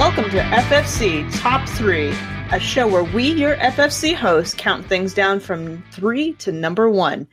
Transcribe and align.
Welcome 0.00 0.30
to 0.30 0.38
FFC 0.38 1.30
Top 1.40 1.68
3, 1.68 2.08
a 2.52 2.58
show 2.58 2.88
where 2.88 3.04
we, 3.04 3.32
your 3.32 3.56
FFC 3.56 4.14
hosts, 4.14 4.54
count 4.54 4.86
things 4.86 5.12
down 5.12 5.40
from 5.40 5.84
3 5.92 6.32
to 6.38 6.52
number 6.52 6.88
1. 6.88 7.28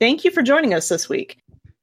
Thank 0.00 0.24
you 0.24 0.32
for 0.32 0.42
joining 0.42 0.74
us 0.74 0.88
this 0.88 1.08
week. 1.08 1.38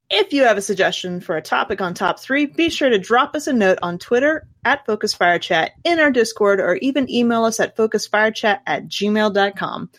If 0.09 0.33
you 0.33 0.43
have 0.43 0.57
a 0.57 0.61
suggestion 0.61 1.21
for 1.21 1.37
a 1.37 1.41
topic 1.41 1.79
on 1.79 1.93
Top 1.93 2.19
3, 2.19 2.47
be 2.47 2.69
sure 2.69 2.89
to 2.89 2.99
drop 2.99 3.37
us 3.37 3.47
a 3.47 3.53
note 3.53 3.79
on 3.81 3.99
Twitter 3.99 4.45
at 4.65 4.85
FocusFireChat, 4.85 5.69
in 5.85 5.97
our 5.97 6.11
Discord, 6.11 6.59
or 6.59 6.75
even 6.81 7.09
email 7.09 7.45
us 7.45 7.61
at 7.61 7.77
FocusFireChat 7.77 8.59
at 8.67 8.89
gmail.com. 8.89 9.89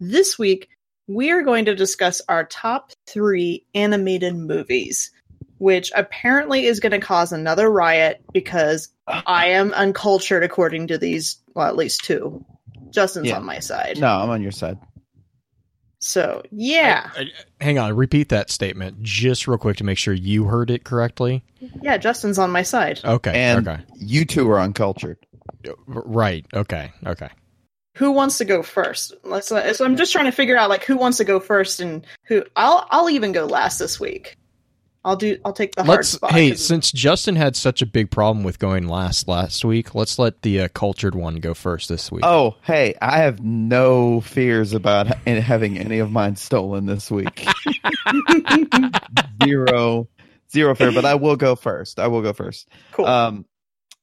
This 0.00 0.38
week, 0.38 0.68
we 1.06 1.30
are 1.30 1.40
going 1.40 1.64
to 1.64 1.74
discuss 1.74 2.20
our 2.28 2.44
top 2.44 2.92
three 3.06 3.64
animated 3.74 4.36
movies, 4.36 5.12
which 5.58 5.90
apparently 5.94 6.66
is 6.66 6.80
going 6.80 6.92
to 6.92 7.00
cause 7.00 7.32
another 7.32 7.70
riot 7.70 8.22
because 8.32 8.88
I 9.06 9.48
am 9.48 9.72
uncultured 9.72 10.42
according 10.42 10.88
to 10.88 10.98
these, 10.98 11.38
well, 11.54 11.66
at 11.68 11.76
least 11.76 12.04
two. 12.04 12.44
Justin's 12.90 13.28
Yeah. 13.28 13.36
on 13.36 13.44
my 13.44 13.58
side. 13.58 13.98
No, 13.98 14.08
I'm 14.08 14.30
on 14.30 14.42
your 14.42 14.52
side. 14.52 14.78
So, 16.00 16.42
yeah. 16.52 17.10
I- 17.16 17.22
I- 17.22 17.64
hang 17.64 17.78
on, 17.78 17.94
repeat 17.96 18.28
that 18.28 18.50
statement 18.50 19.02
just 19.02 19.48
real 19.48 19.58
quick 19.58 19.76
to 19.78 19.84
make 19.84 19.98
sure 19.98 20.14
you 20.14 20.44
heard 20.44 20.70
it 20.70 20.84
correctly. 20.84 21.44
Yeah, 21.82 21.96
Justin's 21.96 22.38
on 22.38 22.50
my 22.50 22.62
side. 22.62 23.00
Okay. 23.04 23.32
And 23.34 23.66
okay. 23.66 23.82
you 23.96 24.24
two 24.24 24.48
are 24.50 24.60
uncultured. 24.60 25.18
Right. 25.86 26.46
Okay. 26.54 26.92
Okay. 27.04 27.28
Who 27.96 28.12
wants 28.12 28.38
to 28.38 28.44
go 28.44 28.62
first? 28.62 29.12
Let's. 29.24 29.50
Uh, 29.50 29.72
so 29.72 29.84
I'm 29.84 29.96
just 29.96 30.12
trying 30.12 30.26
to 30.26 30.30
figure 30.32 30.56
out 30.56 30.70
like 30.70 30.84
who 30.84 30.96
wants 30.96 31.18
to 31.18 31.24
go 31.24 31.40
first 31.40 31.80
and 31.80 32.06
who. 32.28 32.44
I'll. 32.54 32.86
I'll 32.90 33.10
even 33.10 33.32
go 33.32 33.44
last 33.44 33.78
this 33.78 33.98
week. 33.98 34.36
I'll 35.08 35.16
do. 35.16 35.38
I'll 35.44 35.52
take 35.52 35.74
the 35.74 35.82
hard 35.84 35.98
Let's. 35.98 36.08
spot. 36.10 36.30
Hey, 36.32 36.50
'cause- 36.50 36.64
since 36.64 36.92
Justin 36.92 37.36
had 37.36 37.56
such 37.56 37.82
a 37.82 37.86
big 37.86 38.10
problem 38.10 38.44
with 38.44 38.58
going 38.58 38.86
last 38.88 39.26
last 39.28 39.64
week, 39.64 39.94
let's 39.94 40.18
let 40.18 40.42
the 40.42 40.60
uh, 40.62 40.68
cultured 40.68 41.14
one 41.14 41.36
go 41.36 41.54
first 41.54 41.88
this 41.88 42.12
week. 42.12 42.24
Oh, 42.24 42.56
hey, 42.62 42.94
I 43.00 43.18
have 43.18 43.42
no 43.42 44.20
fears 44.20 44.72
about 44.74 45.06
having 45.26 45.78
any 45.78 45.98
of 45.98 46.10
mine 46.12 46.36
stolen 46.36 46.86
this 46.86 47.10
week. 47.10 47.46
zero, 49.44 50.08
zero 50.50 50.74
fear. 50.74 50.92
But 50.92 51.04
I 51.04 51.14
will 51.14 51.36
go 51.36 51.56
first. 51.56 51.98
I 51.98 52.08
will 52.08 52.22
go 52.22 52.32
first. 52.32 52.68
cool. 52.92 53.06
Um, 53.06 53.44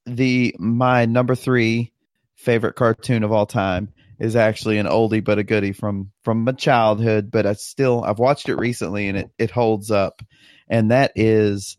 the 0.06 0.56
my 0.59 1.06
number 1.06 1.36
three 1.36 1.92
favorite 2.36 2.73
cartoon 2.75 3.23
of 3.23 3.31
all 3.31 3.45
time 3.45 3.92
is 4.19 4.36
actually 4.36 4.78
an 4.78 4.86
oldie 4.86 5.23
but 5.23 5.40
a 5.40 5.44
goodie 5.44 5.73
from 5.73 6.12
from 6.23 6.44
my 6.44 6.52
childhood. 6.52 7.31
But 7.31 7.45
I 7.45 7.53
still 7.53 8.03
I've 8.03 8.19
watched 8.19 8.47
it 8.50 8.56
recently 8.56 9.08
and 9.08 9.17
it 9.17 9.31
it 9.40 9.52
holds 9.52 9.90
up, 9.92 10.22
and 10.69 10.91
that 10.91 11.11
is 11.16 11.77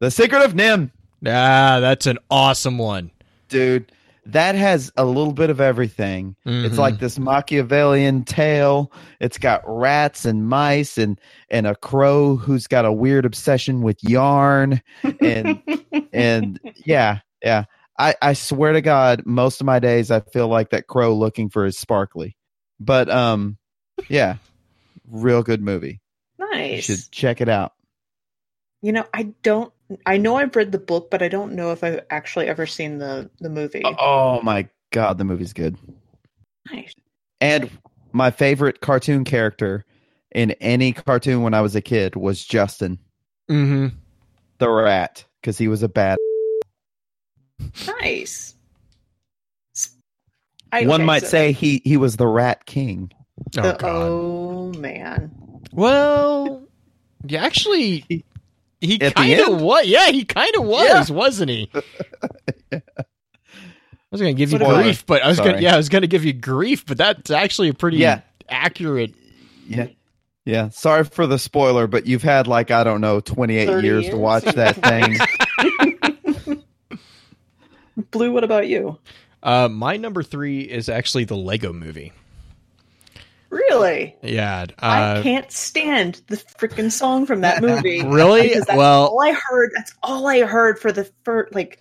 the 0.00 0.10
Secret 0.10 0.42
of 0.42 0.54
NIMH. 0.54 0.90
Ah, 1.26 1.78
that's 1.80 2.06
an 2.06 2.18
awesome 2.30 2.78
one. 2.78 3.10
dude 3.48 3.90
that 4.28 4.56
has 4.56 4.90
a 4.96 5.04
little 5.04 5.32
bit 5.32 5.50
of 5.50 5.60
everything 5.60 6.34
it's 6.44 6.74
Mhm. 6.74 6.78
like 6.78 6.98
this 6.98 7.16
machiavellian 7.16 8.24
tale 8.24 8.90
it's 9.20 9.38
got 9.38 9.62
rats 9.64 10.24
and 10.24 10.48
mice 10.48 10.98
and 10.98 11.20
and 11.48 11.64
a 11.64 11.76
crow 11.76 12.34
who's 12.34 12.66
got 12.66 12.84
a 12.84 12.92
weird 12.92 13.24
obsession 13.24 13.82
with 13.82 14.02
yarn 14.02 14.82
and 15.20 15.62
and 16.12 16.58
yeah 16.84 17.20
yeah 17.44 17.66
i 18.00 18.16
i 18.20 18.32
swear 18.32 18.72
to 18.72 18.80
god 18.80 19.22
most 19.24 19.60
of 19.60 19.64
my 19.64 19.78
days 19.78 20.10
i 20.10 20.18
feel 20.18 20.48
like 20.48 20.70
that 20.70 20.88
crow 20.88 21.14
looking 21.14 21.48
for 21.48 21.64
his 21.64 21.78
sparkly 21.78 22.36
but 22.80 23.08
um 23.08 23.56
yeah 24.08 24.38
real 25.08 25.44
good 25.44 25.62
movie 25.62 26.00
you 26.40 26.50
nice. 26.50 26.84
should 26.84 26.98
check 27.12 27.40
it 27.40 27.48
out 27.48 27.74
You 28.86 28.92
know, 28.92 29.04
I 29.12 29.34
don't. 29.42 29.72
I 30.06 30.16
know 30.16 30.36
I've 30.36 30.54
read 30.54 30.70
the 30.70 30.78
book, 30.78 31.10
but 31.10 31.20
I 31.20 31.26
don't 31.26 31.54
know 31.54 31.72
if 31.72 31.82
I've 31.82 32.04
actually 32.08 32.46
ever 32.46 32.66
seen 32.66 32.98
the 32.98 33.28
the 33.40 33.48
movie. 33.50 33.82
oh 33.84 34.40
my 34.42 34.68
god 34.92 35.18
the 35.18 35.24
movie's 35.24 35.52
good 35.52 35.76
Nice. 36.70 36.94
And 37.40 37.68
my 38.12 38.30
favorite 38.30 38.80
cartoon 38.80 39.24
character 39.24 39.84
in 40.30 40.52
any 40.60 40.92
cartoon 40.92 41.42
when 41.42 41.52
I 41.52 41.62
was 41.62 41.74
a 41.74 41.80
kid 41.80 42.14
was 42.14 42.44
Justin 42.44 43.00
mm-hmm. 43.50 43.88
the 44.58 44.70
rat 44.70 45.24
because 45.40 45.58
he 45.58 45.66
was 45.66 45.82
a 45.82 45.88
bad. 45.88 46.16
Nice. 48.00 48.54
S- 49.74 49.96
I- 50.70 50.86
One 50.86 51.00
okay, 51.00 51.06
might 51.06 51.22
so 51.22 51.28
say 51.28 51.50
he 51.52 51.82
he 51.84 51.96
was 51.96 52.16
the 52.16 52.28
rat 52.28 52.66
king. 52.66 53.10
Oh 53.58 53.62
the- 53.62 53.72
God. 53.72 53.82
oh 53.84 54.72
man. 54.78 55.32
Well, 55.72 56.62
yeah, 57.26 57.44
actually, 57.44 58.24
he 58.80 58.98
kind 58.98 59.40
of 59.40 59.60
was. 59.60 59.86
Yeah, 59.86 60.08
he 60.10 60.24
kind 60.24 60.54
of 60.56 60.64
was, 60.64 61.10
wasn't 61.10 61.50
he? 61.50 61.70
I 62.72 62.82
was 64.10 64.20
gonna 64.20 64.34
give 64.34 64.52
you 64.52 64.58
Spoiler. 64.58 64.82
grief, 64.82 65.04
but 65.06 65.22
I 65.22 65.28
was 65.28 65.38
gonna 65.38 65.60
yeah, 65.60 65.74
I 65.74 65.76
was 65.76 65.88
gonna 65.88 66.06
give 66.06 66.24
you 66.24 66.32
grief, 66.32 66.86
but 66.86 66.96
that's 66.98 67.30
actually 67.30 67.68
a 67.68 67.74
pretty 67.74 67.98
Yeah. 67.98 68.20
accurate. 68.48 69.14
Yeah. 69.68 69.88
Yeah, 70.44 70.68
sorry 70.68 71.02
for 71.02 71.26
the 71.26 71.38
spoiler, 71.40 71.88
but 71.88 72.06
you've 72.06 72.22
had 72.22 72.46
like 72.46 72.70
I 72.70 72.84
don't 72.84 73.00
know, 73.00 73.18
twenty 73.20 73.56
eight 73.56 73.66
30 73.66 73.86
years, 73.86 74.08
to 74.10 74.16
watch 74.16 74.44
that 74.44 74.76
thing. 74.76 76.62
Blue. 78.12 78.30
What 78.30 78.44
about 78.44 78.68
you? 78.68 78.98
Uh, 79.42 79.68
my 79.68 79.96
number 79.96 80.22
three 80.22 80.60
is 80.60 80.88
actually 80.88 81.24
the 81.24 81.36
Lego 81.36 81.72
Movie. 81.72 82.12
Really? 83.50 84.16
Yeah, 84.22 84.66
I 84.78 85.02
uh, 85.02 85.22
can't 85.22 85.50
stand 85.52 86.20
the 86.26 86.36
freaking 86.36 86.90
song 86.90 87.26
from 87.26 87.42
that 87.42 87.62
movie. 87.62 88.02
Really? 88.06 88.54
That's 88.54 88.74
Well- 88.74 89.06
all 89.08 89.22
I 89.22 89.32
heard. 89.32 89.70
That's 89.74 89.94
all 90.02 90.26
I 90.26 90.40
heard 90.42 90.78
for 90.78 90.92
the 90.92 91.10
first 91.24 91.54
like 91.54 91.78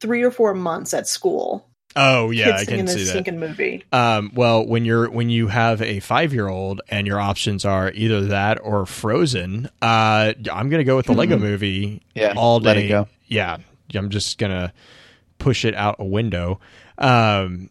three 0.00 0.22
or 0.22 0.30
four 0.30 0.54
months 0.54 0.94
at 0.94 1.06
school. 1.08 1.68
oh 1.96 2.30
yeah, 2.30 2.58
Kids 2.58 2.68
I 2.68 2.76
can 2.76 2.86
see 2.86 2.94
this 2.94 3.04
that. 3.06 3.10
stinking 3.10 3.38
movie. 3.40 3.84
Um, 3.92 4.30
well, 4.34 4.64
when 4.66 4.84
you're 4.84 5.08
when 5.10 5.30
you 5.30 5.48
have 5.48 5.80
a 5.82 6.00
five 6.00 6.32
year 6.34 6.48
old 6.48 6.80
and 6.88 7.06
your 7.06 7.18
options 7.20 7.64
are 7.64 7.90
either 7.92 8.20
that 8.26 8.58
or 8.62 8.86
Frozen, 8.86 9.68
uh, 9.82 10.32
I'm 10.52 10.68
gonna 10.68 10.84
go 10.84 10.96
with 10.96 11.06
the 11.06 11.14
Lego 11.14 11.36
Mhm. 11.36 11.40
Movie 11.40 12.02
Yeah, 12.14 12.34
all 12.36 12.60
let 12.60 12.74
day. 12.74 12.86
it 12.86 12.88
go. 12.88 13.08
Yeah, 13.26 13.56
I'm 13.94 14.10
just 14.10 14.38
gonna 14.38 14.72
push 15.38 15.64
it 15.64 15.74
out 15.74 15.96
a 15.98 16.04
window, 16.04 16.60
um, 16.98 17.70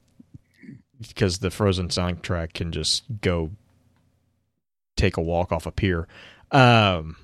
because 1.00 1.40
the 1.40 1.52
Frozen 1.52 1.90
soundtrack 1.90 2.54
can 2.54 2.72
just 2.72 3.04
go 3.22 3.52
take 4.96 5.18
a 5.18 5.22
walk 5.22 5.52
off 5.52 5.66
a 5.66 5.72
pier. 5.72 6.08
Um, 6.52 7.16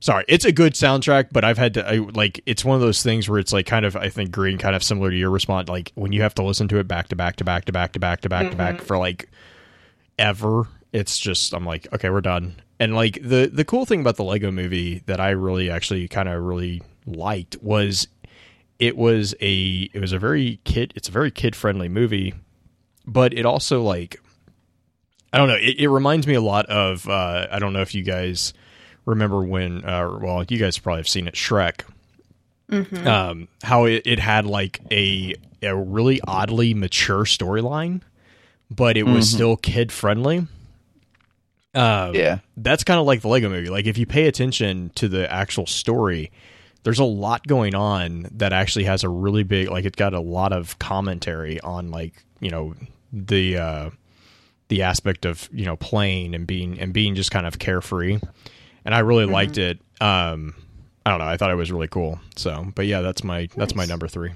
sorry, 0.00 0.24
it's 0.28 0.44
a 0.44 0.52
good 0.52 0.74
soundtrack, 0.74 1.28
but 1.32 1.44
I've 1.44 1.58
had 1.58 1.74
to 1.74 1.88
I, 1.88 1.96
like 1.96 2.40
it's 2.46 2.64
one 2.64 2.74
of 2.74 2.80
those 2.80 3.02
things 3.02 3.28
where 3.28 3.38
it's 3.38 3.52
like 3.52 3.66
kind 3.66 3.84
of 3.84 3.96
I 3.96 4.08
think 4.08 4.30
green, 4.30 4.58
kind 4.58 4.76
of 4.76 4.82
similar 4.82 5.10
to 5.10 5.16
your 5.16 5.30
response, 5.30 5.68
like 5.68 5.92
when 5.94 6.12
you 6.12 6.22
have 6.22 6.34
to 6.34 6.42
listen 6.42 6.68
to 6.68 6.78
it 6.78 6.86
back 6.88 7.08
to 7.08 7.16
back 7.16 7.36
to 7.36 7.44
back 7.44 7.64
to 7.64 7.72
back 7.72 7.92
to 7.92 7.98
back 8.00 8.20
to 8.22 8.28
back 8.28 8.50
to 8.50 8.56
back 8.56 8.76
Mhm. 8.76 8.82
for 8.82 8.98
like 8.98 9.30
ever. 10.18 10.68
It's 10.92 11.18
just 11.18 11.52
I'm 11.54 11.64
like 11.64 11.86
okay, 11.94 12.10
we're 12.10 12.20
done. 12.20 12.56
And 12.78 12.94
like 12.94 13.18
the 13.22 13.50
the 13.52 13.64
cool 13.64 13.86
thing 13.86 14.00
about 14.00 14.16
the 14.16 14.24
Lego 14.24 14.50
Movie 14.50 15.02
that 15.06 15.20
I 15.20 15.30
really 15.30 15.70
actually 15.70 16.08
kind 16.08 16.28
of 16.28 16.42
really 16.42 16.82
liked 17.06 17.56
was 17.62 18.08
it 18.78 18.96
was 18.96 19.34
a 19.40 19.88
it 19.94 20.00
was 20.00 20.12
a 20.12 20.18
very 20.18 20.60
kid 20.64 20.92
it's 20.96 21.08
a 21.08 21.12
very 21.12 21.30
kid 21.30 21.56
friendly 21.56 21.88
movie, 21.88 22.34
but 23.06 23.32
it 23.34 23.46
also 23.46 23.82
like 23.82 24.20
I 25.32 25.38
don't 25.38 25.48
know 25.48 25.56
it, 25.56 25.78
it 25.78 25.88
reminds 25.88 26.26
me 26.26 26.34
a 26.34 26.40
lot 26.40 26.66
of 26.66 27.08
uh, 27.08 27.46
I 27.50 27.58
don't 27.58 27.72
know 27.72 27.82
if 27.82 27.94
you 27.94 28.02
guys 28.02 28.52
remember 29.04 29.42
when 29.44 29.84
uh, 29.84 30.18
well 30.20 30.44
you 30.48 30.58
guys 30.58 30.78
probably 30.78 30.98
have 31.00 31.08
seen 31.08 31.26
it 31.28 31.34
Shrek 31.34 31.82
Mhm. 32.70 33.06
um, 33.06 33.48
how 33.62 33.84
it, 33.84 34.02
it 34.04 34.18
had 34.18 34.44
like 34.46 34.80
a 34.90 35.34
a 35.62 35.74
really 35.76 36.20
oddly 36.26 36.74
mature 36.74 37.24
storyline, 37.24 38.00
but 38.70 38.96
it 38.96 39.04
was 39.04 39.26
Mhm. 39.30 39.34
still 39.34 39.56
kid 39.56 39.92
friendly. 39.92 40.46
Um, 41.74 42.14
Yeah. 42.14 42.38
that's 42.56 42.84
kind 42.84 42.98
of 42.98 43.06
like 43.06 43.20
the 43.20 43.28
Lego 43.28 43.48
Movie. 43.48 43.68
Like 43.68 43.86
if 43.86 43.98
you 43.98 44.06
pay 44.06 44.26
attention 44.26 44.90
to 44.96 45.08
the 45.08 45.30
actual 45.30 45.66
story, 45.66 46.30
there's 46.84 46.98
a 46.98 47.04
lot 47.04 47.46
going 47.46 47.74
on 47.74 48.28
that 48.32 48.52
actually 48.52 48.84
has 48.86 49.04
a 49.04 49.08
really 49.08 49.42
big 49.42 49.68
like 49.70 49.84
it's 49.84 49.96
got 49.96 50.14
a 50.14 50.20
lot 50.20 50.52
of 50.52 50.78
commentary 50.78 51.60
on 51.60 51.90
like 51.90 52.24
you 52.40 52.50
know 52.50 52.74
the 53.26 53.56
uh, 53.58 53.90
the 54.68 54.82
aspect 54.82 55.24
of 55.24 55.48
you 55.52 55.64
know 55.64 55.76
playing 55.76 56.34
and 56.34 56.46
being 56.46 56.78
and 56.80 56.92
being 56.92 57.14
just 57.14 57.30
kind 57.30 57.46
of 57.46 57.58
carefree. 57.58 58.18
And 58.84 58.94
I 58.94 59.00
really 59.00 59.24
liked 59.26 59.58
it. 59.58 59.80
Um, 60.00 60.54
I 61.04 61.10
don't 61.10 61.18
know. 61.18 61.26
I 61.26 61.36
thought 61.36 61.50
it 61.50 61.56
was 61.56 61.72
really 61.72 61.88
cool. 61.88 62.20
So, 62.36 62.66
but 62.74 62.86
yeah, 62.86 63.00
that's 63.00 63.24
my 63.24 63.48
that's 63.56 63.74
my 63.74 63.84
number 63.84 64.06
three. 64.08 64.32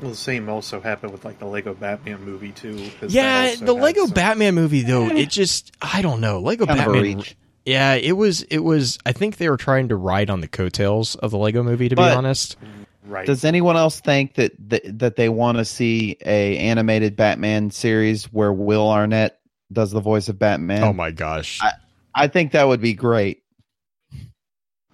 Well, 0.00 0.10
the 0.10 0.16
same 0.16 0.48
also 0.48 0.80
happened 0.80 1.12
with 1.12 1.24
like 1.24 1.38
the 1.38 1.46
Lego 1.46 1.72
Batman 1.74 2.22
movie 2.24 2.52
too. 2.52 2.76
'cause 3.00 3.12
that 3.12 3.12
Yeah, 3.12 3.54
the 3.64 3.74
Lego 3.74 4.06
some- 4.06 4.14
Batman 4.14 4.54
movie 4.54 4.82
though, 4.82 5.06
it 5.08 5.30
just 5.30 5.72
I 5.80 6.02
don't 6.02 6.20
know. 6.20 6.40
Lego 6.40 6.66
Kind 6.66 6.78
Batman 6.78 7.02
reach. 7.02 7.36
Yeah, 7.64 7.94
it 7.94 8.12
was 8.12 8.42
it 8.44 8.58
was 8.58 8.98
I 9.06 9.12
think 9.12 9.36
they 9.36 9.48
were 9.48 9.56
trying 9.56 9.88
to 9.88 9.96
ride 9.96 10.30
on 10.30 10.40
the 10.40 10.48
coattails 10.48 11.14
of 11.16 11.30
the 11.30 11.38
Lego 11.38 11.62
movie 11.62 11.88
to 11.88 11.96
But- 11.96 12.10
be 12.10 12.16
honest. 12.16 12.56
Right. 13.06 13.26
Does 13.26 13.44
anyone 13.44 13.76
else 13.76 14.00
think 14.00 14.34
that 14.34 14.52
that, 14.70 14.98
that 14.98 15.16
they 15.16 15.28
want 15.28 15.58
to 15.58 15.64
see 15.64 16.16
a 16.24 16.56
animated 16.58 17.16
Batman 17.16 17.70
series 17.70 18.32
where 18.32 18.52
Will 18.52 18.88
Arnett 18.90 19.38
does 19.72 19.90
the 19.90 20.00
voice 20.00 20.28
of 20.28 20.38
Batman? 20.38 20.82
oh 20.82 20.92
my 20.92 21.10
gosh. 21.10 21.60
I- 21.62 21.72
I 22.16 22.28
think 22.28 22.52
that 22.52 22.68
would 22.68 22.80
be 22.80 22.94
great. 22.94 23.42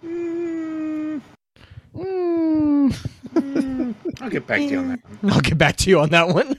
Mm, 0.03 1.21
Mm. 1.95 2.95
I'll 4.23 4.31
get 4.31 4.47
back 4.47 4.59
to 4.61 4.65
you 4.67 4.79
on 4.79 4.89
that. 4.89 5.01
One. 5.21 5.33
I'll 5.33 5.41
get 5.41 5.59
back 5.59 5.77
to 5.77 5.91
you 5.91 6.01
on 6.01 6.09
that 6.11 6.29
one. 6.29 6.59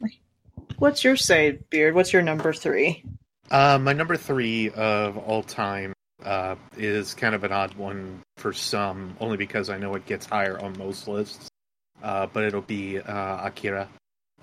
What's 0.78 1.02
your 1.04 1.16
say, 1.16 1.58
Beard? 1.70 1.94
What's 1.94 2.12
your 2.12 2.22
number 2.22 2.52
three? 2.52 3.04
Uh, 3.50 3.78
my 3.80 3.92
number 3.92 4.16
three 4.16 4.70
of 4.70 5.16
all 5.16 5.42
time 5.42 5.92
uh, 6.24 6.56
is 6.76 7.14
kind 7.14 7.34
of 7.34 7.44
an 7.44 7.52
odd 7.52 7.74
one 7.74 8.20
for 8.36 8.52
some, 8.52 9.16
only 9.20 9.36
because 9.36 9.70
I 9.70 9.78
know 9.78 9.94
it 9.94 10.06
gets 10.06 10.26
higher 10.26 10.58
on 10.58 10.76
most 10.78 11.08
lists. 11.08 11.48
Uh, 12.02 12.26
but 12.26 12.44
it'll 12.44 12.62
be 12.62 12.98
uh, 12.98 13.46
Akira. 13.46 13.88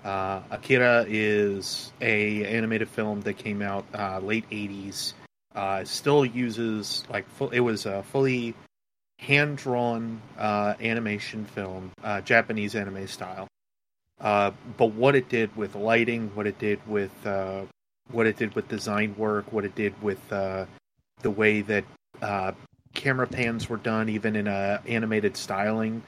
Uh, 0.02 0.40
Akira 0.50 1.04
is 1.06 1.92
a 2.00 2.44
animated 2.46 2.88
film 2.88 3.20
that 3.22 3.34
came 3.34 3.60
out 3.60 3.84
uh, 3.92 4.18
late 4.20 4.48
'80s. 4.50 5.12
Uh, 5.54 5.84
still 5.84 6.24
uses 6.24 7.04
like 7.10 7.28
full, 7.28 7.50
it 7.50 7.60
was 7.60 7.84
a 7.84 8.02
fully 8.04 8.54
hand 9.18 9.58
drawn 9.58 10.22
animation 10.38 11.44
film, 11.44 11.90
Japanese 12.24 12.74
anime 12.74 13.06
style. 13.06 13.46
But 14.18 14.92
what 14.94 15.14
it 15.14 15.28
did 15.28 15.54
with 15.54 15.74
lighting, 15.74 16.30
what 16.34 16.46
it 16.46 16.58
did 16.58 16.80
with 16.88 17.12
what 18.10 18.26
it 18.26 18.36
did 18.36 18.54
with 18.54 18.68
design 18.68 19.14
work, 19.18 19.52
what 19.52 19.66
it 19.66 19.74
did 19.74 20.00
with 20.02 20.20
the 21.22 21.30
way 21.30 21.62
that 21.62 21.84
uh, 22.22 22.52
camera 22.94 23.26
pans 23.26 23.68
were 23.68 23.76
done, 23.76 24.08
even 24.08 24.36
in 24.36 24.46
a 24.46 24.82
animated 24.86 25.36
styling, 25.36 26.02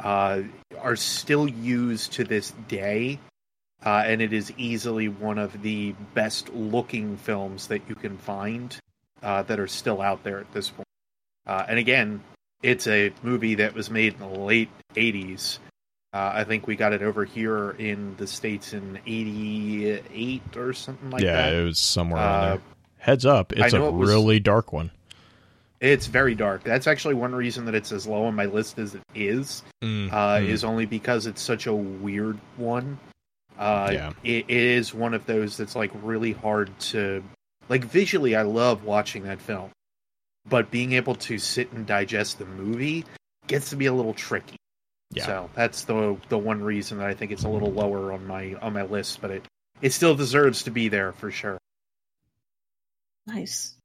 uh, 0.00 0.42
are 0.80 0.96
still 0.96 1.48
used 1.48 2.12
to 2.12 2.24
this 2.24 2.52
day. 2.68 3.18
Uh, 3.84 4.02
and 4.06 4.20
it 4.20 4.32
is 4.32 4.52
easily 4.56 5.08
one 5.08 5.38
of 5.38 5.62
the 5.62 5.92
best 6.12 6.52
looking 6.52 7.16
films 7.16 7.68
that 7.68 7.80
you 7.88 7.94
can 7.94 8.18
find 8.18 8.76
uh, 9.22 9.42
that 9.44 9.60
are 9.60 9.68
still 9.68 10.02
out 10.02 10.22
there 10.24 10.40
at 10.40 10.52
this 10.52 10.70
point. 10.70 10.86
Uh, 11.46 11.64
and 11.68 11.78
again, 11.78 12.20
it's 12.62 12.88
a 12.88 13.12
movie 13.22 13.54
that 13.54 13.74
was 13.74 13.88
made 13.88 14.14
in 14.14 14.18
the 14.18 14.38
late 14.38 14.68
80s. 14.94 15.58
Uh, 16.12 16.32
I 16.34 16.44
think 16.44 16.66
we 16.66 16.74
got 16.74 16.92
it 16.92 17.02
over 17.02 17.24
here 17.24 17.70
in 17.72 18.16
the 18.16 18.26
States 18.26 18.72
in 18.72 18.98
88 19.06 20.42
or 20.56 20.72
something 20.72 21.10
like 21.10 21.22
yeah, 21.22 21.32
that. 21.34 21.52
Yeah, 21.52 21.60
it 21.60 21.64
was 21.64 21.78
somewhere. 21.78 22.60
Heads 22.98 23.24
up, 23.26 23.52
it's 23.52 23.72
a 23.74 23.84
it 23.84 23.92
was- 23.92 24.08
really 24.08 24.40
dark 24.40 24.72
one. 24.72 24.90
It's 25.80 26.08
very 26.08 26.34
dark. 26.34 26.64
That's 26.64 26.88
actually 26.88 27.14
one 27.14 27.32
reason 27.32 27.64
that 27.66 27.74
it's 27.76 27.92
as 27.92 28.04
low 28.04 28.24
on 28.24 28.34
my 28.34 28.46
list 28.46 28.80
as 28.80 28.96
it 28.96 29.02
is. 29.14 29.62
Mm, 29.80 30.12
uh, 30.12 30.38
mm. 30.38 30.48
is 30.48 30.64
only 30.64 30.86
because 30.86 31.26
it's 31.26 31.40
such 31.40 31.68
a 31.68 31.74
weird 31.74 32.36
one. 32.56 32.98
Uh, 33.56 33.90
Yeah. 33.92 34.12
it, 34.24 34.46
it 34.48 34.56
is 34.56 34.92
one 34.92 35.14
of 35.14 35.24
those 35.26 35.56
that's 35.56 35.76
like 35.76 35.92
really 36.02 36.32
hard 36.32 36.76
to 36.80 37.22
like 37.68 37.84
visually. 37.84 38.34
I 38.34 38.42
love 38.42 38.82
watching 38.82 39.22
that 39.24 39.40
film, 39.40 39.70
but 40.48 40.70
being 40.72 40.94
able 40.94 41.14
to 41.14 41.38
sit 41.38 41.70
and 41.72 41.86
digest 41.86 42.38
the 42.38 42.46
movie 42.46 43.04
gets 43.46 43.70
to 43.70 43.76
be 43.76 43.86
a 43.86 43.92
little 43.92 44.14
tricky. 44.14 44.56
Yeah. 45.12 45.26
So 45.26 45.50
that's 45.54 45.84
the 45.84 46.16
the 46.28 46.38
one 46.38 46.60
reason 46.62 46.98
that 46.98 47.06
I 47.06 47.14
think 47.14 47.30
it's 47.30 47.44
a 47.44 47.48
little 47.48 47.72
lower 47.72 48.12
on 48.12 48.26
my 48.26 48.54
on 48.54 48.72
my 48.72 48.82
list, 48.82 49.20
but 49.20 49.30
it 49.30 49.44
it 49.80 49.92
still 49.92 50.16
deserves 50.16 50.64
to 50.64 50.72
be 50.72 50.88
there 50.88 51.12
for 51.12 51.30
sure. 51.30 51.58
Nice. 53.28 53.76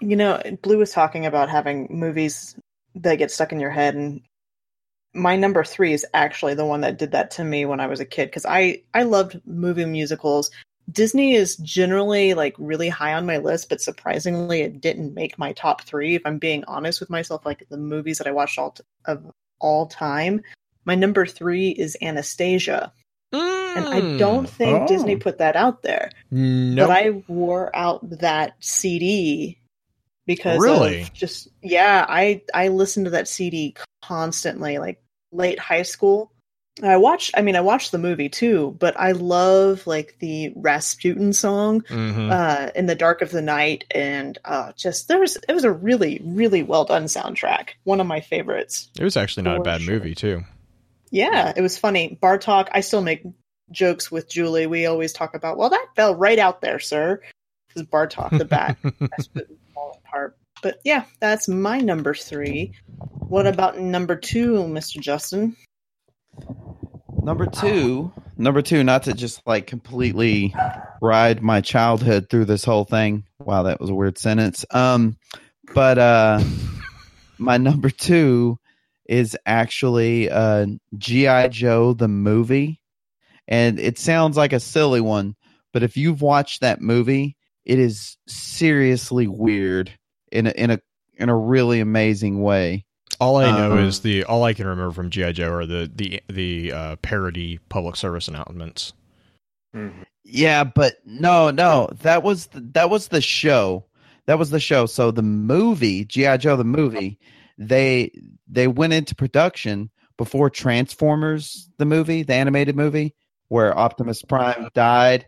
You 0.00 0.16
know, 0.16 0.40
Blue 0.62 0.78
was 0.78 0.92
talking 0.92 1.26
about 1.26 1.48
having 1.50 1.88
movies 1.90 2.56
that 2.94 3.16
get 3.16 3.30
stuck 3.30 3.52
in 3.52 3.60
your 3.60 3.70
head, 3.70 3.94
and 3.94 4.22
my 5.12 5.36
number 5.36 5.64
three 5.64 5.92
is 5.92 6.06
actually 6.14 6.54
the 6.54 6.64
one 6.64 6.82
that 6.82 6.98
did 6.98 7.12
that 7.12 7.32
to 7.32 7.44
me 7.44 7.64
when 7.64 7.80
I 7.80 7.86
was 7.86 8.00
a 8.00 8.04
kid 8.04 8.26
because 8.26 8.46
I 8.46 8.82
I 8.94 9.02
loved 9.02 9.40
movie 9.44 9.84
musicals. 9.84 10.50
Disney 10.90 11.34
is 11.34 11.56
generally 11.56 12.34
like 12.34 12.54
really 12.58 12.88
high 12.88 13.14
on 13.14 13.26
my 13.26 13.38
list, 13.38 13.68
but 13.68 13.80
surprisingly, 13.80 14.60
it 14.60 14.80
didn't 14.80 15.14
make 15.14 15.38
my 15.38 15.52
top 15.52 15.82
three. 15.82 16.14
If 16.14 16.22
I'm 16.24 16.38
being 16.38 16.64
honest 16.68 17.00
with 17.00 17.10
myself, 17.10 17.44
like 17.44 17.66
the 17.68 17.78
movies 17.78 18.18
that 18.18 18.28
I 18.28 18.32
watched 18.32 18.58
all 18.58 18.70
t- 18.70 18.84
of 19.06 19.24
all 19.58 19.86
time, 19.86 20.42
my 20.84 20.94
number 20.94 21.26
three 21.26 21.70
is 21.70 21.96
Anastasia, 22.00 22.92
and 23.32 23.86
I 23.88 24.16
don't 24.18 24.48
think 24.48 24.82
Oh. 24.82 24.86
Disney 24.86 25.16
put 25.16 25.38
that 25.38 25.56
out 25.56 25.82
there 25.82 26.10
No, 26.30 26.86
but 26.86 26.90
I 26.96 27.10
wore 27.28 27.74
out 27.76 28.00
that 28.20 28.54
CD 28.60 29.58
because 30.26 30.60
Really? 30.62 31.02
of 31.02 31.12
just 31.12 31.48
yeah, 31.62 32.04
I 32.08 32.42
I 32.54 32.68
listened 32.68 33.06
to 33.06 33.10
that 33.10 33.28
CD 33.28 33.74
constantly, 34.02 34.78
like 34.78 35.02
late 35.32 35.58
high 35.58 35.82
school. 35.82 36.32
I 36.82 36.96
watched 36.98 37.30
I 37.36 37.40
mean 37.42 37.56
I 37.56 37.60
watched 37.62 37.90
the 37.92 37.98
movie 37.98 38.28
too, 38.28 38.76
but 38.78 38.98
I 39.00 39.12
love 39.12 39.86
like 39.86 40.16
the 40.20 40.52
Rasputin 40.56 41.32
song 41.32 41.80
Mhm. 41.82 42.30
uh 42.30 42.70
in 42.74 42.86
the 42.86 42.94
dark 42.94 43.22
of 43.22 43.30
the 43.30 43.40
night 43.42 43.84
and 43.92 44.36
uh 44.44 44.72
just 44.76 45.08
there 45.08 45.18
was 45.18 45.36
it 45.48 45.52
was 45.54 45.64
a 45.64 45.72
really 45.72 46.20
really 46.24 46.62
well 46.62 46.84
done 46.84 47.04
soundtrack. 47.04 47.70
One 47.84 48.00
of 48.00 48.06
my 48.06 48.20
favorites. 48.20 48.90
it 48.98 49.04
was 49.04 49.16
actually 49.16 49.44
not 49.44 49.56
a 49.58 49.62
bad 49.62 49.80
sure. 49.82 49.94
movie 49.94 50.14
too. 50.14 50.44
Yeah, 51.10 51.52
it 51.56 51.60
was 51.60 51.78
funny. 51.78 52.18
Bartok, 52.20 52.68
I 52.72 52.80
still 52.80 53.02
make 53.02 53.22
jokes 53.70 54.10
with 54.10 54.28
Julie. 54.28 54.66
We 54.66 54.86
always 54.86 55.12
talk 55.12 55.34
about, 55.34 55.56
well, 55.56 55.70
that 55.70 55.88
fell 55.94 56.14
right 56.14 56.38
out 56.38 56.60
there, 56.60 56.78
sir. 56.78 57.20
Because 57.68 57.88
Bartok, 57.88 58.36
the 58.36 58.44
bat, 58.44 58.76
that's 59.00 59.28
falling 59.74 59.98
apart. 60.04 60.36
But 60.62 60.80
yeah, 60.84 61.04
that's 61.20 61.48
my 61.48 61.80
number 61.80 62.14
three. 62.14 62.72
What 63.28 63.46
about 63.46 63.78
number 63.78 64.16
two, 64.16 64.54
Mr. 64.64 65.00
Justin? 65.00 65.56
Number 67.22 67.46
two, 67.46 68.12
number 68.36 68.62
two, 68.62 68.84
not 68.84 69.04
to 69.04 69.12
just 69.12 69.42
like 69.46 69.66
completely 69.66 70.54
ride 71.02 71.42
my 71.42 71.60
childhood 71.60 72.28
through 72.30 72.44
this 72.44 72.64
whole 72.64 72.84
thing. 72.84 73.24
Wow, 73.40 73.64
that 73.64 73.80
was 73.80 73.90
a 73.90 73.94
weird 73.94 74.16
sentence. 74.16 74.64
Um, 74.70 75.18
but 75.74 75.98
uh, 75.98 76.40
my 77.38 77.58
number 77.58 77.90
two 77.90 78.58
is 79.08 79.36
actually 79.46 80.30
uh, 80.30 80.66
GI 80.98 81.48
Joe 81.50 81.92
the 81.92 82.08
movie, 82.08 82.80
and 83.48 83.78
it 83.78 83.98
sounds 83.98 84.36
like 84.36 84.52
a 84.52 84.60
silly 84.60 85.00
one, 85.00 85.36
but 85.72 85.82
if 85.82 85.96
you've 85.96 86.22
watched 86.22 86.60
that 86.62 86.80
movie, 86.80 87.36
it 87.64 87.78
is 87.78 88.16
seriously 88.26 89.26
weird 89.26 89.90
in 90.32 90.46
a 90.46 90.50
in 90.50 90.70
a 90.70 90.80
in 91.18 91.28
a 91.28 91.36
really 91.36 91.80
amazing 91.80 92.42
way. 92.42 92.84
All 93.18 93.36
I 93.36 93.50
know 93.56 93.72
Um, 93.72 93.78
is 93.78 94.00
the 94.00 94.24
all 94.24 94.44
I 94.44 94.52
can 94.52 94.66
remember 94.66 94.92
from 94.92 95.10
GI 95.10 95.32
Joe 95.34 95.50
are 95.50 95.66
the 95.66 95.90
the 95.94 96.22
the 96.28 96.72
uh, 96.72 96.96
parody 96.96 97.58
public 97.68 97.96
service 97.96 98.28
announcements. 98.28 98.92
Mhm. 99.74 100.04
Yeah, 100.24 100.64
but 100.64 100.96
no, 101.06 101.50
no, 101.50 101.88
that 102.02 102.22
was 102.24 102.48
the, 102.48 102.60
that 102.72 102.90
was 102.90 103.08
the 103.08 103.20
show. 103.20 103.84
That 104.26 104.38
was 104.40 104.50
the 104.50 104.58
show. 104.60 104.86
So 104.86 105.12
the 105.12 105.22
movie 105.22 106.04
GI 106.04 106.38
Joe, 106.38 106.56
the 106.56 106.64
movie, 106.64 107.18
they 107.58 108.10
they 108.48 108.68
went 108.68 108.92
into 108.92 109.14
production 109.14 109.90
before 110.16 110.50
Transformers, 110.50 111.68
the 111.78 111.84
movie, 111.84 112.22
the 112.22 112.34
animated 112.34 112.76
movie, 112.76 113.14
where 113.48 113.76
Optimus 113.76 114.22
Prime 114.22 114.68
died. 114.74 115.26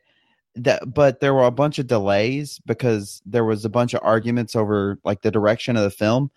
That, 0.57 0.93
but 0.93 1.21
there 1.21 1.35
were 1.35 1.45
a 1.45 1.53
bunch 1.53 1.79
of 1.79 1.87
delays 1.87 2.61
because 2.67 3.23
there 3.25 3.45
was 3.45 3.65
a 3.65 3.69
bunch 3.69 3.95
of 3.95 4.01
arguments 4.03 4.57
over 4.57 4.99
like 5.05 5.23
the 5.23 5.31
direction 5.31 5.77
of 5.77 5.85
the 5.85 5.91
film, 5.91 6.31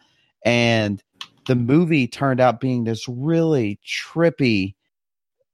and 0.46 1.02
the 1.48 1.56
movie 1.56 2.08
turned 2.08 2.40
out 2.40 2.60
being 2.60 2.84
this 2.84 3.08
really 3.08 3.80
trippy 3.86 4.76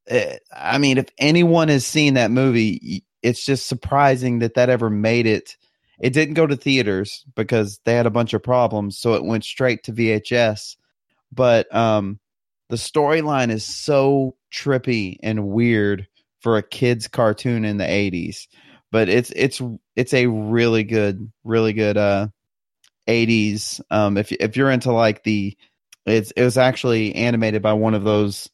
uh, 0.10 0.36
I 0.56 0.78
mean, 0.78 0.98
if 0.98 1.10
anyone 1.18 1.68
has 1.68 1.86
seen 1.86 2.14
that 2.14 2.32
movie, 2.32 3.04
it's 3.22 3.44
just 3.44 3.68
surprising 3.68 4.40
that 4.40 4.54
that 4.56 4.70
ever 4.70 4.90
made 4.90 5.26
it. 5.26 5.58
It 6.00 6.14
didn't 6.14 6.36
go 6.36 6.48
to 6.48 6.56
theaters 6.56 7.26
because 7.36 7.80
they 7.84 7.94
had 7.94 8.06
a 8.06 8.12
bunch 8.12 8.34
of 8.34 8.44
problems, 8.44 8.98
so 8.98 9.16
it 9.16 9.26
went 9.26 9.44
straight 9.44 9.84
to 9.84 9.94
VHS. 9.94 10.78
But 11.32 11.74
um, 11.76 12.20
the 12.70 12.76
storyline 12.76 13.52
is 13.52 13.64
so 13.64 14.36
trippy 14.54 15.18
and 15.22 15.48
weird 15.48 16.08
for 16.42 16.58
a 16.58 16.64
kids' 16.64 17.08
cartoon 17.08 17.66
in 17.66 17.78
the 17.78 17.86
'80s. 17.86 18.48
But 18.92 19.10
it's 19.10 19.32
it's 19.36 19.62
it's 19.96 20.14
a 20.14 20.28
really 20.28 20.84
good, 20.84 21.32
really 21.44 21.74
good 21.74 21.98
uh, 21.98 22.28
'80s. 23.08 23.82
Um, 23.92 24.18
if 24.18 24.32
if 24.32 24.56
you're 24.56 24.72
into 24.72 24.92
like 24.92 25.24
the, 25.24 25.58
it's 26.06 26.32
it 26.32 26.44
was 26.44 26.58
actually 26.58 27.16
animated 27.16 27.62
by 27.62 27.74
one 27.74 27.94
of 27.94 28.04
those 28.04 28.50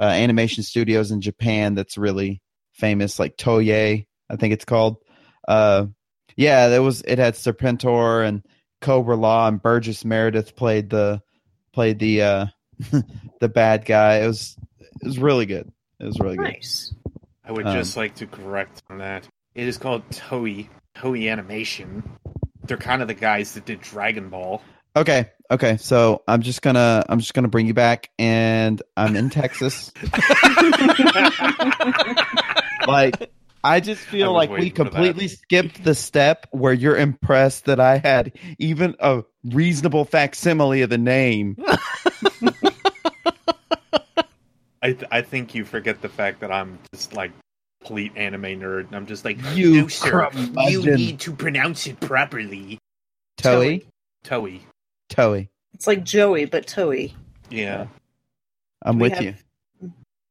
uh, 0.00 0.04
animation 0.04 0.62
studios 0.62 1.10
in 1.10 1.20
Japan 1.20 1.74
that's 1.74 1.98
really 1.98 2.40
famous, 2.72 3.18
like 3.18 3.36
Toei, 3.36 4.06
I 4.30 4.36
think 4.36 4.52
it's 4.52 4.64
called. 4.64 4.98
Uh, 5.46 5.86
yeah, 6.36 6.68
there 6.68 6.82
was 6.82 7.02
it 7.02 7.18
had 7.18 7.34
Serpentor 7.34 8.26
and 8.26 8.42
Cobra-La 8.80 9.48
and 9.48 9.62
Burgess 9.62 10.04
Meredith 10.04 10.56
played 10.56 10.90
the 10.90 11.20
played 11.72 11.98
the 11.98 12.22
uh, 12.22 12.46
the 13.40 13.48
bad 13.48 13.84
guy. 13.84 14.18
It 14.18 14.26
was 14.26 14.56
it 15.00 15.06
was 15.06 15.18
really 15.18 15.46
good. 15.46 15.70
It 16.00 16.06
was 16.06 16.18
really 16.20 16.36
good. 16.36 16.44
Nice. 16.44 16.94
I 17.44 17.52
would 17.52 17.66
Um, 17.66 17.74
just 17.76 17.96
like 17.96 18.14
to 18.16 18.26
correct 18.26 18.82
on 18.90 18.98
that. 18.98 19.26
It 19.54 19.66
is 19.66 19.78
called 19.78 20.08
Toei 20.10 20.68
Toei 20.96 21.30
Animation. 21.30 22.02
They're 22.64 22.76
kind 22.76 23.02
of 23.02 23.08
the 23.08 23.14
guys 23.14 23.54
that 23.54 23.64
did 23.64 23.80
Dragon 23.80 24.28
Ball. 24.28 24.62
Okay, 24.94 25.30
okay. 25.50 25.76
So 25.78 26.22
I'm 26.28 26.42
just 26.42 26.62
gonna 26.62 27.04
I'm 27.08 27.18
just 27.18 27.34
gonna 27.34 27.48
bring 27.48 27.66
you 27.66 27.74
back, 27.74 28.10
and 28.18 28.80
I'm 28.96 29.16
in 29.16 29.30
Texas. 29.30 29.90
like 32.86 33.30
I 33.64 33.80
just 33.80 34.00
feel 34.02 34.32
was 34.34 34.40
like 34.40 34.50
we 34.50 34.54
waiting 34.56 34.68
that. 34.84 34.90
completely 34.90 35.28
skipped 35.28 35.84
the 35.84 35.94
step 35.94 36.46
where 36.50 36.72
you're 36.72 36.96
impressed 36.96 37.66
that 37.66 37.78
I 37.80 37.98
had 37.98 38.32
even 38.58 38.96
a 38.98 39.22
reasonable 39.44 40.04
facsimile 40.04 40.82
of 40.82 40.90
the 40.90 40.98
name. 40.98 41.56
I 44.84 44.92
th- 44.94 45.04
I 45.12 45.22
think 45.22 45.54
you 45.54 45.64
forget 45.64 46.02
the 46.02 46.08
fact 46.08 46.40
that 46.40 46.50
I'm 46.50 46.78
just 46.92 47.14
like 47.14 47.30
complete 47.80 48.12
anime 48.16 48.42
nerd. 48.42 48.86
And 48.88 48.96
I'm 48.96 49.06
just 49.06 49.24
like 49.24 49.38
You 49.54 49.82
"No, 49.82 49.88
sir, 49.88 50.28
you 50.68 50.96
need 50.96 51.20
to 51.20 51.32
pronounce 51.32 51.86
it 51.86 52.00
properly. 52.00 52.78
Toei, 53.38 53.84
Toei. 54.24 54.60
Toei. 55.08 55.48
It's 55.74 55.86
like 55.86 56.02
Joey, 56.04 56.46
but 56.46 56.66
Toei. 56.66 57.12
Yeah. 57.48 57.86
I'm 58.84 58.98
We 58.98 59.02
with 59.08 59.12
have- 59.14 59.22
you. 59.22 59.34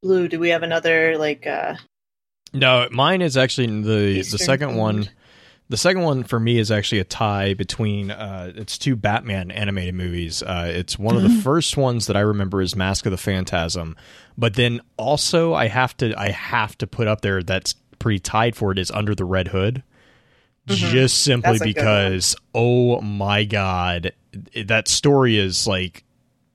Blue, 0.03 0.27
do 0.27 0.39
we 0.39 0.50
have 0.50 0.63
another 0.63 1.17
like 1.17 1.45
uh 1.47 1.75
No, 2.53 2.88
mine 2.91 3.22
is 3.22 3.38
actually 3.38 3.67
the 3.67 3.81
the 3.89 4.20
Eastern 4.20 4.39
second 4.39 4.75
one. 4.75 5.10
The 5.70 5.77
second 5.77 6.01
one 6.01 6.24
for 6.25 6.38
me 6.38 6.60
is 6.60 6.70
actually 6.70 7.00
a 7.00 7.05
tie 7.05 7.53
between 7.53 8.12
uh, 8.12 8.51
it's 8.58 8.77
two 8.77 8.98
Batman 8.98 9.51
animated 9.51 9.96
movies. 9.96 10.43
Uh, 10.43 10.70
it's 10.75 11.00
one 11.00 11.15
of 11.15 11.22
the 11.24 11.29
first 11.29 11.77
ones 11.77 12.08
that 12.08 12.17
I 12.17 12.20
remember 12.20 12.62
is 12.62 12.75
Mask 12.75 13.05
of 13.05 13.12
the 13.12 13.17
Phantasm, 13.17 13.96
but 14.38 14.55
then 14.55 14.81
also 14.98 15.53
I 15.53 15.67
have 15.70 15.96
to 15.98 16.13
I 16.20 16.31
have 16.31 16.77
to 16.79 16.88
put 16.88 17.08
up 17.08 17.22
there 17.22 17.41
that's 17.41 17.74
pretty 18.00 18.20
tied 18.20 18.53
for 18.58 18.74
it 18.74 18.79
is 18.79 18.91
Under 18.91 19.15
the 19.15 19.24
Red 19.24 19.48
Hood, 19.48 19.81
just 20.67 21.24
simply 21.24 21.51
Mm-hmm. 21.53 21.63
A 21.63 21.65
good 21.67 21.75
because 21.75 22.36
oh 22.53 23.00
my 23.00 23.46
god, 23.46 24.12
that 24.65 24.89
story 24.89 25.38
is 25.38 25.67
like 25.67 26.03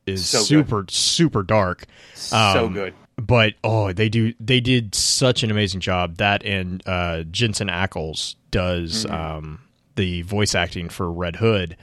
is 0.07 0.29
So 0.29 0.41
good. 0.41 0.47
super 0.47 0.85
super 0.91 1.43
dark 1.43 1.87
so 2.15 2.67
Um, 2.67 2.75
good. 2.75 2.95
But 3.18 3.54
oh 3.64 3.92
they 3.92 4.08
do 4.08 4.35
they 4.38 4.61
did 4.61 4.94
such 4.94 5.42
an 5.42 5.50
amazing 5.50 5.80
job 5.80 6.16
that 6.16 6.44
and 6.44 6.82
uh 6.87 7.23
jensen 7.25 7.68
ackles 7.68 8.35
does 8.50 9.04
Mm-hmm. 9.06 9.14
um 9.14 9.61
the 9.96 10.20
voice 10.23 10.54
acting 10.54 10.88
for 10.90 11.11
red 11.11 11.37
hood 11.37 11.76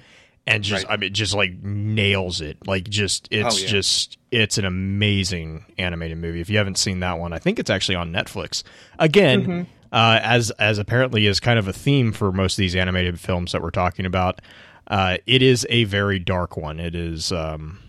and 0.45 0.63
just 0.63 0.85
Right. 0.85 0.93
i 0.93 0.97
mean 0.97 1.13
just 1.13 1.33
like 1.33 1.53
nails 1.63 2.39
it 2.41 2.57
like 2.67 2.87
just 2.87 3.27
it's 3.31 3.55
Oh, 3.57 3.59
yeah. 3.61 3.67
just 3.67 4.17
it's 4.31 4.57
an 4.59 4.65
amazing 4.65 5.65
animated 5.79 6.19
movie 6.19 6.39
if 6.41 6.49
you 6.49 6.57
haven't 6.57 6.77
seen 6.77 6.99
that 6.99 7.17
one 7.17 7.33
i 7.33 7.39
think 7.39 7.57
it's 7.57 7.69
actually 7.71 7.95
on 7.95 8.11
netflix 8.11 8.61
again 8.99 9.41
Mm-hmm. 9.41 9.61
uh 9.91 10.19
as 10.21 10.51
as 10.51 10.77
apparently 10.77 11.25
is 11.25 11.39
kind 11.39 11.57
of 11.57 11.67
a 11.67 11.73
theme 11.73 12.11
for 12.11 12.31
most 12.31 12.53
of 12.53 12.57
these 12.57 12.75
animated 12.75 13.19
films 13.19 13.53
that 13.53 13.61
we're 13.63 13.71
talking 13.71 14.05
about 14.05 14.39
uh 14.87 15.17
it 15.25 15.41
is 15.41 15.65
a 15.71 15.85
very 15.85 16.19
dark 16.19 16.55
one 16.57 16.79
it 16.79 16.93
is 16.93 17.31
um 17.31 17.79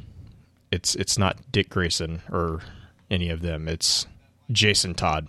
it's 0.72 0.94
it's 0.96 1.18
not 1.18 1.36
Dick 1.52 1.68
Grayson 1.68 2.22
or 2.32 2.60
any 3.10 3.30
of 3.30 3.42
them. 3.42 3.68
It's 3.68 4.06
Jason 4.50 4.94
Todd. 4.94 5.28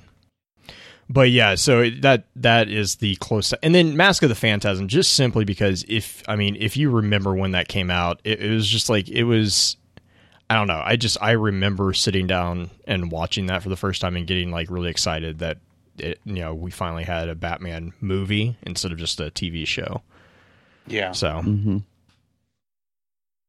But 1.07 1.29
yeah, 1.29 1.55
so 1.55 1.89
that 2.01 2.25
that 2.35 2.67
is 2.67 2.95
the 2.95 3.15
close. 3.17 3.53
And 3.61 3.75
then 3.75 3.95
Mask 3.95 4.23
of 4.23 4.29
the 4.29 4.35
Phantasm, 4.35 4.87
just 4.87 5.13
simply 5.13 5.45
because 5.45 5.85
if 5.87 6.23
I 6.27 6.35
mean 6.35 6.57
if 6.59 6.77
you 6.77 6.89
remember 6.89 7.35
when 7.35 7.51
that 7.51 7.67
came 7.67 7.91
out, 7.91 8.21
it, 8.23 8.41
it 8.41 8.49
was 8.51 8.67
just 8.67 8.89
like 8.89 9.07
it 9.09 9.23
was. 9.23 9.77
I 10.49 10.55
don't 10.55 10.67
know. 10.67 10.81
I 10.83 10.95
just 10.95 11.17
I 11.21 11.31
remember 11.31 11.93
sitting 11.93 12.27
down 12.27 12.69
and 12.87 13.11
watching 13.11 13.47
that 13.47 13.63
for 13.63 13.69
the 13.69 13.75
first 13.75 14.01
time 14.01 14.15
and 14.15 14.27
getting 14.27 14.51
like 14.51 14.69
really 14.69 14.89
excited 14.89 15.39
that 15.39 15.57
it, 15.97 16.19
you 16.25 16.35
know 16.35 16.53
we 16.53 16.71
finally 16.71 17.03
had 17.03 17.29
a 17.29 17.35
Batman 17.35 17.93
movie 18.01 18.57
instead 18.63 18.91
of 18.91 18.97
just 18.97 19.19
a 19.19 19.31
TV 19.31 19.65
show. 19.65 20.01
Yeah. 20.87 21.11
So 21.13 21.41
hmm 21.41 21.77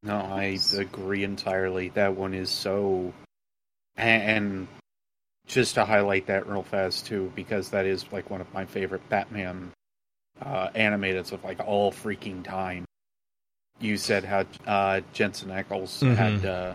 No, 0.02 0.16
I 0.16 0.58
agree 0.76 1.24
entirely. 1.24 1.88
That 1.90 2.16
one 2.16 2.34
is 2.34 2.50
so, 2.50 3.12
and, 3.96 4.68
just 5.46 5.74
to 5.76 5.84
highlight 5.84 6.26
that 6.26 6.48
real 6.48 6.64
fast 6.64 7.06
too, 7.06 7.30
because 7.36 7.70
that 7.70 7.86
is 7.86 8.04
like 8.12 8.28
one 8.30 8.40
of 8.40 8.52
my 8.52 8.64
favorite 8.64 9.08
Batman 9.08 9.70
uh, 10.42 10.68
animateds 10.70 11.30
of 11.32 11.44
like 11.44 11.60
all 11.64 11.92
freaking 11.92 12.42
time. 12.42 12.84
You 13.78 13.96
said 13.96 14.24
how 14.24 14.44
uh, 14.66 15.02
Jensen 15.12 15.50
Ackles 15.50 16.02
Mhm. 16.02 16.16
had 16.16 16.44
uh, 16.44 16.74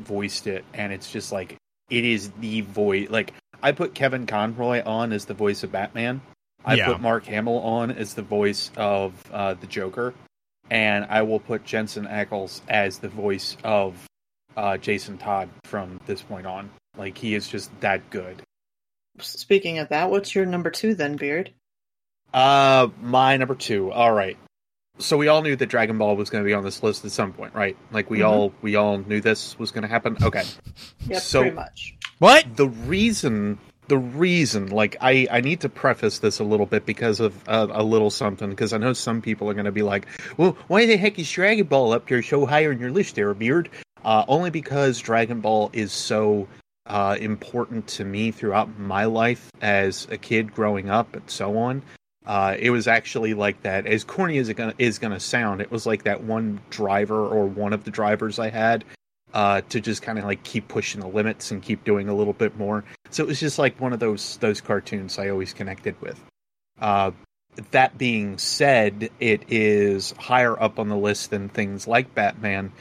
voiced 0.00 0.46
it, 0.48 0.64
and 0.74 0.92
it's 0.92 1.10
just 1.12 1.30
like 1.30 1.56
it 1.90 2.04
is 2.04 2.30
the 2.40 2.62
voice. 2.62 3.08
Like 3.08 3.32
I 3.62 3.70
put 3.72 3.94
Kevin 3.94 4.26
Conroy 4.26 4.82
on 4.84 5.12
as 5.12 5.26
the 5.26 5.34
voice 5.34 5.62
of 5.62 5.70
Batman. 5.70 6.20
I 6.64 6.74
Yeah. 6.74 6.86
put 6.86 7.00
Mark 7.00 7.24
Hamill 7.26 7.58
on 7.60 7.92
as 7.92 8.14
the 8.14 8.22
voice 8.22 8.72
of 8.76 9.12
uh, 9.32 9.54
the 9.54 9.66
Joker 9.68 10.12
and 10.70 11.06
I 11.08 11.22
will 11.22 11.38
put 11.40 11.64
Jensen 11.64 12.04
Ackles 12.06 12.60
as 12.68 12.98
the 12.98 13.08
voice 13.08 13.56
of 13.62 14.07
uh, 14.58 14.76
Jason 14.76 15.16
Todd 15.18 15.48
from 15.64 16.00
this 16.06 16.20
point 16.20 16.46
on. 16.46 16.68
Like 16.96 17.16
he 17.16 17.34
is 17.34 17.48
just 17.48 17.70
that 17.80 18.10
good. 18.10 18.42
speaking 19.20 19.78
of 19.78 19.88
that, 19.90 20.10
what's 20.10 20.34
your 20.34 20.46
number 20.46 20.70
two 20.70 20.94
then, 20.94 21.16
Beard? 21.16 21.52
Uh, 22.34 22.88
my 23.00 23.36
number 23.36 23.54
two. 23.54 23.90
All 23.92 24.12
right. 24.12 24.36
So 24.98 25.16
we 25.16 25.28
all 25.28 25.42
knew 25.42 25.54
that 25.54 25.66
Dragon 25.66 25.96
Ball 25.96 26.16
was 26.16 26.28
going 26.28 26.42
to 26.42 26.46
be 26.46 26.54
on 26.54 26.64
this 26.64 26.82
list 26.82 27.04
at 27.04 27.12
some 27.12 27.32
point, 27.32 27.54
right? 27.54 27.76
Like 27.92 28.10
we 28.10 28.18
Mhm. 28.18 28.28
all 28.28 28.52
we 28.62 28.74
all 28.74 28.98
knew 28.98 29.20
this 29.20 29.56
was 29.58 29.70
going 29.70 29.82
to 29.82 29.88
happen. 29.88 30.16
Okay. 30.22 30.42
Yep, 31.06 31.22
So- 31.22 31.40
pretty 31.42 31.56
much. 31.56 31.94
what? 32.18 32.56
the 32.56 32.68
reason 32.68 33.58
the 33.86 33.96
reason 33.96 34.66
like 34.66 34.98
i 35.00 35.26
i 35.30 35.40
need 35.40 35.60
to 35.60 35.68
preface 35.70 36.18
this 36.18 36.40
a 36.40 36.44
little 36.44 36.66
bit 36.66 36.84
because 36.84 37.20
of 37.20 37.32
uh, 37.48 37.66
a 37.70 37.82
little 37.82 38.10
something 38.10 38.50
because 38.50 38.74
i 38.74 38.76
know 38.76 38.92
some 38.92 39.22
people 39.22 39.48
are 39.48 39.54
going 39.54 39.64
to 39.64 39.72
be 39.72 39.80
like 39.80 40.04
well 40.36 40.58
why 40.66 40.84
the 40.84 40.94
heck 40.98 41.18
is 41.18 41.30
dragon 41.32 41.64
ball 41.64 41.94
up 41.94 42.06
there 42.06 42.20
so 42.22 42.44
high 42.44 42.66
on 42.66 42.78
your 42.78 42.90
list 42.90 43.14
there 43.14 43.32
beard 43.32 43.70
uh 44.08 44.24
only 44.26 44.50
because 44.50 44.98
dragon 44.98 45.40
ball 45.40 45.70
is 45.72 45.92
so 45.92 46.48
uh 46.86 47.16
important 47.20 47.86
to 47.86 48.04
me 48.04 48.30
throughout 48.30 48.78
my 48.78 49.04
life 49.04 49.50
as 49.60 50.08
a 50.10 50.16
kid 50.16 50.52
growing 50.52 50.88
up 50.88 51.14
and 51.14 51.28
so 51.30 51.58
on 51.58 51.82
uh, 52.26 52.54
it 52.58 52.68
was 52.68 52.86
actually 52.86 53.32
like 53.32 53.62
that. 53.62 53.86
As 53.86 54.04
corny 54.04 54.36
as 54.36 54.50
it 54.50 54.54
gonna, 54.54 54.74
is 54.76 54.98
going 54.98 55.14
to 55.14 55.20
sound, 55.20 55.62
it 55.62 55.70
was 55.70 55.86
like 55.86 56.02
that 56.02 56.24
one 56.24 56.60
driver 56.68 57.26
or 57.26 57.46
one 57.46 57.72
of 57.72 57.84
the 57.84 57.90
drivers 57.90 58.38
I 58.38 58.50
had 58.50 58.84
uh, 59.32 59.62
to 59.70 59.80
just 59.80 60.02
kind 60.02 60.18
of 60.18 60.26
like 60.26 60.42
keep 60.42 60.68
pushing 60.68 61.00
the 61.00 61.08
limits 61.08 61.50
and 61.50 61.62
keep 61.62 61.84
doing 61.84 62.10
a 62.10 62.14
little 62.14 62.34
bit 62.34 62.56
more. 62.58 62.84
So 63.08 63.22
it 63.22 63.26
was 63.26 63.40
just 63.40 63.58
like 63.58 63.80
one 63.80 63.94
of 63.94 63.98
those 63.98 64.36
those 64.38 64.60
cartoons 64.60 65.18
I 65.18 65.30
always 65.30 65.54
connected 65.54 66.00
with. 66.02 66.20
Uh, 66.78 67.12
that 67.70 67.98
being 67.98 68.38
said, 68.38 69.10
it 69.18 69.44
is 69.48 70.12
higher 70.18 70.60
up 70.60 70.78
on 70.78 70.88
the 70.88 70.96
list 70.96 71.30
than 71.30 71.48
things 71.48 71.88
like 71.88 72.14
Batman 72.14 72.72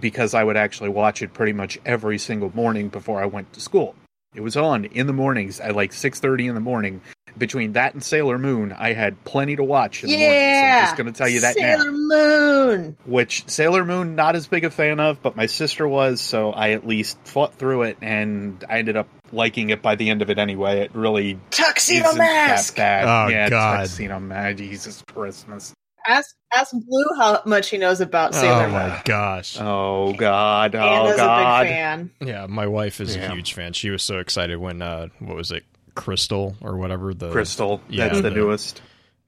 because 0.00 0.34
I 0.34 0.44
would 0.44 0.56
actually 0.56 0.90
watch 0.90 1.22
it 1.22 1.32
pretty 1.34 1.52
much 1.52 1.78
every 1.84 2.18
single 2.18 2.50
morning 2.54 2.88
before 2.88 3.22
I 3.22 3.26
went 3.26 3.52
to 3.54 3.60
school. 3.60 3.94
It 4.34 4.40
was 4.40 4.56
on 4.56 4.84
in 4.86 5.06
the 5.06 5.12
mornings 5.12 5.60
at 5.60 5.76
like 5.76 5.92
six 5.92 6.18
thirty 6.20 6.46
in 6.46 6.54
the 6.54 6.60
morning. 6.60 7.00
Between 7.36 7.72
that 7.72 7.94
and 7.94 8.02
Sailor 8.02 8.38
Moon, 8.38 8.72
I 8.72 8.92
had 8.92 9.22
plenty 9.24 9.56
to 9.56 9.64
watch 9.64 10.04
in 10.04 10.10
the 10.10 10.16
mornings. 10.16 10.40
Yeah, 10.40 10.78
I'm 10.78 10.84
just 10.86 10.96
going 10.96 11.12
to 11.12 11.18
tell 11.18 11.28
you 11.28 11.40
that 11.40 11.56
now 11.56 11.78
Sailor 11.78 11.90
Moon. 11.90 12.96
which 13.06 13.42
Sailor 13.48 13.84
Moon 13.84 14.14
not 14.14 14.36
as 14.36 14.46
big 14.46 14.64
a 14.64 14.70
fan 14.70 15.00
of, 15.00 15.20
but 15.20 15.34
my 15.34 15.46
sister 15.46 15.86
was, 15.88 16.20
so 16.20 16.52
I 16.52 16.70
at 16.70 16.86
least 16.86 17.18
fought 17.24 17.54
through 17.54 17.82
it, 17.82 17.98
and 18.00 18.64
I 18.68 18.78
ended 18.78 18.96
up 18.96 19.08
liking 19.32 19.70
it 19.70 19.82
by 19.82 19.96
the 19.96 20.10
end 20.10 20.22
of 20.22 20.30
it 20.30 20.38
anyway. 20.38 20.80
It 20.82 20.94
really 20.94 21.40
Tuxedo 21.50 22.06
isn't 22.06 22.18
Mask. 22.18 22.76
that 22.76 23.04
bad. 23.04 23.26
Oh, 23.26 23.28
yeah, 23.28 23.50
God. 23.50 23.78
Tuxedo 23.80 24.20
Mask, 24.20 24.58
Jesus 24.58 25.02
Christmas. 25.12 25.72
Ask 26.06 26.34
ask 26.54 26.72
Blue 26.72 27.04
how 27.18 27.40
much 27.46 27.70
he 27.70 27.78
knows 27.78 28.00
about 28.00 28.34
Sailor 28.34 28.68
Moon. 28.68 28.76
Oh 28.76 28.78
Moon. 28.80 28.88
my 28.90 29.02
gosh. 29.04 29.56
Oh 29.60 30.12
God! 30.14 30.74
Oh 30.74 30.80
Anna's 30.80 31.16
God! 31.16 31.60
a 31.60 31.64
big 31.64 31.72
fan. 31.72 32.10
Yeah, 32.20 32.46
my 32.46 32.66
wife 32.66 33.00
is 33.00 33.16
Yeah. 33.16 33.30
a 33.30 33.34
huge 33.34 33.54
fan. 33.54 33.72
She 33.72 33.90
was 33.90 34.02
so 34.02 34.18
excited 34.18 34.58
when 34.58 34.82
uh 34.82 35.08
what 35.20 35.36
was 35.36 35.50
it? 35.50 35.64
Crystal 35.94 36.56
or 36.60 36.76
whatever 36.76 37.14
the 37.14 37.30
Crystal, 37.30 37.80
Yeah, 37.88 38.08
that's 38.08 38.16
the, 38.20 38.28
the- 38.28 38.34
newest. 38.34 38.82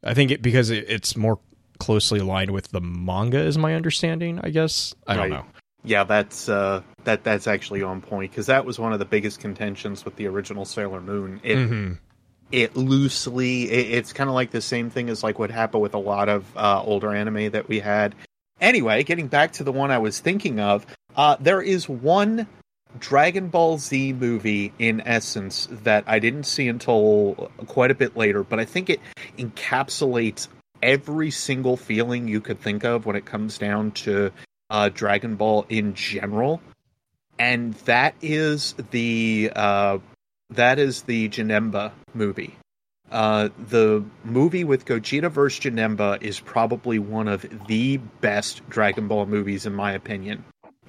I 0.05 0.15
think 0.15 0.31
it 0.33 0.43
because 0.43 0.71
it, 0.71 0.85
it's 0.89 1.17
more 1.17 1.39
closely 1.79 2.19
aligned 2.21 2.51
with 2.51 2.69
the 2.73 2.81
manga 2.81 3.39
is 3.39 3.57
my 3.57 3.75
understanding, 3.75 4.41
I 4.43 4.51
guess. 4.51 4.95
I 5.07 5.15
don't 5.15 5.31
Right. 5.31 5.31
know. 5.41 5.47
Yeah, 5.85 6.03
that's 6.05 6.49
uh, 6.49 6.83
that 7.05 7.23
that's 7.23 7.47
actually 7.47 7.83
on 7.83 8.01
point 8.01 8.33
because 8.33 8.47
that 8.47 8.65
was 8.65 8.79
one 8.81 8.93
of 8.93 8.99
the 8.99 9.05
biggest 9.05 9.39
contentions 9.41 10.05
with 10.05 10.17
the 10.17 10.27
original 10.27 10.65
Sailor 10.65 11.01
Moon. 11.01 11.41
It 11.45 11.57
Mhm. 11.57 11.99
It 12.53 12.77
loosely 12.77 13.71
it, 13.71 13.99
it's 13.99 14.13
kind 14.13 14.29
of 14.29 14.35
like 14.35 14.51
the 14.51 14.61
same 14.61 14.91
thing 14.91 15.09
as 15.09 15.23
like 15.23 15.39
what 15.39 15.51
happened 15.51 15.83
with 15.83 15.95
a 15.95 15.99
lot 15.99 16.29
of 16.29 16.45
uh, 16.57 16.83
older 16.83 17.15
anime 17.15 17.51
that 17.51 17.69
we 17.69 17.81
had. 17.81 18.15
Anyway 18.61 19.03
getting 19.03 19.29
back 19.29 19.53
to 19.53 19.65
the 19.65 19.73
one 19.73 19.91
i 19.91 19.99
was 19.99 20.21
thinking 20.21 20.61
of 20.61 20.87
uh, 21.17 21.37
there 21.41 21.61
is 21.61 21.89
one 21.89 22.47
dragon 22.99 23.49
ball 23.49 23.77
z 23.77 24.15
movie 24.15 24.73
in 24.79 25.03
essence 25.03 25.69
that 25.71 26.03
i 26.07 26.19
didn't 26.19 26.45
see 26.45 26.67
until 26.67 27.51
quite 27.67 27.91
a 27.91 27.95
bit 27.95 28.17
later 28.17 28.43
but 28.43 28.59
i 28.59 28.65
think 28.65 28.89
it 28.89 28.99
encapsulates 29.37 30.49
every 30.83 31.31
single 31.31 31.77
feeling 31.77 32.29
you 32.29 32.41
could 32.41 32.61
think 32.61 32.85
of 32.85 33.07
when 33.07 33.17
it 33.17 33.27
comes 33.27 33.59
down 33.59 33.91
to 33.91 34.31
uh, 34.71 34.89
dragon 34.89 35.37
ball 35.37 35.67
in 35.69 35.95
general. 35.95 36.61
And 37.39 37.75
that 37.85 38.15
is 38.23 38.75
the 38.91 39.53
uh, 39.55 39.99
that 40.51 40.79
is 40.79 41.03
the 41.03 41.29
Janemba 41.29 41.93
movie. 42.15 42.57
Uh, 43.11 43.51
the 43.69 44.05
movie 44.25 44.65
with 44.65 44.85
Gogeta 44.85 45.31
vs. 45.31 45.61
Janemba 45.61 46.21
is 46.23 46.41
probably 46.41 46.99
one 46.99 47.29
of 47.29 47.47
the 47.69 47.99
best 47.99 48.69
Dragon 48.69 49.07
Ball 49.07 49.27
movies, 49.27 49.65
in 49.65 49.75
my 49.75 49.93
opinion, 49.93 50.45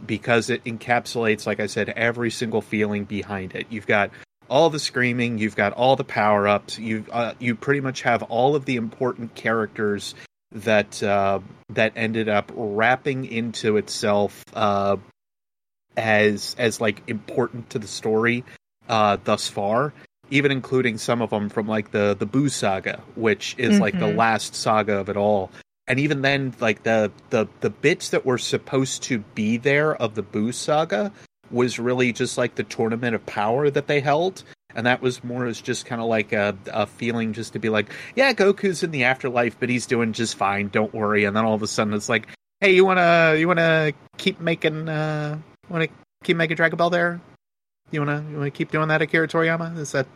because 0.05 0.49
it 0.49 0.63
encapsulates, 0.63 1.45
like 1.45 1.59
I 1.59 1.67
said, 1.67 1.89
every 1.89 2.31
single 2.31 2.61
feeling 2.61 3.05
behind 3.05 3.53
it. 3.53 3.67
You've 3.69 3.85
got 3.85 4.09
all 4.49 4.69
the 4.69 4.79
screaming, 4.79 5.37
you've 5.37 5.55
got 5.55 5.73
all 5.73 5.95
the 5.95 6.03
power 6.03 6.47
ups, 6.47 6.79
you 6.79 7.05
uh, 7.11 7.33
you 7.37 7.53
pretty 7.53 7.81
much 7.81 8.01
have 8.01 8.23
all 8.23 8.55
of 8.55 8.65
the 8.65 8.77
important 8.77 9.35
characters 9.35 10.15
that 10.53 11.03
uh, 11.03 11.39
that 11.69 11.93
ended 11.95 12.29
up 12.29 12.51
wrapping 12.55 13.25
into 13.25 13.77
itself 13.77 14.43
uh, 14.53 14.97
as 15.95 16.55
as 16.57 16.81
like 16.81 17.03
important 17.07 17.69
to 17.71 17.79
the 17.79 17.87
story 17.87 18.43
uh, 18.89 19.17
thus 19.23 19.47
far, 19.47 19.93
even 20.29 20.51
including 20.51 20.97
some 20.97 21.21
of 21.21 21.29
them 21.29 21.49
from 21.49 21.67
like 21.67 21.91
the 21.91 22.15
the 22.17 22.27
Buu 22.27 22.49
saga, 22.51 23.01
which 23.15 23.55
is 23.57 23.79
like 23.79 23.97
the 23.99 24.05
Mhm. 24.07 24.17
last 24.17 24.55
saga 24.55 24.93
of 24.97 25.09
it 25.09 25.17
all. 25.17 25.51
And 25.87 25.99
even 25.99 26.21
then, 26.21 26.53
like 26.59 26.83
the 26.83 27.11
the 27.29 27.47
the 27.61 27.69
bits 27.69 28.09
that 28.09 28.25
were 28.25 28.37
supposed 28.37 29.03
to 29.03 29.19
be 29.35 29.57
there 29.57 29.95
of 29.95 30.15
the 30.15 30.23
Buu 30.23 30.53
saga 30.53 31.11
was 31.49 31.79
really 31.79 32.11
just 32.11 32.37
like 32.37 32.55
the 32.55 32.63
tournament 32.63 33.15
of 33.15 33.25
power 33.25 33.69
that 33.69 33.87
they 33.87 34.01
held. 34.01 34.43
And 34.75 34.85
that 34.85 35.01
was 35.01 35.23
more 35.23 35.45
as 35.45 35.59
just 35.61 35.85
kind 35.85 36.01
of 36.01 36.07
like 36.07 36.33
a, 36.33 36.55
a 36.71 36.85
feeling 36.85 37.31
just 37.33 37.53
to 37.53 37.59
be 37.59 37.69
like, 37.69 37.89
yeah, 38.15 38.33
Goku's 38.33 38.83
in 38.83 38.91
the 38.91 39.05
afterlife, 39.05 39.57
but 39.59 39.69
he's 39.69 39.87
doing 39.87 40.11
just 40.13 40.35
fine. 40.35 40.67
Don't 40.67 40.93
worry. 40.93 41.23
And 41.23 41.35
then 41.35 41.45
all 41.45 41.53
of 41.55 41.63
a 41.63 41.67
sudden 41.67 41.93
it's 41.93 42.09
like, 42.09 42.27
hey, 42.59 42.75
you 42.75 42.85
wanna 42.85 43.35
you 43.39 43.47
wanna 43.47 43.93
keep 44.17 44.41
making 44.41 44.89
uh 44.89 45.39
wanna 45.69 45.87
keep 46.23 46.35
making 46.37 46.57
Dragon 46.57 46.77
Ball 46.77 46.89
there? 46.89 47.21
You 47.91 48.01
wanna 48.01 48.23
you 48.29 48.37
wanna 48.37 48.51
keep 48.51 48.71
doing 48.71 48.87
that, 48.89 49.01
Akira 49.01 49.27
Toriyama? 49.27 49.77
Is 49.77 49.91
that 49.91 50.07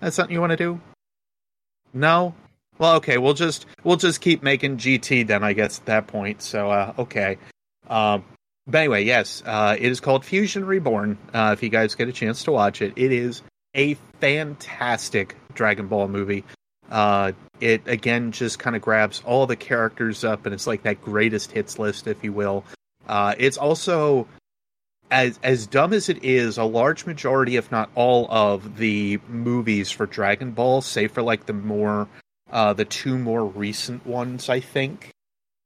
that's 0.00 0.16
something 0.16 0.34
you 0.34 0.40
wanna 0.40 0.56
do? 0.56 0.80
No? 1.92 2.34
Well 2.78 2.96
okay, 2.96 3.18
we'll 3.18 3.34
just 3.34 3.66
we'll 3.84 3.96
just 3.96 4.20
keep 4.20 4.42
making 4.42 4.78
GT 4.78 5.26
then 5.26 5.44
I 5.44 5.52
guess 5.52 5.78
at 5.78 5.86
that 5.86 6.06
point. 6.06 6.42
So 6.42 6.70
uh 6.70 6.94
okay. 6.98 7.38
Um 7.88 8.24
but 8.66 8.78
anyway, 8.78 9.04
yes, 9.04 9.42
uh 9.46 9.76
it 9.78 9.90
is 9.90 10.00
called 10.00 10.24
Fusion 10.24 10.64
Reborn. 10.64 11.18
Uh 11.32 11.50
if 11.52 11.62
you 11.62 11.68
guys 11.68 11.94
get 11.94 12.08
a 12.08 12.12
chance 12.12 12.44
to 12.44 12.52
watch 12.52 12.82
it. 12.82 12.92
It 12.96 13.12
is 13.12 13.42
a 13.74 13.94
fantastic 14.20 15.36
Dragon 15.54 15.86
Ball 15.86 16.08
movie. 16.08 16.44
Uh, 16.90 17.32
it 17.60 17.86
again 17.86 18.32
just 18.32 18.58
kind 18.58 18.74
of 18.74 18.82
grabs 18.82 19.22
all 19.24 19.46
the 19.46 19.56
characters 19.56 20.24
up, 20.24 20.44
and 20.46 20.54
it's 20.54 20.66
like 20.66 20.82
that 20.82 21.00
greatest 21.02 21.52
hits 21.52 21.78
list, 21.78 22.06
if 22.06 22.22
you 22.24 22.32
will. 22.32 22.64
Uh, 23.08 23.34
it's 23.38 23.56
also 23.56 24.26
as 25.10 25.38
as 25.42 25.66
dumb 25.66 25.92
as 25.92 26.08
it 26.08 26.22
is, 26.24 26.58
a 26.58 26.64
large 26.64 27.06
majority, 27.06 27.56
if 27.56 27.70
not 27.70 27.90
all, 27.94 28.26
of 28.30 28.76
the 28.76 29.18
movies 29.28 29.90
for 29.90 30.06
Dragon 30.06 30.52
Ball, 30.52 30.80
save 30.80 31.12
for 31.12 31.22
like 31.22 31.46
the 31.46 31.52
more 31.52 32.08
uh, 32.50 32.72
the 32.72 32.84
two 32.84 33.18
more 33.18 33.44
recent 33.44 34.06
ones, 34.06 34.48
I 34.48 34.60
think, 34.60 35.10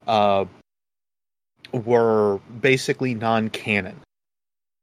uh, 0.07 0.45
were 1.73 2.39
basically 2.61 3.15
non-canon. 3.15 4.01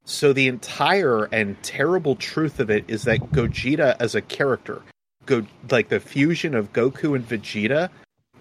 So 0.05 0.33
the 0.33 0.47
entire 0.47 1.25
and 1.25 1.61
terrible 1.61 2.15
truth 2.15 2.59
of 2.59 2.69
it 2.69 2.85
is 2.87 3.03
that 3.03 3.31
Gogeta 3.31 3.95
as 3.99 4.15
a 4.15 4.21
character, 4.21 4.81
go 5.25 5.45
like 5.69 5.89
the 5.89 5.99
fusion 5.99 6.55
of 6.55 6.73
Goku 6.73 7.15
and 7.15 7.27
Vegeta, 7.27 7.89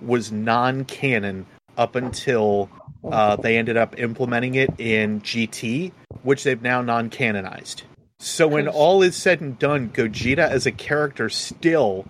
was 0.00 0.32
non-canon 0.32 1.46
up 1.76 1.96
until 1.96 2.70
uh, 3.04 3.36
they 3.36 3.56
ended 3.56 3.76
up 3.76 3.98
implementing 3.98 4.54
it 4.54 4.70
in 4.78 5.20
GT, 5.20 5.92
which 6.22 6.44
they've 6.44 6.60
now 6.60 6.82
non-canonized. 6.82 7.82
So 8.18 8.46
when 8.46 8.68
all 8.68 9.02
is 9.02 9.16
said 9.16 9.40
and 9.40 9.58
done, 9.58 9.88
Gogeta 9.88 10.46
as 10.46 10.66
a 10.66 10.72
character 10.72 11.30
still 11.30 12.04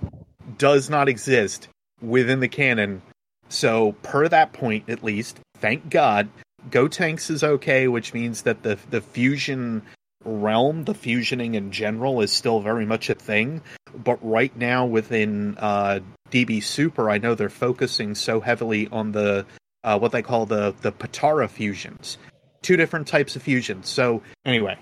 does 0.59 0.91
not 0.91 1.09
exist 1.09 1.69
within 2.03 2.41
the 2.41 2.49
canon. 2.49 3.03
So 3.49 3.93
per 4.03 4.29
that 4.29 4.53
point, 4.53 4.89
at 4.89 5.05
least, 5.05 5.39
thank 5.59 5.89
God, 5.89 6.29
Gotenks 6.69 7.31
is 7.31 7.45
okay, 7.45 7.89
which 7.89 8.13
means 8.13 8.43
that 8.43 8.63
the 8.63 8.79
the 8.91 9.01
fusion 9.01 9.83
realm, 10.25 10.85
the 10.85 10.95
fusioning 10.95 11.55
in 11.55 11.71
general, 11.71 12.21
is 12.21 12.33
still 12.33 12.61
very 12.61 12.85
much 12.85 13.09
a 13.09 13.15
thing. 13.15 13.63
But 13.95 14.19
right 14.23 14.55
now, 14.57 14.87
within 14.87 15.57
uh, 15.59 16.01
DB 16.31 16.63
Super, 16.63 17.09
I 17.09 17.19
know 17.19 17.35
they're 17.35 17.49
focusing 17.49 18.15
so 18.15 18.41
heavily 18.41 18.89
on 18.89 19.13
the 19.13 19.47
uh, 19.85 19.99
what 19.99 20.13
they 20.13 20.23
call 20.23 20.47
the 20.47 20.75
the 20.83 20.93
Potara 20.93 21.49
fusions, 21.49 22.19
two 22.63 22.77
different 22.77 23.07
types 23.07 23.37
of 23.37 23.43
fusions. 23.43 23.89
So 23.89 24.23
anyway, 24.45 24.79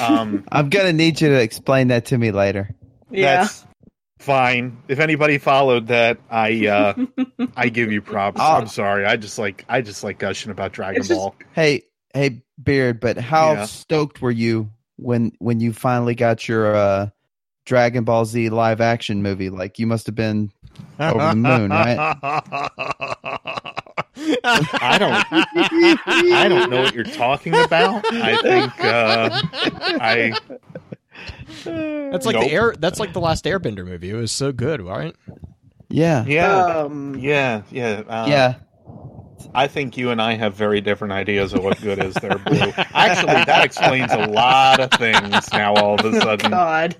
um, 0.00 0.44
I'm 0.52 0.68
gonna 0.68 0.92
need 0.92 1.20
you 1.20 1.28
to 1.28 1.40
explain 1.40 1.88
that 1.88 2.06
to 2.06 2.18
me 2.18 2.30
later. 2.32 2.70
Yeah. 3.10 3.42
that's 3.42 3.64
fine. 4.18 4.78
If 4.88 4.98
anybody 4.98 5.38
followed 5.38 5.86
that, 5.88 6.18
I 6.30 6.66
uh, 6.66 6.94
I 7.56 7.68
give 7.68 7.92
you 7.92 8.02
props. 8.02 8.40
Oh. 8.40 8.44
I'm 8.56 8.66
sorry. 8.66 9.04
I 9.06 9.16
just 9.16 9.38
like 9.38 9.64
I 9.68 9.80
just 9.82 10.02
like 10.04 10.18
gushing 10.18 10.50
about 10.50 10.72
Dragon 10.72 11.00
It's 11.00 11.08
just- 11.08 11.18
Ball. 11.18 11.34
Hey, 11.52 11.82
hey, 12.14 12.42
Beard, 12.62 13.00
but 13.00 13.18
how 13.18 13.52
Yeah. 13.52 13.64
stoked 13.66 14.20
were 14.22 14.30
you 14.30 14.70
when 14.96 15.32
when 15.38 15.60
you 15.60 15.72
finally 15.72 16.14
got 16.14 16.48
your 16.48 16.74
uh, 16.74 17.08
Dragon 17.66 18.04
Ball 18.04 18.24
Z 18.24 18.48
live 18.48 18.80
action 18.80 19.22
movie? 19.22 19.50
Like 19.50 19.78
you 19.78 19.86
must 19.86 20.06
have 20.06 20.14
been 20.14 20.50
over 20.98 21.18
the 21.30 21.34
moon, 21.36 21.70
right? 21.70 22.70
I 24.16 24.98
don't 24.98 25.26
I 26.34 26.48
don't 26.48 26.70
know 26.70 26.82
what 26.82 26.94
you're 26.94 27.04
talking 27.04 27.54
about. 27.54 28.04
I 28.12 28.36
think 28.42 28.84
uh, 28.84 29.42
I 30.00 30.32
That's 31.64 32.26
like 32.26 32.34
Nope. 32.34 32.44
the 32.44 32.50
air. 32.50 32.74
That's 32.78 32.98
like 32.98 33.12
the 33.12 33.20
last 33.20 33.44
Airbender 33.44 33.84
movie. 33.84 34.10
It 34.10 34.14
was 34.14 34.32
so 34.32 34.52
good, 34.52 34.80
right? 34.80 35.14
Yeah, 35.88 36.24
yeah 36.26 36.64
Um, 36.64 37.16
yeah 37.16 37.62
yeah 37.70 38.02
uh, 38.08 38.26
yeah. 38.28 38.54
I 39.54 39.66
think 39.68 39.96
you 39.96 40.10
and 40.10 40.20
I 40.20 40.34
have 40.34 40.54
very 40.54 40.80
different 40.80 41.12
ideas 41.12 41.52
of 41.52 41.62
what 41.62 41.80
good 41.80 42.02
is 42.02 42.14
there, 42.14 42.38
Blue. 42.38 42.72
Actually, 42.94 43.44
that 43.44 43.64
explains 43.64 44.12
a 44.12 44.26
lot 44.26 44.80
of 44.80 44.90
things 44.92 45.52
now. 45.52 45.74
All 45.74 45.94
of 45.94 46.04
a 46.04 46.16
oh, 46.16 46.20
sudden, 46.20 46.50
God. 46.50 46.96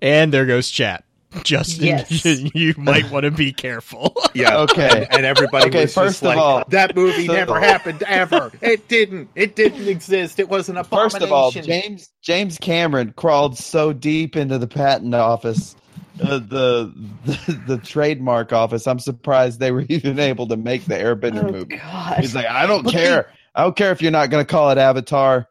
And 0.00 0.32
there 0.32 0.46
goes 0.46 0.70
chat. 0.70 1.04
Justin, 1.44 1.86
Yes. 1.86 2.24
you 2.54 2.74
might 2.76 3.10
want 3.10 3.24
to 3.24 3.30
be 3.30 3.52
careful. 3.52 4.14
yeah. 4.34 4.58
Okay. 4.58 5.06
and, 5.10 5.14
and 5.14 5.26
everybody 5.26 5.66
Okay, 5.68 5.82
was 5.82 5.94
first 5.94 6.06
just 6.20 6.22
of 6.22 6.26
like, 6.28 6.38
all- 6.38 6.64
"That 6.68 6.94
movie 6.94 7.26
so- 7.26 7.32
never 7.32 7.58
happened 7.60 8.02
ever. 8.06 8.50
It 8.60 8.88
didn't. 8.88 9.30
It 9.34 9.56
didn't 9.56 9.88
exist. 9.88 10.38
It 10.38 10.48
was 10.48 10.68
an 10.68 10.76
abomination." 10.76 11.10
First 11.20 11.22
of 11.24 11.32
all, 11.32 11.50
James 11.50 12.10
James 12.22 12.58
Cameron 12.58 13.12
crawled 13.16 13.58
so 13.58 13.92
deep 13.92 14.36
into 14.36 14.58
the 14.58 14.66
patent 14.66 15.14
office, 15.14 15.74
uh, 16.22 16.38
the, 16.38 16.92
the 17.24 17.60
the 17.66 17.78
trademark 17.78 18.52
office. 18.52 18.86
I'm 18.86 18.98
surprised 18.98 19.58
they 19.60 19.72
were 19.72 19.84
even 19.88 20.18
able 20.18 20.48
to 20.48 20.56
make 20.56 20.84
the 20.84 20.94
Airbender 20.94 21.44
Oh, 21.48 21.52
movie. 21.52 21.76
God. 21.78 22.18
He's 22.20 22.34
like, 22.34 22.46
I 22.46 22.66
don't 22.66 22.84
But 22.84 22.92
care. 22.92 23.30
I 23.54 23.64
don't 23.64 23.76
care 23.76 23.92
if 23.92 24.00
you're 24.00 24.10
not 24.12 24.30
going 24.30 24.44
to 24.44 24.50
call 24.50 24.70
it 24.70 24.78
Avatar. 24.78 25.46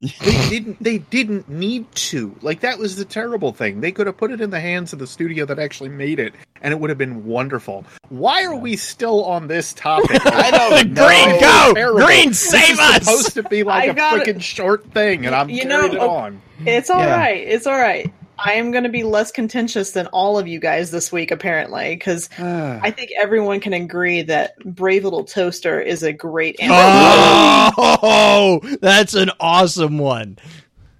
They 0.00 0.08
didn't 0.48 0.80
they 0.82 0.98
didn't 0.98 1.48
need 1.48 1.90
to 1.92 2.34
like 2.40 2.60
that 2.60 2.78
was 2.78 2.94
the 2.96 3.04
terrible 3.04 3.52
thing 3.52 3.80
they 3.80 3.90
could 3.90 4.06
have 4.06 4.16
put 4.16 4.30
it 4.30 4.40
in 4.40 4.50
the 4.50 4.60
hands 4.60 4.92
of 4.92 5.00
the 5.00 5.06
studio 5.08 5.44
that 5.44 5.58
actually 5.58 5.88
made 5.88 6.20
it 6.20 6.32
and 6.62 6.72
it 6.72 6.78
would 6.78 6.88
have 6.88 6.98
been 6.98 7.24
wonderful 7.24 7.84
why 8.08 8.44
are 8.44 8.54
we 8.54 8.76
still 8.76 9.24
on 9.24 9.48
this 9.48 9.72
topic 9.72 10.10
I 10.26 10.50
don't 10.52 10.92
know. 10.92 11.06
Green, 11.08 11.40
go! 11.40 11.72
Terrible. 11.74 12.06
Green, 12.06 12.28
This 12.28 12.48
save 12.48 12.70
is 12.74 12.78
us! 12.78 13.04
supposed 13.04 13.34
to 13.34 13.42
be 13.42 13.64
like 13.64 13.98
I 13.98 14.16
a 14.16 14.20
freaking 14.24 14.40
short 14.40 14.84
thing 14.92 15.26
and 15.26 15.34
i'm 15.34 15.50
You 15.50 15.62
carrying 15.62 15.94
know, 15.94 16.02
it 16.04 16.08
on 16.08 16.42
It's 16.64 16.90
all 16.90 17.00
Yeah. 17.00 17.16
right. 17.16 17.46
It's 17.46 17.66
all 17.66 17.78
right. 17.78 18.12
I 18.38 18.54
am 18.54 18.70
going 18.70 18.84
to 18.84 18.90
be 18.90 19.02
less 19.02 19.30
contentious 19.32 19.90
than 19.92 20.06
all 20.08 20.38
of 20.38 20.46
you 20.46 20.60
guys 20.60 20.90
this 20.90 21.10
week, 21.10 21.30
apparently, 21.30 21.94
because 21.96 22.28
I 22.38 22.90
think 22.90 23.10
everyone 23.20 23.60
can 23.60 23.72
agree 23.72 24.22
that 24.22 24.56
Brave 24.64 25.04
Little 25.04 25.24
Toaster 25.24 25.80
is 25.80 26.02
a 26.02 26.12
great 26.12 26.58
anime. 26.60 27.74
Oh, 27.76 28.60
that's 28.80 29.14
an 29.14 29.30
awesome 29.40 29.98
one. 29.98 30.38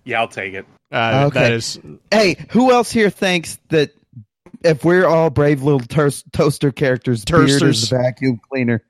yeah 0.05 0.21
i'll 0.21 0.29
take 0.29 0.55
it 0.55 0.67
Uh, 0.91 1.25
Okay. 1.29 1.41
That 1.41 1.53
is 1.53 1.79
Hey, 2.11 2.37
who 2.51 2.73
else 2.73 2.91
here 2.91 3.11
thinks 3.11 3.59
that 3.69 3.91
if 4.65 4.85
we're 4.85 5.07
all 5.07 5.31
brave 5.31 5.63
little 5.63 5.81
toast, 5.81 6.25
toaster 6.33 6.73
characters, 6.73 7.25
Beard 7.25 7.63
is 7.63 7.89
the 7.91 7.97
vacuum 7.99 8.41
cleaner? 8.51 8.83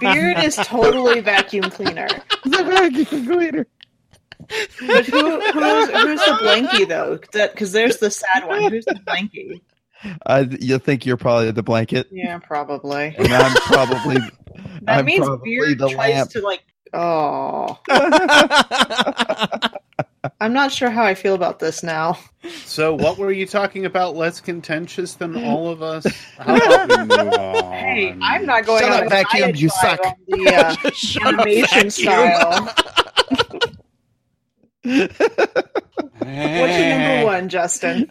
Beard 0.00 0.38
is 0.38 0.56
totally 0.56 1.20
vacuum 1.20 1.70
cleaner. 1.70 2.08
The 2.44 2.64
vacuum 2.64 3.24
cleaner. 3.26 3.66
But 4.86 5.06
who, 5.06 5.40
who's, 5.40 5.88
who's 5.90 6.20
the 6.20 6.38
blankie, 6.42 6.88
though? 6.88 7.18
Because 7.32 7.72
there's 7.72 7.98
the 7.98 8.10
sad 8.10 8.46
one. 8.46 8.70
Who's 8.72 8.84
the 8.84 8.94
blankie? 8.94 9.60
Uh, 10.26 10.44
you 10.60 10.78
think 10.78 11.06
you're 11.06 11.16
probably 11.16 11.50
the 11.52 11.62
blanket, 11.62 12.08
Yeah, 12.10 12.38
probably. 12.38 13.14
and 13.16 13.32
I'm 13.32 13.54
probably. 13.54 14.16
That 14.82 14.98
I'm 14.98 15.04
means 15.06 15.24
probably 15.24 15.50
Beard 15.58 15.78
the 15.78 15.88
tries 15.90 16.14
lamp. 16.14 16.30
to, 16.32 16.40
like, 16.40 16.60
oh. 16.92 17.78
I'm 20.40 20.52
not 20.52 20.72
sure 20.72 20.90
how 20.90 21.04
I 21.04 21.14
feel 21.14 21.34
about 21.34 21.58
this 21.60 21.82
now. 21.82 22.18
so 22.64 22.94
what 22.94 23.16
were 23.18 23.30
you 23.32 23.46
talking 23.46 23.86
about 23.86 24.16
less 24.16 24.40
contentious 24.40 25.14
than 25.14 25.36
all 25.44 25.68
of 25.68 25.82
us 25.82 26.04
how 26.38 26.56
about 26.56 26.88
we 26.88 26.96
move 26.98 27.32
on 27.34 27.72
Hey, 27.72 28.16
I'm 28.20 28.44
not 28.44 28.66
going 28.66 28.82
Shut 28.82 28.92
on 28.92 29.04
up, 29.04 29.10
vacuum, 29.10 29.52
you 29.54 29.68
suck. 29.68 30.00
the 30.28 30.54
uh, 30.54 30.90
Shut 30.92 31.22
up, 31.26 31.46
animation 31.46 31.90
vacuum. 31.90 31.90
style. 31.90 32.74
What's 34.84 35.18
your 36.18 36.88
number 36.98 37.24
one, 37.24 37.48
Justin? 37.48 38.10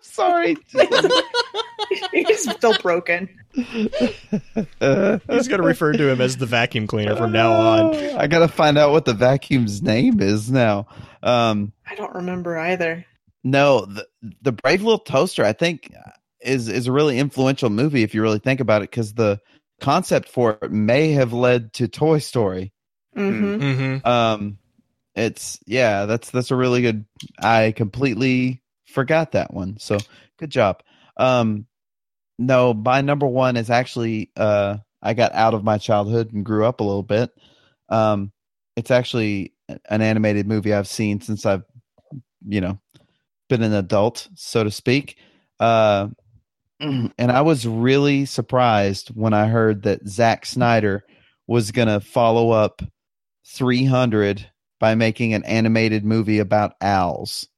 Sorry. 0.00 0.56
He's 2.12 2.50
still 2.50 2.76
broken. 2.78 3.28
He's 3.54 3.88
going 4.78 5.60
to 5.60 5.62
refer 5.62 5.92
to 5.92 6.08
him 6.10 6.20
as 6.20 6.36
the 6.36 6.46
vacuum 6.46 6.86
cleaner 6.86 7.16
from 7.16 7.32
now 7.32 7.52
on. 7.52 7.94
I 7.94 8.26
gotta 8.26 8.48
find 8.48 8.78
out 8.78 8.92
what 8.92 9.04
the 9.04 9.14
vacuum's 9.14 9.82
name 9.82 10.20
is 10.20 10.50
now. 10.50 10.86
Um, 11.22 11.72
I 11.88 11.94
don't 11.94 12.14
remember 12.14 12.56
either. 12.58 13.04
no, 13.42 13.84
the, 13.84 14.06
the 14.42 14.52
Brave 14.52 14.82
Little 14.82 14.98
Toaster, 14.98 15.44
I 15.44 15.52
think, 15.52 15.92
is 16.40 16.68
is 16.68 16.86
a 16.86 16.92
really 16.92 17.18
influential 17.18 17.70
movie 17.70 18.02
if 18.02 18.14
you 18.14 18.22
really 18.22 18.38
think 18.40 18.60
about 18.60 18.82
it, 18.82 18.90
because 18.90 19.14
the 19.14 19.40
concept 19.80 20.28
for 20.28 20.58
it 20.62 20.70
may 20.70 21.12
have 21.12 21.32
led 21.32 21.72
to 21.74 21.88
Toy 21.88 22.18
Story. 22.18 22.72
hmm 23.14 23.56
Mm-hmm. 23.56 24.06
Um, 24.06 24.58
it's 25.14 25.58
yeah, 25.66 26.06
that's 26.06 26.30
that's 26.30 26.50
a 26.50 26.56
really 26.56 26.82
good. 26.82 27.04
I 27.38 27.72
completely 27.72 28.62
forgot 28.86 29.32
that 29.32 29.52
one. 29.52 29.78
So 29.78 29.98
good 30.38 30.50
job. 30.50 30.82
Um, 31.16 31.66
no, 32.38 32.74
my 32.74 33.00
number 33.00 33.26
one 33.26 33.56
is 33.56 33.70
actually 33.70 34.30
uh, 34.36 34.78
I 35.02 35.14
got 35.14 35.34
out 35.34 35.54
of 35.54 35.64
my 35.64 35.78
childhood 35.78 36.32
and 36.32 36.44
grew 36.44 36.64
up 36.64 36.80
a 36.80 36.84
little 36.84 37.02
bit. 37.02 37.30
Um, 37.88 38.32
it's 38.76 38.90
actually 38.90 39.52
an 39.88 40.02
animated 40.02 40.46
movie 40.46 40.74
I've 40.74 40.88
seen 40.88 41.20
since 41.20 41.46
I've, 41.46 41.62
you 42.46 42.60
know, 42.60 42.78
been 43.48 43.62
an 43.62 43.74
adult, 43.74 44.28
so 44.34 44.64
to 44.64 44.70
speak. 44.70 45.16
Uh, 45.60 46.08
and 46.80 47.12
I 47.18 47.42
was 47.42 47.66
really 47.66 48.24
surprised 48.24 49.08
when 49.08 49.32
I 49.32 49.46
heard 49.46 49.82
that 49.84 50.06
Zack 50.08 50.44
Snyder 50.46 51.04
was 51.46 51.70
going 51.70 51.88
to 51.88 52.00
follow 52.00 52.50
up 52.50 52.82
300 53.46 54.50
by 54.84 54.94
making 54.94 55.32
an 55.32 55.42
animated 55.44 56.04
movie 56.04 56.40
about 56.40 56.74
owls. 56.82 57.48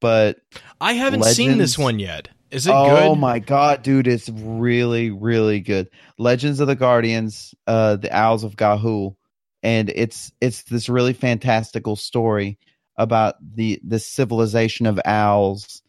But 0.00 0.38
I 0.80 0.94
haven't 0.94 1.22
seen 1.22 1.58
this 1.58 1.78
one 1.78 2.00
yet. 2.00 2.28
Is 2.50 2.66
it 2.66 2.72
oh 2.74 2.88
good? 2.88 3.02
Oh 3.04 3.14
my 3.14 3.38
god, 3.38 3.84
dude, 3.84 4.08
it's 4.08 4.28
really, 4.28 5.12
really 5.12 5.60
good. 5.60 5.88
Legends 6.18 6.58
of 6.58 6.66
the 6.66 6.74
Guardians, 6.74 7.54
uh, 7.68 7.94
the 7.94 8.10
Owls 8.12 8.42
of 8.42 8.56
Ga'Hoole, 8.56 9.14
and 9.62 9.92
it's 9.94 10.32
it's 10.40 10.64
this 10.64 10.88
really 10.88 11.12
fantastical 11.12 11.94
story 11.94 12.58
about 12.96 13.36
the 13.40 13.78
the 13.84 14.00
civilization 14.00 14.86
of 14.86 14.98
owls, 15.04 15.82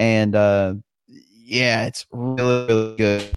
and 0.00 0.34
uh, 0.34 0.74
yeah, 1.44 1.86
it's 1.86 2.06
really, 2.10 2.66
really 2.66 2.96
good. 2.96 3.30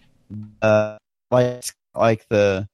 Uh, 0.63 0.97
like 1.29 1.63
like 1.93 2.27
the 2.29 2.67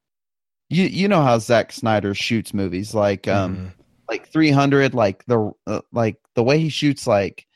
you 0.70 0.86
you 0.86 1.10
know 1.10 1.24
how 1.24 1.40
Zack 1.40 1.74
Snyder 1.74 2.16
shoots 2.16 2.54
movies, 2.54 2.94
like 2.94 3.28
um, 3.28 3.56
mm-hmm. 3.58 3.68
Like 4.10 4.32
three 4.32 4.52
hundred, 4.52 4.94
like 4.94 5.26
the 5.26 5.52
uh, 5.68 5.82
like 5.92 6.18
the 6.36 6.44
way 6.44 6.60
he 6.60 6.70
shoots 6.70 7.08
like 7.08 7.48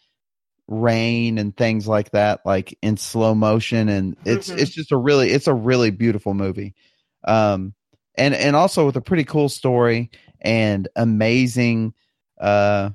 rain 0.67 1.37
and 1.37 1.55
things 1.55 1.87
like 1.87 2.11
that 2.11 2.41
like 2.45 2.77
in 2.81 2.97
slow 2.97 3.33
motion 3.33 3.87
and 3.87 4.17
it's 4.25 4.49
mm-hmm. 4.49 4.59
it's 4.59 4.71
just 4.71 4.91
a 4.91 4.97
really 4.97 5.31
it's 5.31 5.47
a 5.47 5.53
really 5.53 5.91
beautiful 5.91 6.33
movie 6.33 6.75
um 7.23 7.73
and 8.15 8.33
and 8.33 8.55
also 8.55 8.85
with 8.85 8.97
a 8.97 9.01
pretty 9.01 9.23
cool 9.23 9.47
story 9.47 10.11
and 10.41 10.89
amazing 10.97 11.93
uh 12.41 12.89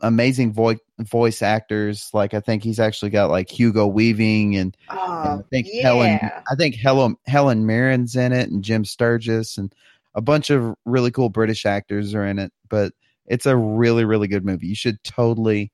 amazing 0.00 0.52
voice 0.52 0.78
voice 0.98 1.42
actors 1.42 2.10
like 2.12 2.34
i 2.34 2.40
think 2.40 2.64
he's 2.64 2.80
actually 2.80 3.10
got 3.10 3.30
like 3.30 3.48
hugo 3.48 3.86
weaving 3.86 4.56
and, 4.56 4.76
oh, 4.90 5.22
and 5.22 5.40
i 5.40 5.42
think 5.48 5.68
yeah. 5.70 5.82
helen 5.82 6.18
i 6.50 6.56
think 6.56 6.74
helen 6.74 7.16
helen 7.26 7.64
mirren's 7.64 8.16
in 8.16 8.32
it 8.32 8.50
and 8.50 8.64
jim 8.64 8.84
sturgess 8.84 9.58
and 9.58 9.72
a 10.16 10.20
bunch 10.20 10.50
of 10.50 10.74
really 10.84 11.12
cool 11.12 11.28
british 11.28 11.64
actors 11.64 12.14
are 12.14 12.26
in 12.26 12.40
it 12.40 12.52
but 12.68 12.92
it's 13.26 13.46
a 13.46 13.56
really 13.56 14.04
really 14.04 14.26
good 14.26 14.44
movie 14.44 14.66
you 14.66 14.74
should 14.74 15.02
totally 15.04 15.70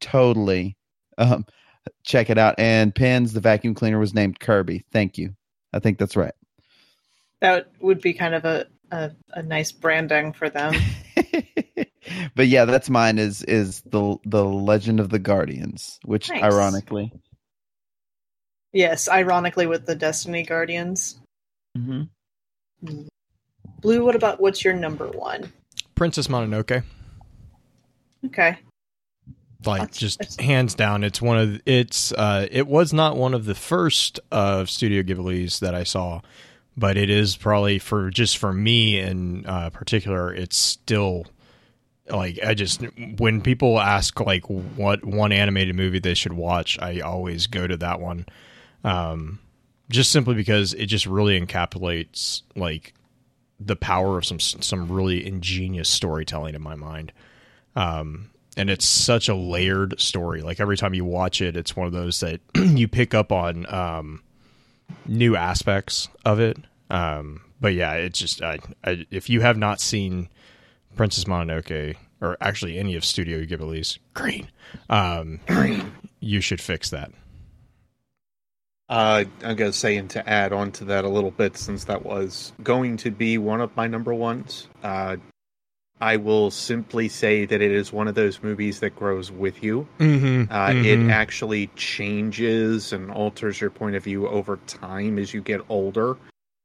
totally 0.00 0.76
um, 1.16 1.44
check 2.04 2.30
it 2.30 2.38
out. 2.38 2.54
And 2.58 2.94
Pins, 2.94 3.32
the 3.32 3.40
vacuum 3.40 3.74
cleaner, 3.74 3.98
was 3.98 4.14
named 4.14 4.40
Kirby. 4.40 4.84
Thank 4.92 5.18
you. 5.18 5.34
I 5.72 5.78
think 5.78 5.98
that's 5.98 6.16
right. 6.16 6.34
That 7.40 7.70
would 7.80 8.00
be 8.00 8.14
kind 8.14 8.34
of 8.34 8.44
a, 8.44 8.66
a, 8.90 9.12
a 9.32 9.42
nice 9.42 9.72
branding 9.72 10.32
for 10.32 10.48
them. 10.50 10.74
but 12.34 12.46
yeah, 12.48 12.64
that's 12.64 12.88
mine. 12.88 13.18
Is 13.18 13.42
is 13.42 13.82
the 13.82 14.16
the 14.24 14.44
Legend 14.44 15.00
of 15.00 15.10
the 15.10 15.18
Guardians, 15.18 15.98
which 16.04 16.30
nice. 16.30 16.42
ironically, 16.42 17.12
yes, 18.72 19.08
ironically 19.08 19.66
with 19.66 19.84
the 19.84 19.94
Destiny 19.94 20.42
Guardians. 20.42 21.20
Mm-hmm. 21.76 23.06
Blue, 23.80 24.04
what 24.04 24.16
about 24.16 24.40
what's 24.40 24.64
your 24.64 24.74
number 24.74 25.08
one? 25.08 25.52
Princess 25.94 26.28
Mononoke. 26.28 26.82
Okay 28.26 28.58
like 29.66 29.80
that's, 29.80 29.98
just 29.98 30.18
that's... 30.18 30.36
hands 30.36 30.74
down 30.74 31.04
it's 31.04 31.20
one 31.20 31.38
of 31.38 31.60
it's 31.66 32.12
uh 32.12 32.46
it 32.50 32.66
was 32.66 32.92
not 32.92 33.16
one 33.16 33.34
of 33.34 33.44
the 33.44 33.54
first 33.54 34.20
of 34.30 34.70
studio 34.70 35.02
ghibli's 35.02 35.60
that 35.60 35.74
i 35.74 35.82
saw 35.82 36.20
but 36.76 36.96
it 36.96 37.10
is 37.10 37.36
probably 37.36 37.78
for 37.78 38.10
just 38.10 38.38
for 38.38 38.52
me 38.52 38.98
in 38.98 39.44
uh 39.46 39.70
particular 39.70 40.32
it's 40.32 40.56
still 40.56 41.26
like 42.08 42.38
i 42.44 42.54
just 42.54 42.82
when 43.18 43.40
people 43.40 43.80
ask 43.80 44.20
like 44.20 44.44
what 44.44 45.04
one 45.04 45.32
animated 45.32 45.74
movie 45.74 45.98
they 45.98 46.14
should 46.14 46.32
watch 46.32 46.78
i 46.80 47.00
always 47.00 47.46
go 47.46 47.66
to 47.66 47.76
that 47.76 48.00
one 48.00 48.24
um 48.84 49.38
just 49.90 50.12
simply 50.12 50.34
because 50.34 50.72
it 50.74 50.86
just 50.86 51.06
really 51.06 51.38
encapsulates 51.38 52.42
like 52.54 52.94
the 53.60 53.76
power 53.76 54.18
of 54.18 54.24
some 54.24 54.40
some 54.40 54.90
really 54.90 55.26
ingenious 55.26 55.88
storytelling 55.88 56.54
in 56.54 56.62
my 56.62 56.74
mind 56.74 57.12
um 57.74 58.30
and 58.58 58.68
it's 58.68 58.84
such 58.84 59.28
a 59.28 59.34
layered 59.36 59.98
story. 60.00 60.42
Like 60.42 60.58
every 60.58 60.76
time 60.76 60.92
you 60.92 61.04
watch 61.04 61.40
it, 61.40 61.56
it's 61.56 61.76
one 61.76 61.86
of 61.86 61.92
those 61.92 62.18
that 62.20 62.40
you 62.56 62.88
pick 62.88 63.14
up 63.14 63.30
on 63.30 63.72
um, 63.72 64.22
new 65.06 65.36
aspects 65.36 66.08
of 66.24 66.40
it. 66.40 66.58
Um, 66.90 67.42
but 67.60 67.72
yeah, 67.74 67.92
it's 67.94 68.18
just 68.18 68.42
I, 68.42 68.58
I, 68.84 69.06
if 69.10 69.30
you 69.30 69.42
have 69.42 69.56
not 69.56 69.80
seen 69.80 70.28
Princess 70.96 71.24
Mononoke 71.24 71.94
or 72.20 72.36
actually 72.40 72.78
any 72.78 72.96
of 72.96 73.04
Studio 73.04 73.44
Ghibli's 73.44 74.00
Green, 74.14 74.50
um, 74.90 75.38
you 76.20 76.40
should 76.40 76.60
fix 76.60 76.90
that. 76.90 77.12
Uh, 78.88 79.24
I'm 79.44 79.56
gonna 79.56 79.72
say, 79.72 79.96
and 79.96 80.08
to 80.10 80.28
add 80.28 80.52
on 80.52 80.72
to 80.72 80.84
that 80.86 81.04
a 81.04 81.08
little 81.08 81.30
bit, 81.30 81.56
since 81.56 81.84
that 81.84 82.04
was 82.04 82.52
going 82.62 82.96
to 82.98 83.10
be 83.10 83.36
one 83.36 83.60
of 83.60 83.76
my 83.76 83.86
number 83.86 84.14
ones, 84.14 84.66
uh, 84.82 85.16
I 86.00 86.16
will 86.16 86.50
simply 86.50 87.08
say 87.08 87.44
that 87.44 87.60
it 87.60 87.70
is 87.72 87.92
one 87.92 88.08
of 88.08 88.14
those 88.14 88.42
movies 88.42 88.80
that 88.80 88.94
grows 88.94 89.30
with 89.30 89.62
you. 89.62 89.86
Mm-hmm, 89.98 90.52
uh, 90.52 90.68
mm-hmm. 90.68 91.08
It 91.08 91.12
actually 91.12 91.68
changes 91.76 92.92
and 92.92 93.10
alters 93.10 93.60
your 93.60 93.70
point 93.70 93.96
of 93.96 94.04
view 94.04 94.28
over 94.28 94.58
time 94.66 95.18
as 95.18 95.34
you 95.34 95.42
get 95.42 95.60
older, 95.68 96.16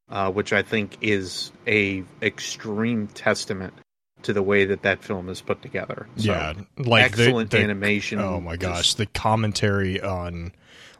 uh, 0.09 0.31
which 0.31 0.53
I 0.53 0.61
think 0.61 0.97
is 1.01 1.51
a 1.65 2.03
extreme 2.21 3.07
testament 3.07 3.73
to 4.21 4.33
the 4.33 4.43
way 4.43 4.65
that 4.65 4.83
that 4.83 5.03
film 5.03 5.29
is 5.29 5.41
put 5.41 5.61
together. 5.61 6.07
So, 6.17 6.31
yeah, 6.31 6.53
like 6.77 7.05
excellent 7.05 7.49
the, 7.49 7.57
the, 7.57 7.63
animation. 7.63 8.19
Oh 8.19 8.39
my 8.39 8.55
gosh, 8.55 8.93
the 8.93 9.07
commentary 9.07 9.99
on 9.99 10.53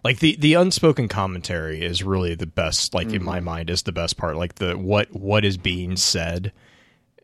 like 0.03 0.19
the 0.19 0.35
the 0.37 0.55
unspoken 0.55 1.07
commentary 1.07 1.83
is 1.83 2.03
really 2.03 2.35
the 2.35 2.45
best 2.45 2.93
like 2.93 3.07
mm-hmm. 3.07 3.17
in 3.17 3.23
my 3.23 3.37
mm-hmm. 3.37 3.45
mind 3.45 3.69
is 3.69 3.83
the 3.83 3.91
best 3.91 4.17
part 4.17 4.35
like 4.35 4.55
the 4.55 4.77
what 4.77 5.13
what 5.13 5.45
is 5.45 5.57
being 5.57 5.95
said 5.95 6.51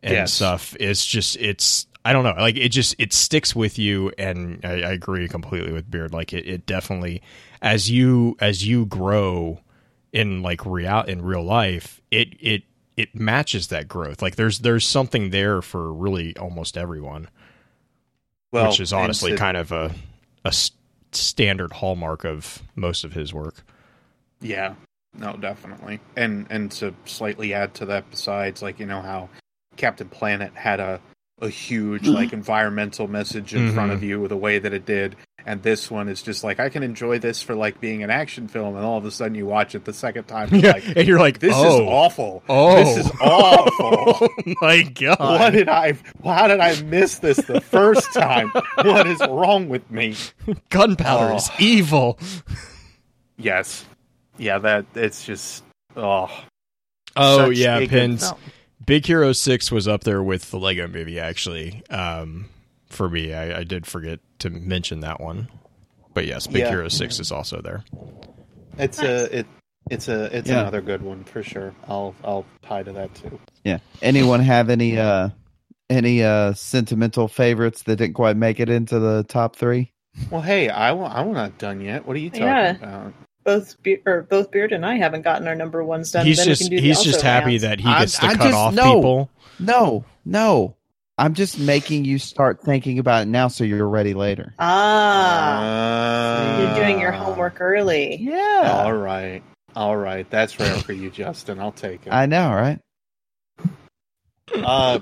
and 0.02 0.14
yes. 0.14 0.32
stuff 0.32 0.76
it's 0.80 1.06
just 1.06 1.36
it's 1.36 1.86
i 2.04 2.12
don't 2.12 2.24
know 2.24 2.34
like 2.38 2.56
it 2.56 2.70
just 2.70 2.94
it 2.98 3.12
sticks 3.12 3.54
with 3.54 3.78
you 3.78 4.10
and 4.18 4.60
i, 4.64 4.82
I 4.82 4.92
agree 4.92 5.28
completely 5.28 5.72
with 5.72 5.90
beard 5.90 6.12
like 6.12 6.32
it, 6.32 6.46
it 6.46 6.66
definitely 6.66 7.22
as 7.60 7.90
you 7.90 8.36
as 8.40 8.66
you 8.66 8.86
grow 8.86 9.60
in 10.12 10.42
like 10.42 10.64
real 10.64 11.02
in 11.02 11.22
real 11.22 11.44
life 11.44 12.00
it 12.10 12.28
it 12.40 12.62
it 12.96 13.14
matches 13.14 13.68
that 13.68 13.88
growth 13.88 14.22
like 14.22 14.36
there's 14.36 14.60
there's 14.60 14.86
something 14.86 15.30
there 15.30 15.62
for 15.62 15.92
really 15.92 16.36
almost 16.36 16.76
everyone 16.76 17.28
well, 18.52 18.68
which 18.68 18.80
is 18.80 18.92
honestly 18.92 19.36
kind 19.36 19.56
of 19.56 19.70
a 19.70 19.94
a 20.44 20.52
standard 21.12 21.72
hallmark 21.72 22.24
of 22.24 22.62
most 22.76 23.04
of 23.04 23.12
his 23.12 23.32
work 23.32 23.64
yeah 24.40 24.74
no 25.14 25.36
definitely 25.36 26.00
and 26.16 26.46
and 26.50 26.70
to 26.70 26.94
slightly 27.04 27.52
add 27.52 27.74
to 27.74 27.86
that 27.86 28.08
besides 28.10 28.62
like 28.62 28.78
you 28.78 28.86
know 28.86 29.02
how 29.02 29.28
Captain 29.76 30.08
Planet 30.08 30.52
had 30.54 30.80
a 30.80 31.00
a 31.40 31.48
huge 31.48 32.02
mm-hmm. 32.02 32.14
like 32.14 32.32
environmental 32.34 33.08
message 33.08 33.54
in 33.54 33.66
mm-hmm. 33.66 33.74
front 33.74 33.92
of 33.92 34.02
you 34.02 34.26
the 34.28 34.36
way 34.36 34.58
that 34.58 34.72
it 34.72 34.86
did 34.86 35.16
and 35.46 35.62
this 35.62 35.90
one 35.90 36.08
is 36.08 36.22
just 36.22 36.44
like 36.44 36.60
i 36.60 36.68
can 36.68 36.82
enjoy 36.82 37.18
this 37.18 37.42
for 37.42 37.54
like 37.54 37.80
being 37.80 38.02
an 38.02 38.10
action 38.10 38.48
film 38.48 38.76
and 38.76 38.84
all 38.84 38.98
of 38.98 39.04
a 39.04 39.10
sudden 39.10 39.34
you 39.34 39.46
watch 39.46 39.74
it 39.74 39.84
the 39.84 39.92
second 39.92 40.24
time 40.24 40.48
and, 40.52 40.62
yeah, 40.62 40.72
like, 40.72 40.96
and 40.96 41.08
you're 41.08 41.18
like 41.18 41.38
this 41.38 41.54
oh, 41.54 41.74
is 41.74 41.80
awful. 41.88 42.42
oh. 42.48 42.76
This 42.76 43.06
is 43.06 43.12
awful. 43.20 44.28
Oh 44.40 44.54
my 44.60 44.82
god. 44.82 45.18
What 45.18 45.50
did 45.50 45.68
i 45.68 45.96
how 46.24 46.48
did 46.48 46.60
i 46.60 46.80
miss 46.82 47.18
this 47.18 47.38
the 47.38 47.60
first 47.60 48.12
time? 48.12 48.50
What 48.76 49.06
is 49.06 49.20
wrong 49.20 49.68
with 49.68 49.88
me? 49.90 50.16
Gunpowder 50.70 51.32
oh. 51.32 51.36
is 51.36 51.50
evil. 51.58 52.18
Yes. 53.36 53.84
Yeah 54.38 54.58
that 54.58 54.86
it's 54.94 55.24
just 55.24 55.64
oh. 55.96 56.30
Oh 57.16 57.50
yeah 57.50 57.86
pins. 57.86 58.32
Big 58.84 59.06
Hero 59.06 59.32
Six 59.32 59.70
was 59.70 59.86
up 59.86 60.04
there 60.04 60.22
with 60.22 60.50
the 60.50 60.58
Lego 60.58 60.88
Movie. 60.88 61.20
Actually, 61.20 61.82
um, 61.90 62.48
for 62.90 63.08
me, 63.08 63.32
I, 63.32 63.60
I, 63.60 63.64
did 63.64 63.86
forget 63.86 64.20
to 64.40 64.50
mention 64.50 65.00
that 65.00 65.20
one. 65.20 65.48
But 66.12 66.26
yes, 66.26 66.46
Big 66.46 66.62
yeah. 66.62 66.70
Hero 66.70 66.88
Six 66.88 67.20
is 67.20 67.32
also 67.32 67.62
there. 67.62 67.84
It's 68.78 68.98
nice. 68.98 69.06
a 69.06 69.38
it 69.38 69.46
it's 69.90 70.08
a 70.08 70.36
it's 70.36 70.48
yeah. 70.48 70.60
another 70.60 70.80
good 70.80 71.02
one 71.02 71.24
for 71.24 71.42
sure. 71.42 71.74
I'll 71.88 72.14
I'll 72.24 72.44
tie 72.62 72.82
to 72.82 72.92
that 72.92 73.14
too. 73.14 73.38
Yeah. 73.64 73.78
Anyone 74.02 74.40
have 74.40 74.70
any 74.70 74.98
uh 74.98 75.30
any 75.88 76.22
uh 76.22 76.54
sentimental 76.54 77.28
favorites 77.28 77.84
that 77.84 77.96
didn't 77.96 78.14
quite 78.14 78.36
make 78.36 78.60
it 78.60 78.68
into 78.68 78.98
the 78.98 79.24
top 79.24 79.56
three? 79.56 79.92
Well, 80.30 80.42
hey, 80.42 80.68
I 80.68 80.92
want 80.92 81.14
I'm 81.14 81.32
not 81.32 81.58
done 81.58 81.80
yet. 81.80 82.06
What 82.06 82.16
are 82.16 82.20
you 82.20 82.30
talking 82.30 82.46
yeah. 82.46 82.76
about? 82.76 83.14
both 83.44 83.82
Be- 83.82 84.02
or 84.06 84.22
both 84.22 84.50
Beard 84.50 84.72
and 84.72 84.84
I 84.84 84.96
haven't 84.96 85.22
gotten 85.22 85.48
our 85.48 85.54
number 85.54 85.82
ones 85.82 86.12
done. 86.12 86.26
He's 86.26 86.44
just 86.44 86.70
he's 86.70 87.02
just 87.02 87.22
happy 87.22 87.58
that 87.58 87.80
he 87.80 87.86
gets 87.86 88.18
I, 88.18 88.20
to 88.20 88.26
I 88.26 88.36
cut 88.36 88.42
just, 88.44 88.54
off 88.54 88.74
no, 88.74 88.94
people. 88.94 89.30
No, 89.58 90.04
no. 90.24 90.76
I'm 91.20 91.34
just 91.34 91.58
making 91.58 92.06
you 92.06 92.18
start 92.18 92.62
thinking 92.62 92.98
about 92.98 93.22
it 93.22 93.28
now 93.28 93.48
so 93.48 93.62
you're 93.62 93.86
ready 93.86 94.14
later. 94.14 94.54
Ah, 94.58 95.60
Uh, 95.60 96.60
you're 96.62 96.74
doing 96.86 96.98
your 96.98 97.12
homework 97.12 97.60
early. 97.60 98.16
Yeah. 98.16 98.80
All 98.84 98.94
right. 98.94 99.42
All 99.76 99.94
right. 99.96 100.28
That's 100.30 100.58
rare 100.58 100.76
for 100.76 100.94
you, 100.94 101.10
Justin. 101.10 101.60
I'll 101.60 101.72
take 101.72 102.06
it. 102.06 102.10
I 102.12 102.24
know, 102.24 102.48
right? 102.50 102.80
Uh, 104.54 105.00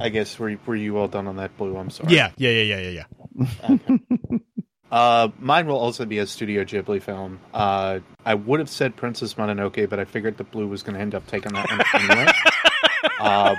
I 0.00 0.08
guess 0.08 0.36
were 0.36 0.56
were 0.66 0.74
you 0.74 0.98
all 0.98 1.06
done 1.06 1.28
on 1.28 1.36
that 1.36 1.56
blue? 1.56 1.76
I'm 1.76 1.90
sorry. 1.90 2.12
Yeah, 2.12 2.32
yeah, 2.36 2.50
yeah, 2.50 2.76
yeah, 2.76 2.90
yeah, 2.90 3.04
yeah. 3.78 4.38
Uh, 4.90 5.28
mine 5.38 5.68
will 5.68 5.78
also 5.78 6.04
be 6.04 6.18
a 6.18 6.26
Studio 6.26 6.64
Ghibli 6.64 7.00
film. 7.00 7.38
Uh, 7.54 8.00
I 8.26 8.34
would 8.34 8.58
have 8.58 8.68
said 8.68 8.96
Princess 8.96 9.34
Mononoke, 9.34 9.88
but 9.88 10.00
I 10.00 10.04
figured 10.04 10.36
the 10.36 10.42
blue 10.44 10.66
was 10.66 10.82
going 10.82 10.96
to 10.96 11.00
end 11.00 11.14
up 11.14 11.24
taking 11.28 11.52
that 11.52 11.70
one 11.70 12.02
anyway. 12.02 12.32
uh, 13.20 13.54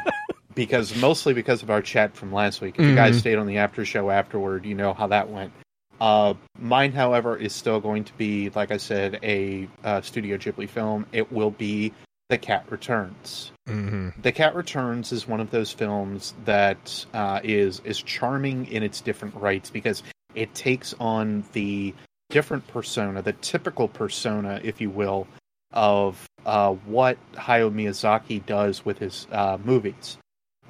because 0.55 0.95
mostly 0.95 1.33
because 1.33 1.63
of 1.63 1.69
our 1.69 1.81
chat 1.81 2.15
from 2.15 2.31
last 2.31 2.61
week. 2.61 2.75
If 2.77 2.85
you 2.85 2.95
guys 2.95 3.17
stayed 3.17 3.35
on 3.35 3.47
the 3.47 3.57
after 3.57 3.85
show 3.85 4.09
afterward, 4.09 4.65
you 4.65 4.75
know 4.75 4.93
how 4.93 5.07
that 5.07 5.29
went. 5.29 5.51
Uh, 5.99 6.33
mine, 6.57 6.91
however, 6.91 7.37
is 7.37 7.53
still 7.53 7.79
going 7.79 8.03
to 8.05 8.13
be, 8.13 8.49
like 8.49 8.71
I 8.71 8.77
said, 8.77 9.19
a 9.21 9.67
uh, 9.83 10.01
Studio 10.01 10.37
Ghibli 10.37 10.67
film. 10.67 11.05
It 11.11 11.31
will 11.31 11.51
be 11.51 11.93
The 12.29 12.39
Cat 12.39 12.65
Returns. 12.69 13.51
hmm 13.67 14.09
The 14.21 14.31
Cat 14.31 14.55
Returns 14.55 15.11
is 15.11 15.27
one 15.27 15.39
of 15.39 15.51
those 15.51 15.71
films 15.71 16.33
that 16.45 17.05
uh, 17.13 17.39
is 17.43 17.81
is 17.85 18.01
charming 18.01 18.65
in 18.67 18.81
its 18.81 18.99
different 18.99 19.35
rights 19.35 19.69
because 19.69 20.01
it 20.33 20.53
takes 20.55 20.95
on 20.99 21.43
the 21.53 21.93
different 22.31 22.65
persona, 22.67 23.21
the 23.21 23.33
typical 23.33 23.87
persona, 23.87 24.59
if 24.63 24.81
you 24.81 24.89
will, 24.89 25.27
of 25.71 26.27
uh, 26.45 26.71
what 26.71 27.17
Hayao 27.33 27.71
Miyazaki 27.71 28.43
does 28.45 28.83
with 28.83 28.97
his 28.97 29.27
uh, 29.31 29.57
movies. 29.63 30.17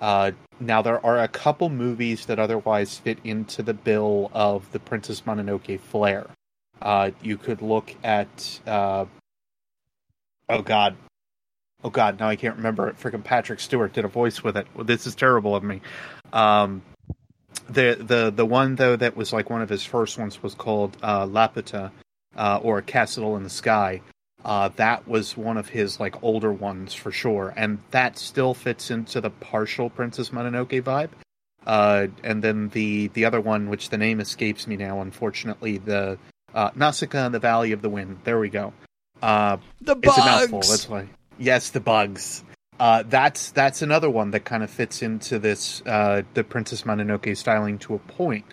Uh, 0.02 0.32
now 0.60 0.82
there 0.82 1.04
are 1.06 1.20
a 1.20 1.28
couple 1.28 1.70
movies 1.70 2.26
that 2.26 2.40
otherwise 2.40 2.98
fit 2.98 3.20
into 3.24 3.62
the 3.62 3.74
bill 3.74 4.32
of 4.34 4.70
the 4.72 4.80
Princess 4.80 5.22
Mononoke 5.22 5.80
flair. 5.80 6.28
Uh, 6.82 7.12
you 7.22 7.38
could 7.38 7.62
look 7.62 7.96
at 8.04 8.60
uh, 8.66 9.06
oh 10.50 10.62
god, 10.64 10.96
oh 11.84 11.92
god, 11.92 12.20
now 12.20 12.28
I 12.28 12.36
can't 12.36 12.58
remember 12.58 12.90
it. 12.90 13.00
Freaking 13.00 13.24
Patrick 13.24 13.60
Stewart 13.60 13.94
did 13.94 14.04
a 14.04 14.08
voice 14.08 14.44
with 14.44 14.58
it. 14.58 14.66
Well, 14.74 14.86
this 14.86 15.06
is 15.06 15.14
terrible 15.14 15.56
of 15.56 15.64
me. 15.64 15.82
Um, 16.34 16.82
the 17.70 17.96
the 18.00 18.32
the 18.36 18.46
one 18.46 18.76
though 18.76 18.96
that 18.96 19.16
was 19.16 19.32
like 19.32 19.52
one 19.52 19.62
of 19.62 19.70
his 19.70 19.84
first 19.84 20.18
ones 20.18 20.42
was 20.42 20.56
called 20.56 20.98
uh, 21.04 21.28
Laputa, 21.28 21.92
uh, 22.36 22.60
or 22.64 22.82
Castle 22.82 23.38
in 23.38 23.44
the 23.44 23.50
Sky. 23.50 24.02
Uh, 24.44 24.70
that 24.76 25.08
was 25.08 25.38
one 25.38 25.58
of 25.58 25.70
his 25.70 26.00
like 26.00 26.22
older 26.24 26.52
ones 26.52 26.94
for 26.94 27.12
sure, 27.12 27.54
and 27.56 27.80
that 27.92 28.18
still 28.18 28.54
fits 28.54 28.90
into 28.90 29.22
the 29.22 29.30
partial 29.30 29.90
Princess 29.90 30.30
Mononoke 30.30 30.82
vibe. 30.82 31.10
Uh, 31.66 32.08
and 32.24 32.44
then 32.44 32.70
the 32.70 33.08
the 33.10 33.26
other 33.26 33.40
one, 33.40 33.70
which 33.70 33.90
the 33.90 33.98
name 33.98 34.20
escapes 34.20 34.66
me 34.66 34.78
now, 34.78 35.02
unfortunately, 35.02 35.78
the 35.78 36.18
uh, 36.56 36.72
Nausicaa 36.76 37.28
in 37.28 37.32
the 37.32 37.40
Valley 37.40 37.72
of 37.72 37.82
the 37.82 37.90
Wind. 37.90 38.20
There 38.24 38.40
we 38.40 38.50
go. 38.50 38.74
Uh, 39.22 39.58
The 39.82 39.96
it's 40.02 40.18
a 40.18 40.22
mouthful. 40.22 40.62
That's 40.62 40.90
why. 40.90 41.08
Yes, 41.38 41.70
the 41.70 41.80
bugs. 41.80 42.44
Uh, 42.80 43.04
that's 43.08 43.52
that's 43.52 43.84
another 43.84 44.10
one 44.10 44.32
that 44.32 44.44
kind 44.44 44.64
of 44.64 44.72
fits 44.72 45.04
into 45.04 45.38
this 45.38 45.84
uh, 45.86 46.24
the 46.34 46.44
Princess 46.44 46.82
Mononoke 46.82 47.38
styling 47.38 47.78
to 47.80 47.94
a 47.94 48.00
point. 48.00 48.46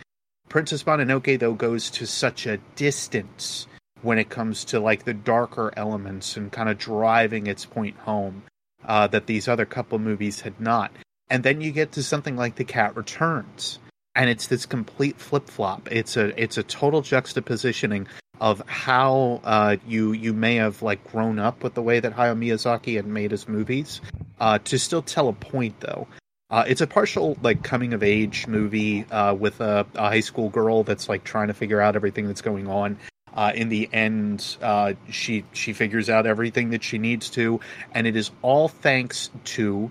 Princess 0.51 0.85
Mononoke 0.85 1.39
though 1.41 1.55
goes 1.55 1.89
to 1.91 2.07
such 2.07 2.47
a 2.47 2.59
distance 2.77 3.67
when 4.03 4.19
it 4.19 4.29
comes 4.29 4.65
to 4.67 4.81
like 4.81 5.05
the 5.05 5.15
darker 5.15 5.73
elements 5.77 6.37
and 6.37 6.53
kind 6.53 6.69
of 6.69 6.79
driving 6.79 7.47
its 7.47 7.65
point 7.65 7.97
home 7.99 8.43
uh, 8.85 9.07
that 9.09 9.27
these 9.27 9.49
other 9.49 9.67
couple 9.67 9.99
movies 9.99 10.41
had 10.41 10.61
not. 10.61 10.91
And 11.31 11.43
then 11.43 11.61
you 11.61 11.73
get 11.73 11.93
to 11.93 12.03
something 12.03 12.37
like 12.37 12.57
The 12.57 12.65
Cat 12.65 12.97
Returns, 12.97 13.79
and 14.15 14.31
it's 14.31 14.47
this 14.47 14.67
complete 14.67 15.19
flip 15.19 15.49
flop. 15.49 15.89
It's 15.91 16.17
a 16.17 16.41
it's 16.43 16.57
a 16.57 16.63
total 16.63 17.03
juxtapositioning 17.03 18.07
of 18.41 18.63
how 18.67 19.41
uh, 19.45 19.77
you 19.87 20.13
you 20.13 20.33
may 20.33 20.57
have 20.57 20.81
like 20.81 21.05
grown 21.11 21.39
up 21.39 21.63
with 21.63 21.75
the 21.75 21.83
way 21.83 22.01
that 22.01 22.15
Hayao 22.15 22.39
Miyazaki 22.39 22.97
had 22.97 23.07
made 23.07 23.31
his 23.31 23.47
movies, 23.47 24.01
uh, 24.41 24.59
to 24.65 24.79
still 24.79 25.03
tell 25.03 25.29
a 25.29 25.33
point 25.33 25.81
though. 25.81 26.07
Uh, 26.51 26.65
it's 26.67 26.81
a 26.81 26.87
partial 26.87 27.37
like 27.43 27.63
coming 27.63 27.93
of 27.93 28.03
age 28.03 28.47
movie 28.47 29.05
uh, 29.11 29.35
with 29.35 29.61
a, 29.61 29.87
a 29.97 30.09
high 30.09 30.21
school 30.21 30.49
girl 30.49 30.83
that's 30.83 31.09
like 31.09 31.23
trying 31.25 31.49
to 31.49 31.55
figure 31.55 31.81
out 31.81 31.95
everything 31.95 32.27
that's 32.27 32.41
going 32.41 32.67
on. 32.69 32.97
Uh, 33.35 33.53
in 33.55 33.69
the 33.69 33.89
end, 33.93 34.57
uh, 34.63 34.95
she 35.11 35.45
she 35.53 35.73
figures 35.73 36.09
out 36.09 36.27
everything 36.27 36.71
that 36.71 36.83
she 36.83 36.99
needs 36.99 37.31
to, 37.31 37.61
and 37.93 38.07
it 38.07 38.17
is 38.17 38.31
all 38.43 38.69
thanks 38.69 39.31
to 39.45 39.91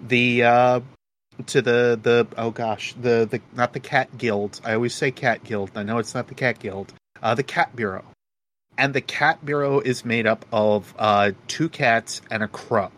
the 0.00 0.42
uh, 0.44 0.80
to 1.46 1.62
the 1.62 1.98
the 2.00 2.26
oh 2.38 2.50
gosh 2.50 2.94
the 3.00 3.26
the 3.30 3.40
not 3.54 3.72
the 3.72 3.80
cat 3.80 4.16
guild. 4.16 4.60
I 4.64 4.74
always 4.74 4.94
say 4.94 5.10
cat 5.10 5.44
guild. 5.44 5.72
I 5.74 5.82
know 5.82 5.98
it's 5.98 6.14
not 6.14 6.28
the 6.28 6.34
cat 6.34 6.58
guild. 6.58 6.92
Uh, 7.22 7.34
the 7.34 7.42
cat 7.42 7.74
bureau, 7.74 8.04
and 8.78 8.94
the 8.94 9.00
cat 9.00 9.44
bureau 9.44 9.80
is 9.80 10.04
made 10.04 10.26
up 10.26 10.44
of 10.52 10.94
uh, 10.98 11.32
two 11.48 11.68
cats 11.68 12.20
and 12.30 12.42
a 12.42 12.48
crow. 12.48 12.90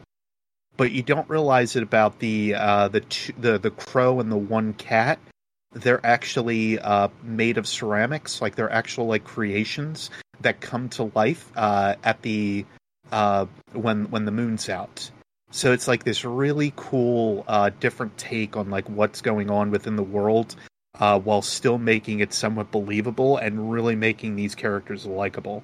But 0.77 0.92
you 0.92 1.03
don't 1.03 1.29
realize 1.31 1.77
it 1.77 1.83
about 1.83 2.18
the 2.18 2.55
uh, 2.55 2.88
the 2.88 3.01
two, 3.01 3.33
the 3.38 3.59
the 3.59 3.70
crow 3.70 4.20
and 4.20 4.31
the 4.31 4.37
one 4.37 4.75
cat. 4.75 5.18
They're 5.77 6.05
actually 6.05 6.79
uh, 6.79 7.09
made 7.23 7.59
of 7.59 7.67
ceramics, 7.67 8.41
like 8.41 8.55
they're 8.55 8.73
actual 8.73 9.07
like 9.07 9.25
creations 9.25 10.11
that 10.41 10.61
come 10.61 10.89
to 10.91 11.11
life 11.15 11.53
uh, 11.55 11.97
at 12.03 12.23
the 12.23 12.65
uh, 13.12 13.45
when 13.73 14.11
when 14.11 14.25
the 14.25 14.33
moon's 14.33 14.69
out. 14.71 15.11
So 15.51 15.73
it's 15.73 15.87
like 15.87 16.03
this 16.03 16.25
really 16.25 16.73
cool, 16.77 17.45
uh, 17.47 17.71
different 17.79 18.17
take 18.17 18.57
on 18.57 18.71
like 18.71 18.89
what's 18.89 19.21
going 19.21 19.51
on 19.51 19.71
within 19.71 19.97
the 19.97 20.03
world, 20.03 20.57
uh, 20.99 21.21
while 21.21 21.43
still 21.43 21.79
making 21.79 22.21
it 22.21 22.33
somewhat 22.33 22.71
believable 22.71 23.37
and 23.37 23.71
really 23.71 23.97
making 23.97 24.35
these 24.35 24.55
characters 24.55 25.05
likable. 25.05 25.62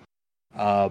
Uh, 0.54 0.90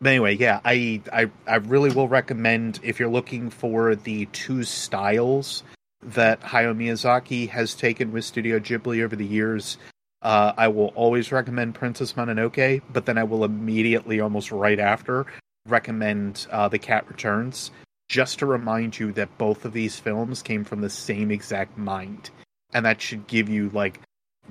but 0.00 0.08
anyway, 0.08 0.36
yeah, 0.36 0.60
I, 0.64 1.00
I 1.12 1.30
I 1.46 1.56
really 1.56 1.90
will 1.90 2.08
recommend 2.08 2.80
if 2.82 2.98
you're 2.98 3.08
looking 3.08 3.50
for 3.50 3.94
the 3.94 4.26
two 4.26 4.64
styles 4.64 5.62
that 6.02 6.40
Hayao 6.40 6.74
Miyazaki 6.76 7.48
has 7.50 7.74
taken 7.74 8.12
with 8.12 8.24
Studio 8.24 8.58
Ghibli 8.58 9.02
over 9.02 9.16
the 9.16 9.26
years. 9.26 9.78
Uh, 10.22 10.52
I 10.56 10.68
will 10.68 10.88
always 10.88 11.32
recommend 11.32 11.74
Princess 11.74 12.14
Mononoke, 12.14 12.82
but 12.92 13.06
then 13.06 13.18
I 13.18 13.24
will 13.24 13.44
immediately, 13.44 14.20
almost 14.20 14.50
right 14.50 14.78
after, 14.78 15.26
recommend 15.66 16.46
uh, 16.50 16.68
The 16.68 16.78
Cat 16.78 17.08
Returns, 17.08 17.70
just 18.08 18.38
to 18.40 18.46
remind 18.46 18.98
you 18.98 19.12
that 19.12 19.38
both 19.38 19.64
of 19.64 19.72
these 19.72 19.98
films 19.98 20.42
came 20.42 20.64
from 20.64 20.80
the 20.80 20.90
same 20.90 21.30
exact 21.30 21.78
mind, 21.78 22.30
and 22.72 22.84
that 22.84 23.00
should 23.00 23.26
give 23.26 23.48
you 23.48 23.70
like 23.70 24.00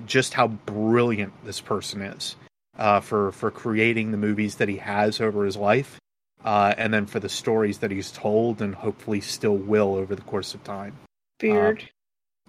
just 0.06 0.34
how 0.34 0.48
brilliant 0.48 1.32
this 1.44 1.60
person 1.60 2.00
is 2.00 2.36
uh, 2.78 3.00
for 3.00 3.32
for 3.32 3.50
creating 3.50 4.10
the 4.10 4.16
movies 4.16 4.56
that 4.56 4.68
he 4.68 4.76
has 4.76 5.20
over 5.20 5.44
his 5.44 5.56
life, 5.56 5.98
uh, 6.44 6.74
and 6.78 6.92
then 6.92 7.06
for 7.06 7.20
the 7.20 7.28
stories 7.28 7.78
that 7.78 7.90
he's 7.90 8.10
told 8.10 8.62
and 8.62 8.74
hopefully 8.74 9.20
still 9.20 9.56
will 9.56 9.94
over 9.94 10.14
the 10.14 10.22
course 10.22 10.54
of 10.54 10.64
time. 10.64 10.96
Beard. 11.40 11.88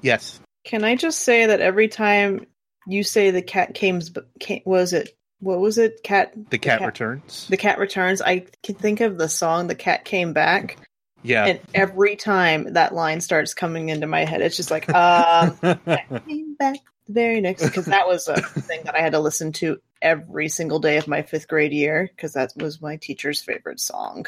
Yes, 0.02 0.40
Can 0.64 0.84
I 0.84 0.96
just 0.96 1.20
say 1.20 1.46
that 1.48 1.62
every 1.62 1.88
time 1.88 2.46
you 2.88 3.04
say 3.04 3.32
the 3.32 3.42
cat 3.42 3.74
came, 3.74 4.02
came 4.40 4.62
was 4.66 4.94
it 4.94 5.16
what 5.40 5.60
was 5.60 5.78
it? 5.80 6.04
Cat 6.04 6.34
The 6.52 6.58
Cat, 6.60 6.80
cat- 6.80 6.86
Returns. 6.86 7.48
the 7.50 7.58
cat 7.58 7.80
returns. 7.80 8.22
I 8.22 8.46
can 8.64 8.76
think 8.76 9.02
of 9.02 9.18
the 9.18 9.28
song 9.28 9.68
"The 9.68 9.76
Cat 9.76 10.06
Came 10.06 10.34
Back," 10.34 10.78
yeah. 11.24 11.46
and 11.46 11.60
every 11.74 12.16
time 12.16 12.74
that 12.74 12.94
line 12.94 13.22
starts 13.22 13.54
coming 13.56 13.90
into 13.90 14.06
my 14.08 14.24
head, 14.24 14.42
it's 14.42 14.56
just 14.56 14.70
like, 14.72 14.88
um, 14.94 15.58
cat 15.62 16.06
came 16.28 16.56
back 16.56 16.78
the 17.08 17.14
very 17.14 17.42
next 17.42 17.64
because 17.64 17.86
that 17.86 18.08
was 18.08 18.28
a 18.28 18.42
thing 18.42 18.82
that 18.86 18.96
I 18.96 19.00
had 19.00 19.14
to 19.14 19.20
listen 19.20 19.52
to 19.54 19.80
every 20.02 20.48
single 20.50 20.80
day 20.80 20.98
of 20.98 21.08
my 21.08 21.22
fifth 21.24 21.48
grade 21.48 21.74
year 21.74 22.10
because 22.16 22.34
that 22.34 22.54
was 22.56 22.82
my 22.82 22.98
teacher's 22.98 23.42
favorite 23.42 23.80
song. 23.80 24.26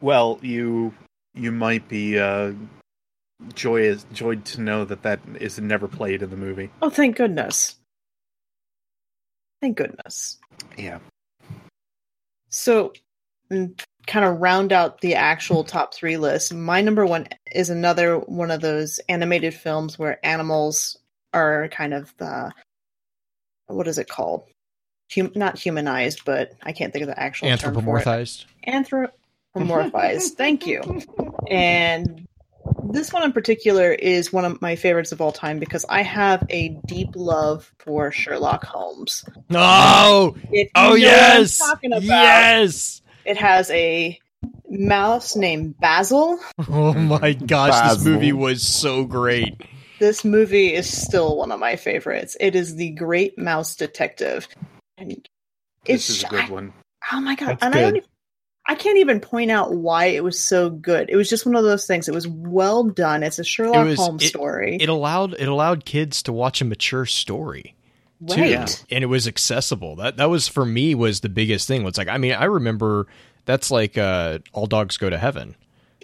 Well, 0.00 0.38
you 0.42 0.94
you 1.34 1.52
might 1.52 1.88
be 1.88 2.18
uh, 2.18 2.52
joyous 3.54 4.06
joyed 4.12 4.44
to 4.46 4.60
know 4.60 4.84
that 4.84 5.02
that 5.02 5.20
is 5.40 5.58
never 5.58 5.88
played 5.88 6.22
in 6.22 6.30
the 6.30 6.36
movie. 6.36 6.70
Oh, 6.82 6.90
thank 6.90 7.16
goodness! 7.16 7.76
Thank 9.60 9.76
goodness. 9.76 10.38
Yeah. 10.76 10.98
So, 12.48 12.92
mm, 13.50 13.78
kind 14.06 14.24
of 14.24 14.40
round 14.40 14.72
out 14.72 15.00
the 15.00 15.14
actual 15.14 15.64
top 15.64 15.94
three 15.94 16.16
list. 16.16 16.52
My 16.52 16.80
number 16.80 17.06
one 17.06 17.28
is 17.52 17.70
another 17.70 18.18
one 18.18 18.50
of 18.50 18.60
those 18.60 18.98
animated 19.08 19.54
films 19.54 19.98
where 19.98 20.24
animals 20.24 20.98
are 21.32 21.68
kind 21.68 21.94
of 21.94 22.14
the 22.16 22.52
what 23.66 23.86
is 23.86 23.98
it 23.98 24.08
called? 24.08 24.44
Hum- 25.14 25.32
not 25.34 25.58
humanized, 25.58 26.24
but 26.24 26.52
I 26.62 26.72
can't 26.72 26.92
think 26.92 27.02
of 27.02 27.08
the 27.08 27.20
actual 27.20 27.56
term 27.56 27.74
for 27.74 27.98
it. 27.98 28.04
Anthropomorphized. 28.04 28.44
Anthropomorphized. 29.56 30.30
Thank 30.30 30.66
you. 30.66 30.82
And 31.48 32.26
this 32.84 33.12
one 33.12 33.22
in 33.22 33.32
particular 33.32 33.92
is 33.92 34.32
one 34.32 34.44
of 34.44 34.60
my 34.62 34.76
favorites 34.76 35.12
of 35.12 35.20
all 35.20 35.32
time 35.32 35.58
because 35.58 35.84
I 35.88 36.02
have 36.02 36.44
a 36.50 36.68
deep 36.86 37.10
love 37.14 37.72
for 37.78 38.12
Sherlock 38.12 38.64
Holmes. 38.64 39.24
Oh, 39.50 40.36
If 40.50 40.70
oh 40.74 40.80
know 40.82 40.88
what 40.90 40.94
I'm 40.94 41.00
yes, 41.00 41.58
talking 41.58 41.92
about, 41.92 42.02
yes. 42.02 43.02
it 43.24 43.36
has 43.36 43.70
a 43.70 44.18
mouse 44.68 45.36
named 45.36 45.78
Basil. 45.78 46.38
Oh 46.68 46.94
my 46.94 47.32
gosh, 47.32 47.94
this 47.94 48.04
movie 48.04 48.32
was 48.32 48.62
so 48.62 49.04
great. 49.04 49.60
This 49.98 50.24
movie 50.24 50.72
is 50.72 50.90
still 50.90 51.36
one 51.36 51.52
of 51.52 51.60
my 51.60 51.76
favorites. 51.76 52.36
It 52.40 52.54
is 52.54 52.76
The 52.76 52.90
Great 52.90 53.36
Mouse 53.36 53.76
Detective. 53.76 54.48
And 54.96 55.12
it's 55.84 56.08
This 56.08 56.10
is 56.10 56.24
a 56.24 56.28
good 56.28 56.48
one. 56.48 56.72
Oh 57.12 57.20
my 57.20 57.34
god! 57.34 57.48
That's 57.48 57.62
and 57.62 57.74
I 57.74 57.80
don't 57.80 57.96
even, 57.96 58.08
I 58.70 58.76
can't 58.76 58.98
even 58.98 59.18
point 59.20 59.50
out 59.50 59.72
why 59.74 60.06
it 60.06 60.22
was 60.22 60.38
so 60.38 60.70
good. 60.70 61.10
It 61.10 61.16
was 61.16 61.28
just 61.28 61.44
one 61.44 61.56
of 61.56 61.64
those 61.64 61.86
things. 61.86 62.08
It 62.08 62.14
was 62.14 62.28
well 62.28 62.84
done. 62.84 63.22
It's 63.24 63.38
a 63.40 63.44
Sherlock 63.44 63.84
was- 63.84 63.98
Holmes 63.98 64.22
it- 64.22 64.28
story, 64.28 64.78
It 64.80 64.88
allowed 64.88 65.34
it 65.34 65.48
allowed 65.48 65.84
kids 65.84 66.22
to 66.24 66.32
watch 66.32 66.60
a 66.60 66.64
mature 66.64 67.04
story. 67.04 67.74
too. 68.28 68.64
and 68.90 69.02
it 69.02 69.08
was 69.08 69.26
accessible. 69.26 69.96
That 69.96 70.18
that 70.18 70.30
was 70.30 70.46
for 70.46 70.64
me 70.64 70.94
was 70.94 71.20
the 71.20 71.28
biggest 71.28 71.66
thing. 71.66 71.82
Was 71.82 71.98
like 71.98 72.08
I 72.08 72.18
mean 72.18 72.32
I 72.34 72.44
remember 72.44 73.06
that's 73.46 73.70
like 73.70 73.98
uh, 73.98 74.38
all 74.52 74.66
dogs 74.66 74.96
go 74.98 75.10
to 75.10 75.18
heaven. 75.18 75.56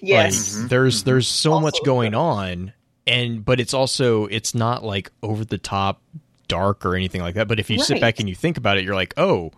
Yes, 0.03 0.57
Like, 0.59 0.69
there's 0.71 1.05
there's 1.05 1.29
so 1.29 1.53
Also 1.53 1.63
much 1.63 1.79
going 1.85 2.11
good. 2.13 2.19
on, 2.19 2.73
and 3.07 3.45
but 3.45 3.61
it's 3.61 3.75
also 3.75 4.27
it's 4.27 4.55
not 4.55 4.83
like 4.83 5.11
over 5.23 5.45
the 5.45 5.59
top 5.59 6.03
dark 6.49 6.85
or 6.85 6.97
anything 6.97 7.21
like 7.21 7.35
that. 7.37 7.49
But 7.49 7.61
if 7.61 7.71
you 7.71 7.79
sit 7.79 8.01
back 8.01 8.19
and 8.19 8.29
you 8.29 8.35
think 8.35 8.57
about 8.57 8.77
it, 8.79 8.85
you're 8.85 8.95
like, 8.95 9.15
oh, 9.17 9.53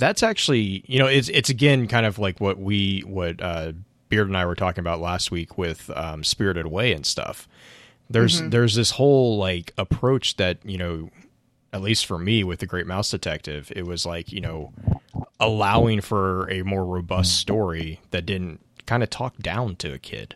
that's 0.00 0.22
actually 0.24 0.82
you 0.88 0.98
know 0.98 1.06
it's 1.06 1.28
it's 1.28 1.48
again 1.50 1.86
kind 1.86 2.04
of 2.06 2.18
like 2.18 2.40
what 2.40 2.58
we 2.58 3.00
what 3.06 3.40
uh, 3.40 3.72
Beard 4.08 4.26
and 4.26 4.36
I 4.36 4.44
were 4.46 4.56
talking 4.56 4.80
about 4.80 5.00
last 5.00 5.30
week 5.30 5.56
with 5.56 5.88
um, 5.94 6.24
Spirited 6.24 6.66
Away 6.66 6.92
and 6.92 7.06
stuff. 7.06 7.46
There's 8.08 8.42
Mhm. 8.42 8.50
there's 8.50 8.74
this 8.74 8.90
whole 8.90 9.38
like 9.38 9.72
approach 9.78 10.36
that 10.36 10.58
you 10.64 10.78
know 10.78 11.10
at 11.72 11.82
least 11.82 12.06
for 12.06 12.18
me 12.18 12.42
with 12.42 12.58
the 12.58 12.66
Great 12.66 12.86
Mouse 12.88 13.10
Detective, 13.12 13.72
it 13.76 13.86
was 13.86 14.04
like 14.04 14.32
you 14.32 14.40
know 14.40 14.72
allowing 15.38 16.00
for 16.00 16.50
a 16.50 16.62
more 16.62 16.84
robust 16.84 17.38
story 17.38 18.00
that 18.10 18.26
didn't 18.26 18.60
kind 18.86 19.02
of 19.04 19.10
talk 19.10 19.36
down 19.38 19.76
to 19.76 19.92
a 19.92 19.98
kid. 19.98 20.34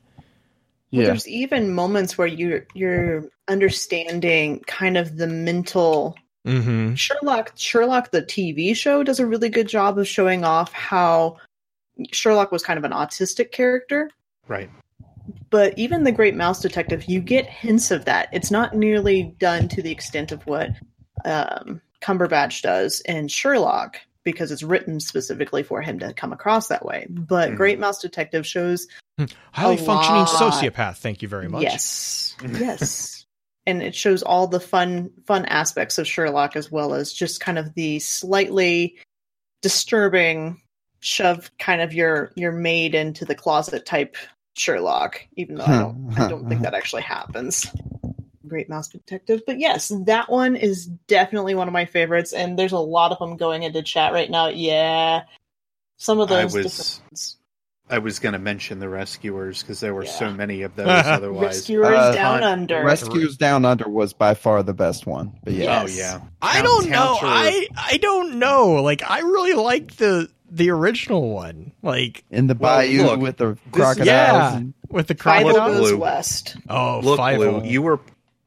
Well, 0.93 1.01
Yeah. 1.03 1.09
there's 1.09 1.27
even 1.27 1.75
moments 1.75 2.17
where 2.17 2.29
you're 2.29 2.67
you're 2.75 3.25
understanding 3.49 4.61
kind 4.67 4.97
of 4.97 5.17
the 5.17 5.27
mental 5.27 6.17
Mm-hmm. 6.47 6.95
Sherlock. 6.95 7.53
Sherlock, 7.57 8.11
the 8.11 8.23
TV 8.23 8.75
show, 8.77 9.03
does 9.03 9.19
a 9.21 9.27
really 9.27 9.49
good 9.49 9.69
job 9.69 9.99
of 9.99 10.07
showing 10.07 10.45
off 10.45 10.73
how 10.73 11.39
Sherlock 12.13 12.53
was 12.53 12.63
kind 12.63 12.79
of 12.79 12.85
an 12.85 12.93
autistic 12.93 13.51
character. 13.53 14.11
Right. 14.47 14.69
but 15.49 15.79
even 15.79 16.05
the 16.05 16.13
Great 16.13 16.35
Mouse 16.35 16.61
Detective, 16.61 17.05
you 17.07 17.21
get 17.21 17.47
hints 17.47 17.91
of 17.91 18.05
that. 18.05 18.29
It's 18.33 18.51
not 18.51 18.75
nearly 18.75 19.35
done 19.39 19.69
to 19.69 19.81
the 19.81 19.91
extent 19.91 20.33
of 20.33 20.47
what 20.47 20.71
um, 21.25 21.81
Cumberbatch 22.03 22.61
does 22.61 23.01
in 23.03 23.29
Sherlock 23.29 23.97
because 24.25 24.51
it's 24.53 24.63
written 24.63 25.01
specifically 25.01 25.63
for 25.63 25.81
him 25.81 25.99
to 26.01 26.13
come 26.13 26.33
across 26.33 26.69
that 26.69 26.85
way. 26.85 27.07
But 27.09 27.53
Mhm. 27.53 27.57
Great 27.57 27.79
Mouse 27.79 28.01
Detective 28.03 28.47
shows 28.47 28.87
Highly 29.53 29.77
A 29.77 29.79
functioning 29.79 30.23
lot. 30.23 30.29
sociopath. 30.53 30.97
Thank 30.97 31.23
you 31.23 31.29
very 31.29 31.49
much. 31.49 31.63
yes, 31.63 32.35
yes, 32.59 33.14
and 33.67 33.83
it 33.83 33.95
shows 33.95 34.23
all 34.23 34.47
the 34.47 34.61
fun 34.61 35.11
fun 35.27 35.45
aspects 35.47 35.99
of 35.99 36.07
Sherlock 36.07 36.57
as 36.57 36.71
well 36.71 36.95
as 36.95 37.13
just 37.13 37.41
kind 37.41 37.59
of 37.59 37.75
the 37.75 37.99
slightly 37.99 38.97
disturbing 39.63 40.61
shove 41.01 41.51
kind 41.59 41.81
of 41.81 41.93
your 41.93 42.33
your 42.35 42.53
maid 42.53 42.95
into 42.95 43.25
the 43.25 43.35
closet 43.35 43.85
type 43.87 44.17
Sherlock, 44.57 45.27
even 45.37 45.57
though 45.57 45.65
I 45.65 45.79
don't 45.79 46.19
I 46.19 46.29
don't 46.29 46.49
think 46.49 46.63
that 46.63 46.75
actually 46.75 47.03
happens. 47.03 47.67
Great 48.47 48.69
Mouse 48.69 48.89
Detective. 48.89 49.43
But 49.47 49.59
yes, 49.59 49.91
that 50.07 50.31
one 50.31 50.55
is 50.55 50.87
definitely 50.87 51.55
one 51.55 51.67
of 51.67 51.73
my 51.73 51.87
favorites, 51.87 52.33
and 52.33 52.59
there's 52.59 52.73
a 52.73 52.79
lot 52.79 53.11
of 53.11 53.19
them 53.19 53.37
going 53.37 53.63
into 53.63 53.83
chat 53.83 54.13
right 54.13 54.31
now. 54.31 54.49
Yeah. 54.49 55.23
Some 55.97 56.21
of 56.21 56.31
I 56.31 56.43
those 56.43 56.55
was- 56.55 56.65
different 56.65 57.03
ones. 57.11 57.37
I 57.91 57.99
was 57.99 58.19
going 58.19 58.33
to 58.33 58.39
mention 58.39 58.79
the 58.79 58.89
rescuers 58.89 59.63
because 59.63 59.81
there 59.81 59.93
were 59.95 60.07
so 60.07 60.33
many 60.33 60.63
of 60.63 60.75
those. 60.75 60.87
otherwise, 60.89 61.57
Rescuers 61.69 61.97
Uh, 61.99 62.13
Down 62.13 62.33
Hunt- 62.43 62.45
Under. 62.45 62.83
Rescues 62.85 63.37
Down 63.37 63.65
Under 63.67 63.89
was 63.89 64.15
by 64.15 64.35
far 64.35 64.63
the 64.63 64.73
best 64.73 65.07
one. 65.07 65.33
But 65.45 65.53
yeah. 65.53 65.81
oh 65.83 65.87
Yes. 65.87 65.99
yeah, 65.99 66.21
I 66.41 66.53
Count- 66.55 66.65
don't 66.65 66.89
know. 66.91 67.17
counter- 67.21 67.27
I 67.27 67.67
I 67.77 67.97
don't 67.99 68.39
know. 68.39 68.83
Like 68.83 69.03
I 69.09 69.21
really 69.21 69.53
like 69.53 69.97
the 69.97 70.29
the 70.51 70.71
original 70.71 71.31
one. 71.31 71.73
Like 71.83 72.25
In 72.31 72.47
the 72.47 72.55
Well, 72.55 72.79
bayou 72.79 73.03
look, 73.05 73.21
with 73.21 73.37
the 73.37 73.47
this 73.49 73.57
is- 73.59 73.71
crocodiles. 73.73 74.07
yeah, 74.07 74.57
and- 74.57 74.75
with 74.89 75.07
the 75.09 75.15
Five 75.15 75.45
crocodile. 75.45 75.79
Blue. 75.81 75.99
West. 75.99 76.57
Oh, 76.71 77.01
Look, 77.03 77.19
five 77.19 77.39
Lou, 77.39 77.63
you 77.65 77.83
were 77.83 78.01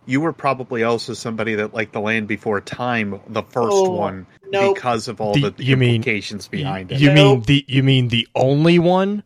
you 0.07 0.21
were 0.21 0.33
probably 0.33 0.83
also 0.83 1.13
somebody 1.13 1.55
that 1.55 1.73
liked 1.75 1.91
the 1.93 1.99
Land 1.99 2.27
Before 2.29 2.61
Time, 2.61 3.19
the 3.27 3.43
first 3.43 3.67
Oh, 3.73 3.89
one, 3.91 4.25
Nope. 4.49 4.75
because 4.75 5.09
of 5.09 5.19
all 5.21 5.33
The- 5.33 5.49
the, 5.51 5.63
you 5.63 5.75
mean- 5.77 5.95
implications 5.95 6.47
behind 6.47 6.91
it. 6.91 6.99
You 7.01 7.11
mean 7.11 7.41
the 7.41 7.63
you 7.67 7.83
mean 7.83 8.07
the 8.07 8.25
only 8.33 8.79
one, 8.79 9.21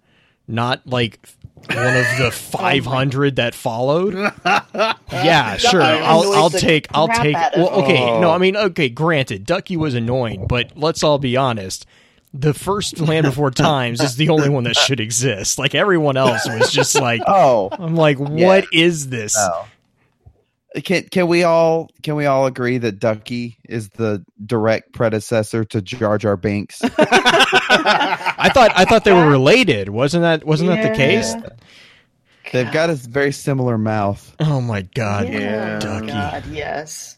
not 0.51 0.85
like 0.85 1.19
one 1.67 1.95
of 1.95 2.05
the 2.17 2.29
500 2.33 3.37
that 3.37 3.53
followed? 3.55 4.13
Yeah, 5.11 5.57
sure. 5.57 5.81
I'll 5.81 6.21
annoys 6.21 6.35
I'll 6.35 6.49
the 6.49 6.59
take 6.59 6.87
I'll 6.93 7.07
crap 7.07 7.21
take 7.21 7.35
out 7.35 7.53
of 7.53 7.59
Well, 7.59 7.69
okay. 7.83 7.93
me. 8.13 8.19
No, 8.21 8.31
I 8.31 8.37
mean, 8.37 8.55
okay, 8.55 8.87
granted, 8.89 9.45
Ducky 9.45 9.75
was 9.77 9.93
annoying, 9.93 10.47
but 10.47 10.71
let's 10.77 11.03
all 11.03 11.19
be 11.19 11.35
honest. 11.37 11.85
The 12.33 12.53
first 12.53 12.99
Land 12.99 13.25
Before 13.25 13.51
Times 13.51 13.99
is 14.01 14.15
the 14.15 14.29
only 14.29 14.47
one 14.49 14.63
that 14.63 14.77
should 14.77 15.01
exist. 15.01 15.59
Like 15.59 15.75
everyone 15.75 16.15
else 16.15 16.47
was 16.47 16.71
just 16.71 16.95
like 16.95 17.21
Oh, 17.27 17.67
I'm 17.73 17.95
like, 17.95 18.17
Yeah. 18.19 18.25
what 18.47 18.65
is 18.71 19.09
this? 19.09 19.35
no. 19.35 19.65
Can 20.85 21.03
can 21.09 21.27
we 21.27 21.43
all 21.43 21.89
can 22.01 22.15
we 22.15 22.25
all 22.25 22.45
agree 22.45 22.77
that 22.77 22.99
Ducky 22.99 23.57
is 23.67 23.89
the 23.89 24.23
direct 24.45 24.93
predecessor 24.93 25.65
to 25.65 25.81
Jar 25.81 26.17
Jar 26.17 26.37
Binks? 26.37 26.81
I 26.97 28.49
thought 28.53 28.71
I 28.75 28.85
thought 28.85 29.03
they 29.03 29.11
were 29.13 29.29
related. 29.29 29.89
Wasn't 29.89 30.21
that 30.21 30.45
wasn't 30.45 30.69
that 30.69 30.89
the 30.91 30.95
case? 30.95 31.33
Yeah. 31.33 31.49
They've 32.53 32.71
got 32.71 32.89
a 32.89 32.95
very 32.95 33.31
similar 33.31 33.77
mouth. 33.77 34.35
Oh 34.39 34.61
my 34.61 34.81
god. 34.83 35.27
Yeah. 35.29 35.75
Oh, 35.77 35.79
Ducky. 35.79 36.07
God, 36.07 36.45
yes. 36.47 37.17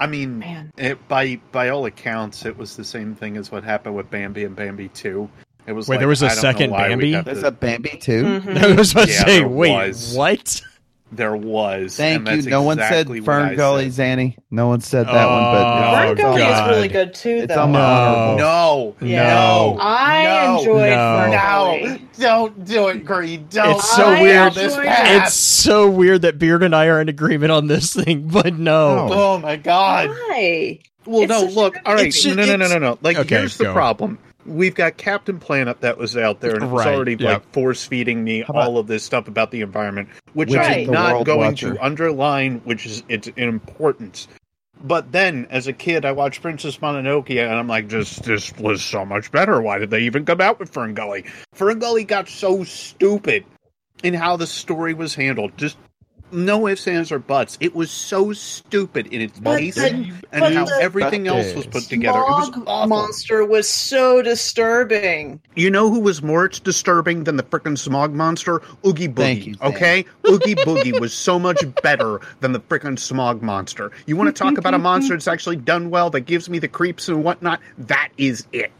I 0.00 0.06
mean, 0.06 0.38
Man. 0.38 0.72
it, 0.76 1.06
by 1.08 1.40
by 1.52 1.70
all 1.70 1.84
accounts, 1.86 2.44
it 2.44 2.56
was 2.56 2.76
the 2.76 2.84
same 2.84 3.14
thing 3.14 3.36
as 3.36 3.50
what 3.50 3.64
happened 3.64 3.96
with 3.96 4.10
Bambi 4.10 4.44
and 4.44 4.54
Bambi 4.54 4.88
Two. 4.88 5.28
It 5.66 5.72
was 5.72 5.86
Wait, 5.88 5.96
like, 5.96 6.00
there 6.00 6.08
was 6.08 6.22
a 6.22 6.30
second 6.30 6.70
Bambi? 6.70 7.12
There's 7.20 7.40
to- 7.40 7.48
a 7.48 7.50
Bambi 7.50 7.98
too. 7.98 8.22
Mhm. 8.24 8.56
I 8.62 8.74
was 8.74 8.92
about 8.92 9.06
to 9.08 9.12
Yeah, 9.12 9.24
say, 9.24 9.44
wait, 9.44 9.70
was. 9.72 10.14
what? 10.16 10.62
There 11.10 11.34
was. 11.36 11.96
Thank 11.96 12.18
and 12.18 12.28
you. 12.28 12.34
that's 12.36 12.46
No 12.46 12.62
one 12.62 12.76
said 12.78 13.06
Fern 13.24 13.56
Gully, 13.56 13.90
said. 13.90 14.18
Zanny. 14.18 14.36
No 14.50 14.68
one 14.68 14.80
said 14.80 15.06
that 15.06 15.26
one, 15.26 15.44
Oh, 15.44 15.52
but 15.52 15.94
Fern 16.06 16.16
Gully 16.16 16.38
God. 16.42 16.70
is 16.70 16.76
really 16.76 16.88
good 16.88 17.14
too, 17.14 17.46
though. 17.46 17.62
on 17.62 17.72
No. 17.72 18.36
No, 18.36 18.94
Yeah. 19.00 19.28
No. 19.28 19.76
I 19.80 20.24
No. 20.24 20.58
enjoyed 20.58 20.90
No. 20.90 21.16
Fern 21.18 21.30
no, 21.30 21.38
Gully. 21.88 22.08
don't 22.18 22.64
do 22.64 22.88
it, 22.88 23.04
Greed. 23.04 23.48
Don't. 23.50 23.76
It's 23.76 23.96
so 23.96 24.04
I 24.10 24.22
weird. 24.22 24.54
This 24.54 24.76
It's 24.78 25.34
so 25.34 25.88
weird 25.88 26.22
that 26.22 26.38
Beard 26.38 26.62
and 26.62 26.74
I 26.76 26.86
are 26.86 27.00
in 27.00 27.08
agreement 27.08 27.52
on 27.52 27.66
this 27.68 27.94
thing, 27.94 28.28
but 28.32 28.58
no. 28.58 29.06
No. 29.08 29.14
Oh 29.14 29.38
my 29.38 29.56
god. 29.56 30.08
Why? 30.10 30.78
Well, 31.06 31.22
It's 31.22 31.30
no, 31.30 31.42
look. 31.44 31.76
All 31.86 31.94
right, 31.94 32.08
It's- 32.08 32.24
no, 32.26 32.34
no, 32.34 32.44
no, 32.44 32.56
no, 32.56 32.68
no, 32.68 32.78
no. 32.78 32.98
Like, 33.00 33.16
Okay, 33.16 33.36
here's 33.38 33.56
the 33.56 33.64
go. 33.64 33.72
problem. 33.72 34.18
We've 34.48 34.74
got 34.74 34.96
Captain 34.96 35.38
Planet 35.38 35.80
that 35.82 35.98
was 35.98 36.16
out 36.16 36.40
there, 36.40 36.54
and 36.54 36.64
it 36.64 36.66
was 36.68 36.84
Right, 36.84 36.94
already 36.94 37.16
yeah. 37.18 37.32
like 37.34 37.52
force 37.52 37.84
feeding 37.84 38.24
me 38.24 38.40
about- 38.42 38.56
all 38.56 38.78
of 38.78 38.86
this 38.86 39.04
stuff 39.04 39.28
about 39.28 39.50
the 39.50 39.60
environment, 39.60 40.08
which 40.32 40.48
is 40.50 40.56
I'm 40.56 40.86
not 40.90 41.24
going 41.24 41.40
Watcher. 41.40 41.74
to 41.74 41.84
underline, 41.84 42.60
which 42.64 42.86
is 42.86 43.02
its 43.08 43.28
importance. 43.36 44.26
But 44.82 45.10
then, 45.10 45.48
as 45.50 45.66
a 45.66 45.72
kid, 45.72 46.04
I 46.04 46.12
watched 46.12 46.40
Princess 46.40 46.76
Mononoke, 46.78 47.30
and 47.30 47.52
I'm 47.52 47.66
like, 47.66 47.88
just 47.88 48.22
this 48.22 48.52
was 48.58 48.82
so 48.82 49.04
much 49.04 49.30
better. 49.32 49.60
Why 49.60 49.78
did 49.78 49.90
they 49.90 50.00
even 50.00 50.24
come 50.24 50.40
out 50.40 50.60
with 50.60 50.70
Fern 50.70 50.94
Gully? 50.94 51.24
Fern 51.52 51.78
Gully 51.80 52.04
got 52.04 52.28
so 52.28 52.62
stupid 52.64 53.44
in 54.04 54.14
how 54.14 54.36
the 54.36 54.46
story 54.46 54.94
was 54.94 55.14
handled. 55.16 55.50
Just 55.58 55.76
no 56.32 56.66
ifs, 56.68 56.86
ands, 56.86 57.10
or 57.12 57.18
buts. 57.18 57.56
It 57.60 57.74
was 57.74 57.90
so 57.90 58.32
stupid 58.32 59.06
in 59.08 59.20
its 59.20 59.38
But 59.38 59.58
pacing 59.58 60.02
the- 60.30 60.44
and 60.44 60.54
how 60.54 60.64
the- 60.66 60.78
everything 60.80 61.26
else 61.28 61.54
was 61.54 61.66
put 61.66 61.84
together. 61.84 62.18
It 62.18 62.22
was 62.22 62.46
Smog 62.48 62.64
awful. 62.66 62.88
monster 62.88 63.44
was 63.44 63.68
so 63.68 64.22
disturbing. 64.22 65.40
You 65.56 65.70
know 65.70 65.90
who 65.90 66.00
was 66.00 66.22
more 66.22 66.48
disturbing 66.48 67.24
than 67.24 67.36
the 67.36 67.42
frickin' 67.42 67.78
smog 67.78 68.14
monster? 68.14 68.60
Oogie 68.86 69.08
Boogie. 69.08 69.14
Thank 69.16 69.46
you, 69.46 69.54
Sam. 69.54 69.68
okay? 69.68 70.04
Oogie 70.28 70.54
Boogie 70.56 70.98
was 71.00 71.12
so 71.12 71.38
much 71.38 71.58
better 71.82 72.20
than 72.40 72.52
the 72.52 72.60
frickin' 72.60 72.98
smog 72.98 73.42
monster. 73.42 73.90
You 74.06 74.16
want 74.16 74.34
to 74.34 74.38
talk 74.38 74.58
about 74.58 74.74
a 74.74 74.78
monster 74.78 75.14
that's 75.14 75.28
actually 75.28 75.56
done 75.56 75.90
well, 75.90 76.10
that 76.10 76.20
gives 76.20 76.48
me 76.48 76.58
the 76.58 76.68
creeps 76.68 77.08
and 77.08 77.24
whatnot? 77.24 77.60
That 77.78 78.10
is 78.18 78.46
it. 78.52 78.70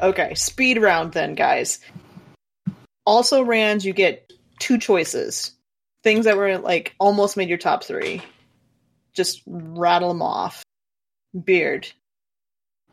Okay, 0.00 0.34
speed 0.34 0.80
round 0.82 1.12
then, 1.12 1.34
guys. 1.34 1.78
Also, 3.06 3.42
Rand, 3.42 3.84
you 3.84 3.92
get 3.92 4.32
two 4.58 4.78
choices. 4.78 5.52
Things 6.04 6.26
that 6.26 6.36
were 6.36 6.58
like 6.58 6.94
almost 7.00 7.36
made 7.36 7.48
your 7.48 7.58
top 7.58 7.82
three. 7.82 8.22
Just 9.12 9.42
rattle 9.46 10.08
them 10.08 10.22
off. 10.22 10.62
Beard. 11.44 11.90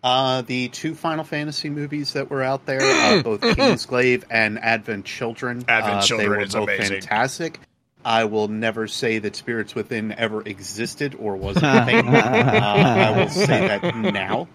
Uh, 0.03 0.41
the 0.41 0.69
two 0.69 0.95
Final 0.95 1.23
Fantasy 1.23 1.69
movies 1.69 2.13
that 2.13 2.31
were 2.31 2.41
out 2.41 2.65
there, 2.65 2.81
uh, 2.81 3.21
both 3.23 3.41
Kingsglaive 3.41 4.23
and 4.31 4.57
Advent 4.57 5.05
Children, 5.05 5.63
Advent 5.67 5.97
uh, 5.97 6.01
Children 6.01 6.29
they 6.31 6.37
were 6.37 6.41
is 6.43 6.53
both 6.53 6.63
amazing. 6.63 7.01
fantastic. 7.01 7.59
I 8.03 8.23
will 8.23 8.47
never 8.47 8.87
say 8.87 9.19
that 9.19 9.35
Spirits 9.35 9.75
Within 9.75 10.11
ever 10.13 10.41
existed 10.41 11.13
or 11.19 11.35
was 11.35 11.57
a 11.57 11.59
thing. 11.85 12.07
uh, 12.07 12.11
I 12.15 13.19
will 13.19 13.29
say 13.29 13.67
that 13.67 13.95
now. 13.95 14.47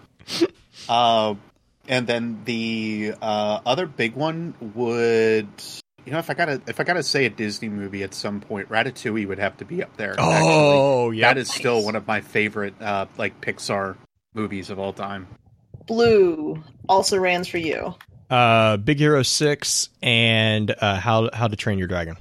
Uh, 0.89 1.35
and 1.87 2.05
then 2.07 2.41
the 2.43 3.13
uh, 3.21 3.61
other 3.65 3.85
big 3.85 4.15
one 4.15 4.53
would, 4.75 5.47
you 6.07 6.13
know, 6.13 6.19
if 6.19 6.29
I 6.29 6.33
gotta 6.33 6.61
if 6.67 6.79
I 6.79 6.83
gotta 6.85 7.03
say 7.03 7.25
a 7.25 7.29
Disney 7.29 7.67
movie 7.67 8.01
at 8.01 8.13
some 8.13 8.39
point, 8.39 8.69
Ratatouille 8.69 9.27
would 9.27 9.39
have 9.39 9.57
to 9.57 9.65
be 9.65 9.83
up 9.83 9.95
there. 9.97 10.15
Oh, 10.17 11.11
yeah. 11.11 11.27
that 11.33 11.37
is 11.37 11.51
still 11.53 11.83
one 11.83 11.97
of 11.97 12.07
my 12.07 12.21
favorite 12.21 12.81
uh, 12.81 13.07
like 13.17 13.41
Pixar 13.41 13.97
movies 14.33 14.69
of 14.69 14.79
all 14.79 14.93
time. 14.93 15.27
Blue 15.85 16.63
also 16.87 17.17
rans 17.17 17.47
for 17.49 17.57
you. 17.57 17.93
Uh, 18.29 18.77
Big 18.77 18.99
Hero 18.99 19.21
Six 19.21 19.89
and 20.01 20.73
uh, 20.79 20.95
How 20.99 21.29
How 21.33 21.47
to 21.47 21.55
Train 21.57 21.77
Your 21.77 21.87
Dragon. 21.89 22.15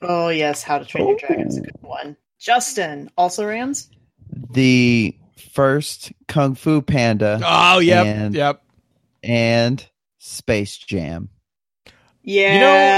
Oh 0.00 0.28
yes, 0.28 0.62
How 0.62 0.78
to 0.78 0.84
Train 0.84 1.08
Your 1.08 1.18
Dragon 1.18 1.48
is 1.48 1.58
a 1.58 1.62
good 1.62 1.76
one. 1.80 2.16
Justin 2.38 3.10
also 3.18 3.46
rans. 3.46 3.90
The 4.52 5.16
first 5.52 6.12
Kung 6.28 6.54
Fu 6.54 6.82
Panda 6.82 7.40
Oh, 7.44 7.80
yep, 7.80 8.06
And- 8.06 8.34
yep. 8.34 8.62
and 9.24 9.84
Space 10.18 10.76
Jam. 10.78 11.30
Yeah. 12.26 12.54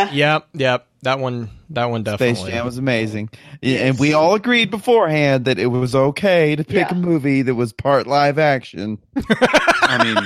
You 0.06 0.10
know, 0.10 0.12
yep, 0.16 0.48
yep. 0.54 0.86
That 1.02 1.20
one, 1.20 1.48
that 1.70 1.84
one 1.84 2.02
definitely. 2.02 2.34
Space 2.34 2.50
Jam 2.50 2.64
was 2.64 2.76
amazing. 2.78 3.30
Yeah, 3.62 3.80
And 3.86 3.98
we 4.00 4.14
all 4.14 4.34
agreed 4.34 4.70
beforehand 4.72 5.44
that 5.44 5.58
it 5.60 5.66
was 5.66 5.94
okay 5.94 6.56
to 6.56 6.64
pick 6.64 6.88
Yeah. 6.90 6.92
a 6.92 6.94
movie 6.96 7.42
that 7.42 7.54
was 7.54 7.72
part 7.72 8.08
live 8.08 8.36
action. 8.40 8.98
I 9.30 10.02
mean, 10.02 10.16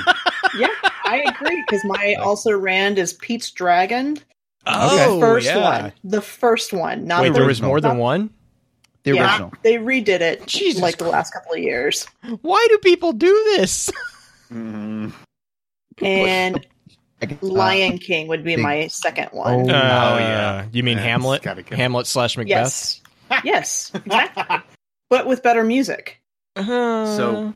yeah, 0.59 0.69
I 1.05 1.23
agree 1.29 1.63
because 1.69 1.85
my 1.85 2.15
also 2.15 2.53
rand 2.57 2.99
is 2.99 3.13
Pete's 3.13 3.51
Dragon. 3.51 4.17
oh, 4.67 5.15
the 5.17 5.21
first 5.21 5.47
yeah. 5.47 5.83
one. 5.83 5.93
The 6.05 6.23
first 6.23 6.73
one. 6.73 7.05
Not 7.05 7.21
Wait, 7.23 7.29
the 7.31 7.35
there 7.41 7.47
was 7.47 7.61
more 7.61 7.81
than 7.83 7.99
one. 7.99 8.31
The 9.03 9.15
Yeah. 9.17 9.31
original. 9.33 9.53
They 9.63 9.75
redid 9.75 10.21
it 10.21 10.47
Jesus 10.47 10.81
like 10.81 10.97
the 10.99 11.09
last 11.09 11.33
couple 11.35 11.53
of 11.53 11.59
years. 11.59 12.07
Why 12.41 12.65
do 12.71 12.79
people 12.79 13.13
do 13.13 13.33
this? 13.57 13.91
mm, 14.51 15.13
And 16.01 16.67
Lion 17.41 17.99
King 17.99 18.29
would 18.29 18.45
be 18.45 18.57
big- 18.57 18.63
my 18.63 18.87
second 18.89 19.29
one. 19.33 19.71
Oh, 19.71 19.75
Uh, 19.75 20.19
yeah. 20.19 20.67
You 20.73 20.83
mean 20.83 20.99
Yeah, 20.99 21.05
Hamlet? 21.05 21.43
go. 21.43 21.55
Hamlet 21.77 22.07
slash 22.07 22.37
Macbeth. 22.37 22.49
yes. 22.49 23.01
yes, 23.45 23.93
exactly. 24.05 24.57
But 25.11 25.27
with 25.27 25.43
better 25.43 25.65
music. 25.65 26.21
Uh, 26.57 27.17
So, 27.17 27.55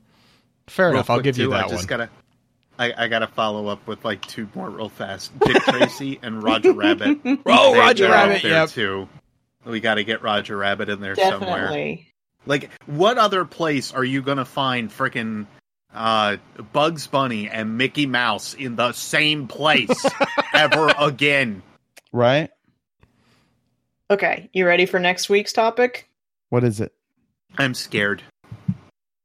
fair 0.68 0.90
enough. 0.90 1.10
I'll 1.10 1.16
quick, 1.16 1.24
give 1.24 1.38
you 1.38 1.50
that 1.50 1.66
I 1.66 1.68
just 1.68 1.82
one. 1.90 1.98
gotta. 1.98 2.10
I, 2.78 3.04
I 3.04 3.08
gotta 3.08 3.26
follow 3.26 3.68
up 3.68 3.86
with 3.86 4.04
like 4.04 4.20
two 4.26 4.48
more 4.54 4.68
real 4.68 4.88
fast. 4.90 5.32
Dick 5.46 5.62
Tracy 5.62 6.18
and 6.22 6.42
Roger 6.42 6.72
Rabbit. 6.72 7.18
Oh, 7.46 7.72
They- 7.72 7.78
Roger 7.78 8.08
Rabbit. 8.10 8.42
there 8.42 8.52
Yep. 8.52 8.68
too. 8.70 9.08
We 9.64 9.80
got 9.80 9.94
to 9.94 10.04
get 10.04 10.22
Roger 10.22 10.56
Rabbit 10.56 10.88
in 10.90 11.00
there 11.00 11.16
somewhere. 11.16 11.98
Like, 12.44 12.70
what 12.86 13.18
other 13.18 13.44
place 13.44 13.92
are 13.92 14.04
you 14.04 14.22
gonna 14.22 14.44
find 14.44 14.90
frickin' 14.90 15.46
uh, 15.94 16.36
Bugs 16.72 17.06
Bunny 17.06 17.48
and 17.48 17.78
Mickey 17.78 18.06
Mouse 18.06 18.54
in 18.54 18.76
the 18.76 18.92
same 18.92 19.46
place 19.48 20.04
ever 20.54 20.92
again? 20.98 21.62
Right? 22.12 22.50
Okay, 24.10 24.48
you 24.52 24.66
ready 24.66 24.86
for 24.86 25.00
next 25.00 25.28
week's 25.28 25.52
topic? 25.52 26.08
What 26.50 26.62
is 26.64 26.80
it? 26.80 26.92
I'm 27.58 27.74
scared. 27.74 28.22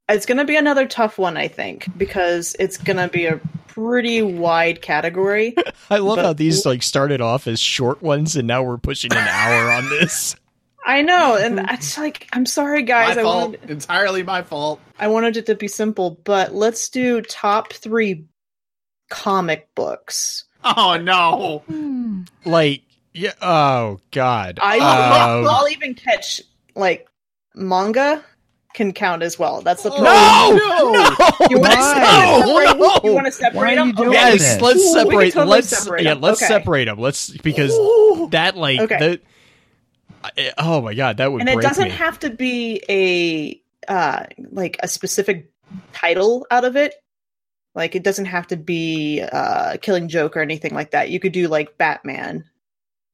It's 0.08 0.26
going 0.26 0.38
to 0.38 0.44
be 0.44 0.56
another 0.56 0.86
tough 0.86 1.18
one, 1.18 1.36
I 1.36 1.46
think, 1.48 1.86
because 1.96 2.56
it's 2.58 2.76
going 2.76 2.96
to 2.96 3.08
be 3.08 3.26
a 3.26 3.40
pretty 3.68 4.20
wide 4.22 4.82
category. 4.82 5.54
I 5.90 5.98
love 5.98 6.16
But- 6.16 6.24
how 6.24 6.32
these 6.32 6.66
like 6.66 6.82
started 6.82 7.20
off 7.20 7.46
as 7.46 7.60
short 7.60 8.02
ones, 8.02 8.34
and 8.36 8.48
now 8.48 8.62
we're 8.62 8.76
pushing 8.78 9.12
an 9.12 9.18
hour 9.18 9.70
on 9.70 9.88
this. 9.88 10.34
I 10.84 11.02
know, 11.02 11.36
and 11.36 11.60
it's 11.70 11.96
like 11.98 12.28
I'm 12.32 12.46
sorry, 12.46 12.82
guys. 12.82 13.16
my 13.16 13.20
I 13.22 13.24
fault. 13.24 13.50
wanted, 13.52 13.70
Entirely 13.70 14.22
my 14.22 14.42
fault. 14.42 14.80
I 14.98 15.08
wanted 15.08 15.36
it 15.36 15.46
to 15.46 15.54
be 15.54 15.68
simple, 15.68 16.18
but 16.24 16.54
let's 16.54 16.88
do 16.88 17.20
top 17.22 17.72
three 17.72 18.26
comic 19.10 19.68
books. 19.74 20.44
Oh 20.64 20.96
no! 20.96 21.64
Like, 22.44 22.82
yeah. 23.12 23.32
Oh 23.40 24.00
God. 24.10 24.58
I 24.62 24.78
Um, 24.78 25.46
I'll 25.48 25.68
even 25.68 25.94
catch 25.94 26.40
like 26.74 27.08
manga 27.54 28.24
can 28.74 28.92
count 28.92 29.22
as 29.22 29.38
well. 29.38 29.60
That's 29.60 29.82
the 29.82 29.90
no, 29.90 29.96
problem. 29.96 30.56
no, 30.56 31.06
You 31.50 31.58
want 31.60 31.72
to 31.72 31.78
Why? 31.78 32.64
separate? 32.72 32.78
No, 32.78 33.00
You 33.04 33.12
want 33.14 33.26
to 33.26 33.32
separate 33.32 33.74
them? 33.74 33.90
Okay. 33.90 34.08
that? 34.08 34.38
Yes, 34.40 34.60
let's 34.62 34.80
Ooh, 34.80 34.92
separate. 34.94 35.32
totally 35.34 35.50
let's 35.56 35.68
separate 35.68 36.04
yeah, 36.04 36.14
let's 36.14 36.40
Okay. 36.42 36.48
separate 36.48 36.84
them. 36.86 36.98
Let's 36.98 37.28
because 37.36 37.72
Ooh. 37.72 38.28
that 38.30 38.56
like 38.56 38.80
Okay. 38.80 38.98
the. 38.98 39.20
I- 40.24 40.52
Oh 40.58 40.80
my 40.82 40.94
god, 40.94 41.16
that 41.18 41.32
would 41.32 41.40
and 41.40 41.48
it 41.48 41.60
doesn't 41.60 41.84
me. 41.84 41.90
have 41.90 42.18
to 42.20 42.30
be 42.30 42.82
a 42.88 43.60
uh 43.90 44.24
like 44.50 44.76
a 44.82 44.88
specific 44.88 45.50
title 45.92 46.46
out 46.50 46.64
of 46.64 46.76
it. 46.76 46.94
Like 47.74 47.94
it 47.94 48.02
doesn't 48.04 48.26
have 48.26 48.46
to 48.48 48.56
be 48.56 49.22
uh 49.22 49.76
killing 49.82 50.08
joke 50.08 50.36
or 50.36 50.40
anything 50.40 50.74
like 50.74 50.90
that. 50.92 51.10
You 51.10 51.18
could 51.20 51.32
do 51.32 51.48
like 51.48 51.78
batman 51.78 52.44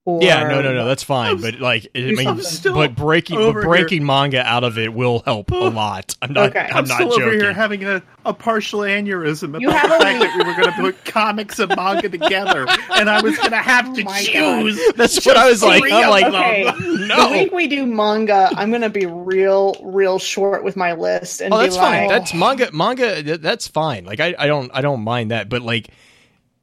or 0.09 0.22
yeah, 0.22 0.44
no, 0.48 0.62
no, 0.62 0.72
no, 0.72 0.86
that's 0.86 1.02
fine. 1.02 1.28
I'm- 1.28 1.40
But 1.42 1.61
like, 1.61 1.88
I 1.94 1.98
do 2.00 2.16
mean, 2.16 2.40
but 2.64 2.96
breaking, 2.96 3.36
but 3.36 3.44
over 3.44 3.62
breaking 3.62 4.06
manga 4.06 4.40
out 4.40 4.64
of 4.64 4.78
it 4.78 4.94
will 4.94 5.20
help 5.20 5.50
a 5.50 5.54
lot. 5.54 6.16
I'm 6.22 6.32
not. 6.32 6.48
Okay. 6.50 6.61
I'm, 6.61 6.78
I'm, 6.78 6.84
not 6.86 6.94
still 6.94 7.12
over 7.12 7.24
joking. 7.26 7.40
here 7.40 7.52
having 7.52 7.84
a, 7.84 8.02
a 8.24 8.32
partial 8.32 8.80
aneurysm 8.80 9.50
about 9.50 9.61
You 9.61 9.68
the 9.70 9.76
have 9.76 9.90
a 9.90 9.98
fact 9.98 10.20
that 10.20 10.34
we 10.38 10.44
were 10.44 10.54
going 10.54 10.74
to 10.74 10.80
put 10.80 11.04
comics 11.04 11.59
and 11.59 11.74
manga 11.76 12.09
together, 12.09 12.66
and 12.94 13.11
I 13.11 13.20
was 13.20 13.36
going 13.36 13.48
oh 13.48 13.50
to 13.50 13.56
have 13.56 13.94
to 13.94 14.00
Oh 14.00 14.04
my 14.04 14.22
choose. 14.22 14.80
That's 14.96 15.24
what 15.26 15.36
I 15.36 15.50
was 15.50 15.62
like. 15.62 15.82
I'm 15.92 16.09
like, 16.09 16.24
them. 16.24 16.34
okay 16.34 16.64
the 16.64 17.06
no. 17.06 17.30
week 17.32 17.52
we 17.52 17.66
do 17.68 17.86
manga 17.86 18.50
i'm 18.56 18.70
gonna 18.70 18.90
be 18.90 19.06
real 19.06 19.76
real 19.82 20.18
short 20.18 20.62
with 20.64 20.76
my 20.76 20.92
list 20.92 21.40
and 21.40 21.52
Oh, 21.52 21.59
be 21.59 21.64
that's 21.64 21.76
fine. 21.76 22.06
like 22.06 22.09
That's 22.09 22.34
manga. 22.34 22.70
Manga. 22.72 23.38
That's 23.38 23.68
fine. 23.68 24.04
Like 24.04 24.20
I, 24.20 24.34
I 24.38 24.46
don't, 24.46 24.70
I 24.74 24.80
don't 24.80 25.02
mind 25.02 25.30
that. 25.30 25.48
But 25.48 25.62
like, 25.62 25.88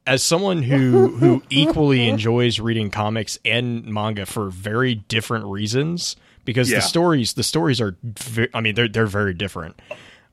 as 0.08 0.24
someone 0.24 0.62
who 0.64 1.08
who 1.18 1.44
equally 1.50 2.08
enjoys 2.10 2.60
reading 2.60 2.92
comics 2.92 3.40
and 3.46 3.86
manga 3.86 4.26
for 4.26 4.50
very 4.50 4.96
different 4.96 5.46
reasons, 5.46 6.16
because 6.46 6.70
Yeah. 6.70 6.78
the 6.78 6.82
stories, 6.84 7.34
the 7.34 7.44
stories 7.44 7.82
are, 7.82 7.96
ve- 8.04 8.50
I 8.54 8.62
mean, 8.62 8.76
they're 8.76 8.88
they're 8.88 9.06
very 9.08 9.34
different. 9.34 9.80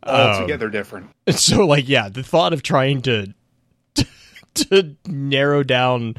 Um, 0.05 0.17
Altogether 0.21 0.69
different. 0.69 1.11
So 1.31 1.65
like, 1.67 1.89
yeah, 1.89 2.09
the 2.09 2.23
thought 2.23 2.53
of 2.53 2.63
trying 2.63 3.03
to 3.03 3.33
to 4.55 4.97
narrow 5.07 5.63
down. 5.63 6.17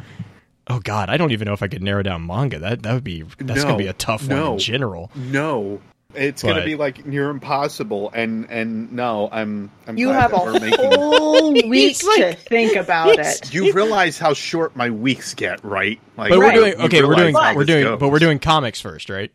Oh 0.68 0.80
God, 0.80 1.10
I 1.10 1.18
don't 1.18 1.32
even 1.32 1.46
know 1.46 1.54
if 1.54 1.62
I 1.62 1.68
could 1.68 1.84
narrow 1.84 2.04
down 2.04 2.26
manga. 2.26 2.58
That 2.60 2.84
that 2.84 2.94
would 2.94 3.04
be 3.04 3.24
that's 3.40 3.62
No. 3.62 3.68
gonna 3.72 3.78
be 3.78 3.88
a 3.88 3.94
tough 3.94 4.28
one 4.28 4.38
in 4.54 4.58
general. 4.60 5.12
No, 5.16 5.82
it's 6.16 6.44
gonna 6.44 6.64
be 6.66 6.76
like 6.76 7.06
near 7.06 7.30
impossible, 7.30 8.12
and 8.14 8.50
and 8.50 8.92
no, 8.94 9.30
I'm. 9.32 9.72
I'm 9.88 9.98
you 9.98 10.08
glad 10.08 10.22
have 10.22 10.32
that 10.32 10.42
a 10.42 10.44
we're 10.46 10.60
making. 10.60 10.92
whole 10.92 11.54
week 11.70 11.92
It's 11.92 12.04
like- 12.04 12.20
to 12.20 12.34
think 12.50 12.76
about 12.76 13.10
it's- 13.10 13.42
it 13.42 13.54
You 13.54 13.72
realize 13.74 14.18
how 14.18 14.34
short 14.34 14.76
my 14.76 14.90
weeks 14.90 15.34
get, 15.34 15.64
right? 15.64 16.00
Like, 16.18 16.30
But 16.30 16.40
Right. 16.40 16.54
we're 16.56 16.60
doing 16.72 16.82
okay. 16.86 17.04
We're 17.04 17.16
doing 17.16 17.34
how 17.36 17.56
we're 17.56 17.66
doing 17.66 17.84
goes. 17.84 18.00
but 18.00 18.10
we're 18.10 18.20
doing 18.20 18.40
comics 18.40 18.80
first, 18.82 19.10
right? 19.10 19.32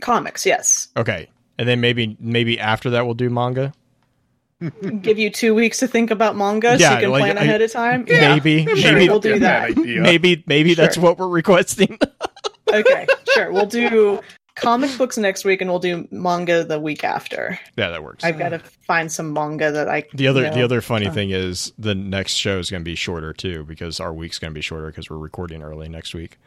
comics 0.00 0.46
yes 0.46 0.88
Okay, 0.96 1.28
and 1.58 1.68
then 1.68 1.80
maybe 1.80 2.16
maybe 2.20 2.60
after 2.60 2.90
that 2.90 3.04
we'll 3.04 3.14
do 3.14 3.28
manga. 3.30 3.72
give 5.02 5.18
you 5.18 5.30
two 5.30 5.54
weeks 5.54 5.78
to 5.78 5.86
think 5.86 6.10
about 6.10 6.36
manga 6.36 6.76
so 6.78 6.90
you 6.92 6.98
can 7.00 7.10
like, 7.10 7.20
plan 7.22 7.38
I- 7.38 7.42
ahead 7.42 7.62
of 7.62 7.70
time 7.72 8.04
Maybe 8.08 8.64
Sure, 8.76 8.92
maybe 8.92 9.08
we'll 9.08 9.20
do 9.20 9.38
that. 9.40 9.70
idea. 9.70 10.00
maybe 10.00 10.42
maybe 10.46 10.74
that's 10.74 10.96
what 10.98 11.18
we're 11.18 11.28
requesting. 11.28 11.96
okay, 12.72 13.06
sure. 13.34 13.52
We'll 13.52 13.66
do 13.66 14.20
comic 14.60 14.96
books 14.98 15.16
next 15.18 15.44
week, 15.44 15.60
and 15.60 15.70
we'll 15.70 15.78
do 15.78 16.06
manga 16.10 16.64
the 16.64 16.78
week 16.78 17.04
after. 17.04 17.58
yeah, 17.76 17.90
that 17.90 18.02
works. 18.02 18.24
I've 18.24 18.38
got 18.38 18.50
to 18.50 18.58
find 18.58 19.10
some 19.10 19.32
manga 19.32 19.70
that 19.72 19.88
I. 19.88 20.04
the 20.14 20.28
other 20.28 20.42
you 20.42 20.48
know, 20.48 20.54
the 20.54 20.62
other 20.62 20.80
funny 20.80 21.06
uh, 21.06 21.12
thing 21.12 21.30
is 21.30 21.72
the 21.78 21.94
next 21.94 22.34
show 22.34 22.58
is 22.58 22.70
going 22.70 22.82
to 22.82 22.84
be 22.84 22.94
shorter 22.94 23.32
too 23.32 23.64
because 23.64 24.00
our 24.00 24.12
week's 24.12 24.38
going 24.38 24.52
to 24.52 24.54
be 24.54 24.60
shorter 24.62 24.88
because 24.88 25.08
we're 25.10 25.18
recording 25.18 25.62
early 25.62 25.88
next 25.88 26.14
week. 26.14 26.38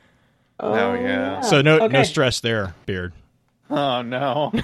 Oh, 0.59 0.93
yeah. 0.93 1.41
So 1.41 1.61
no 1.61 1.87
no 1.87 2.03
stress 2.03 2.39
there, 2.39 2.75
beard. 2.85 3.13
Oh 3.69 4.01
no! 4.01 4.51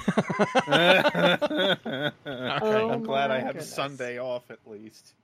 Oh, 2.26 2.90
I'm 2.90 3.02
glad 3.02 3.30
I 3.30 3.38
have 3.40 3.54
goodness. 3.54 3.72
Sunday 3.72 4.18
off 4.18 4.50
at 4.50 4.58
least. 4.66 5.14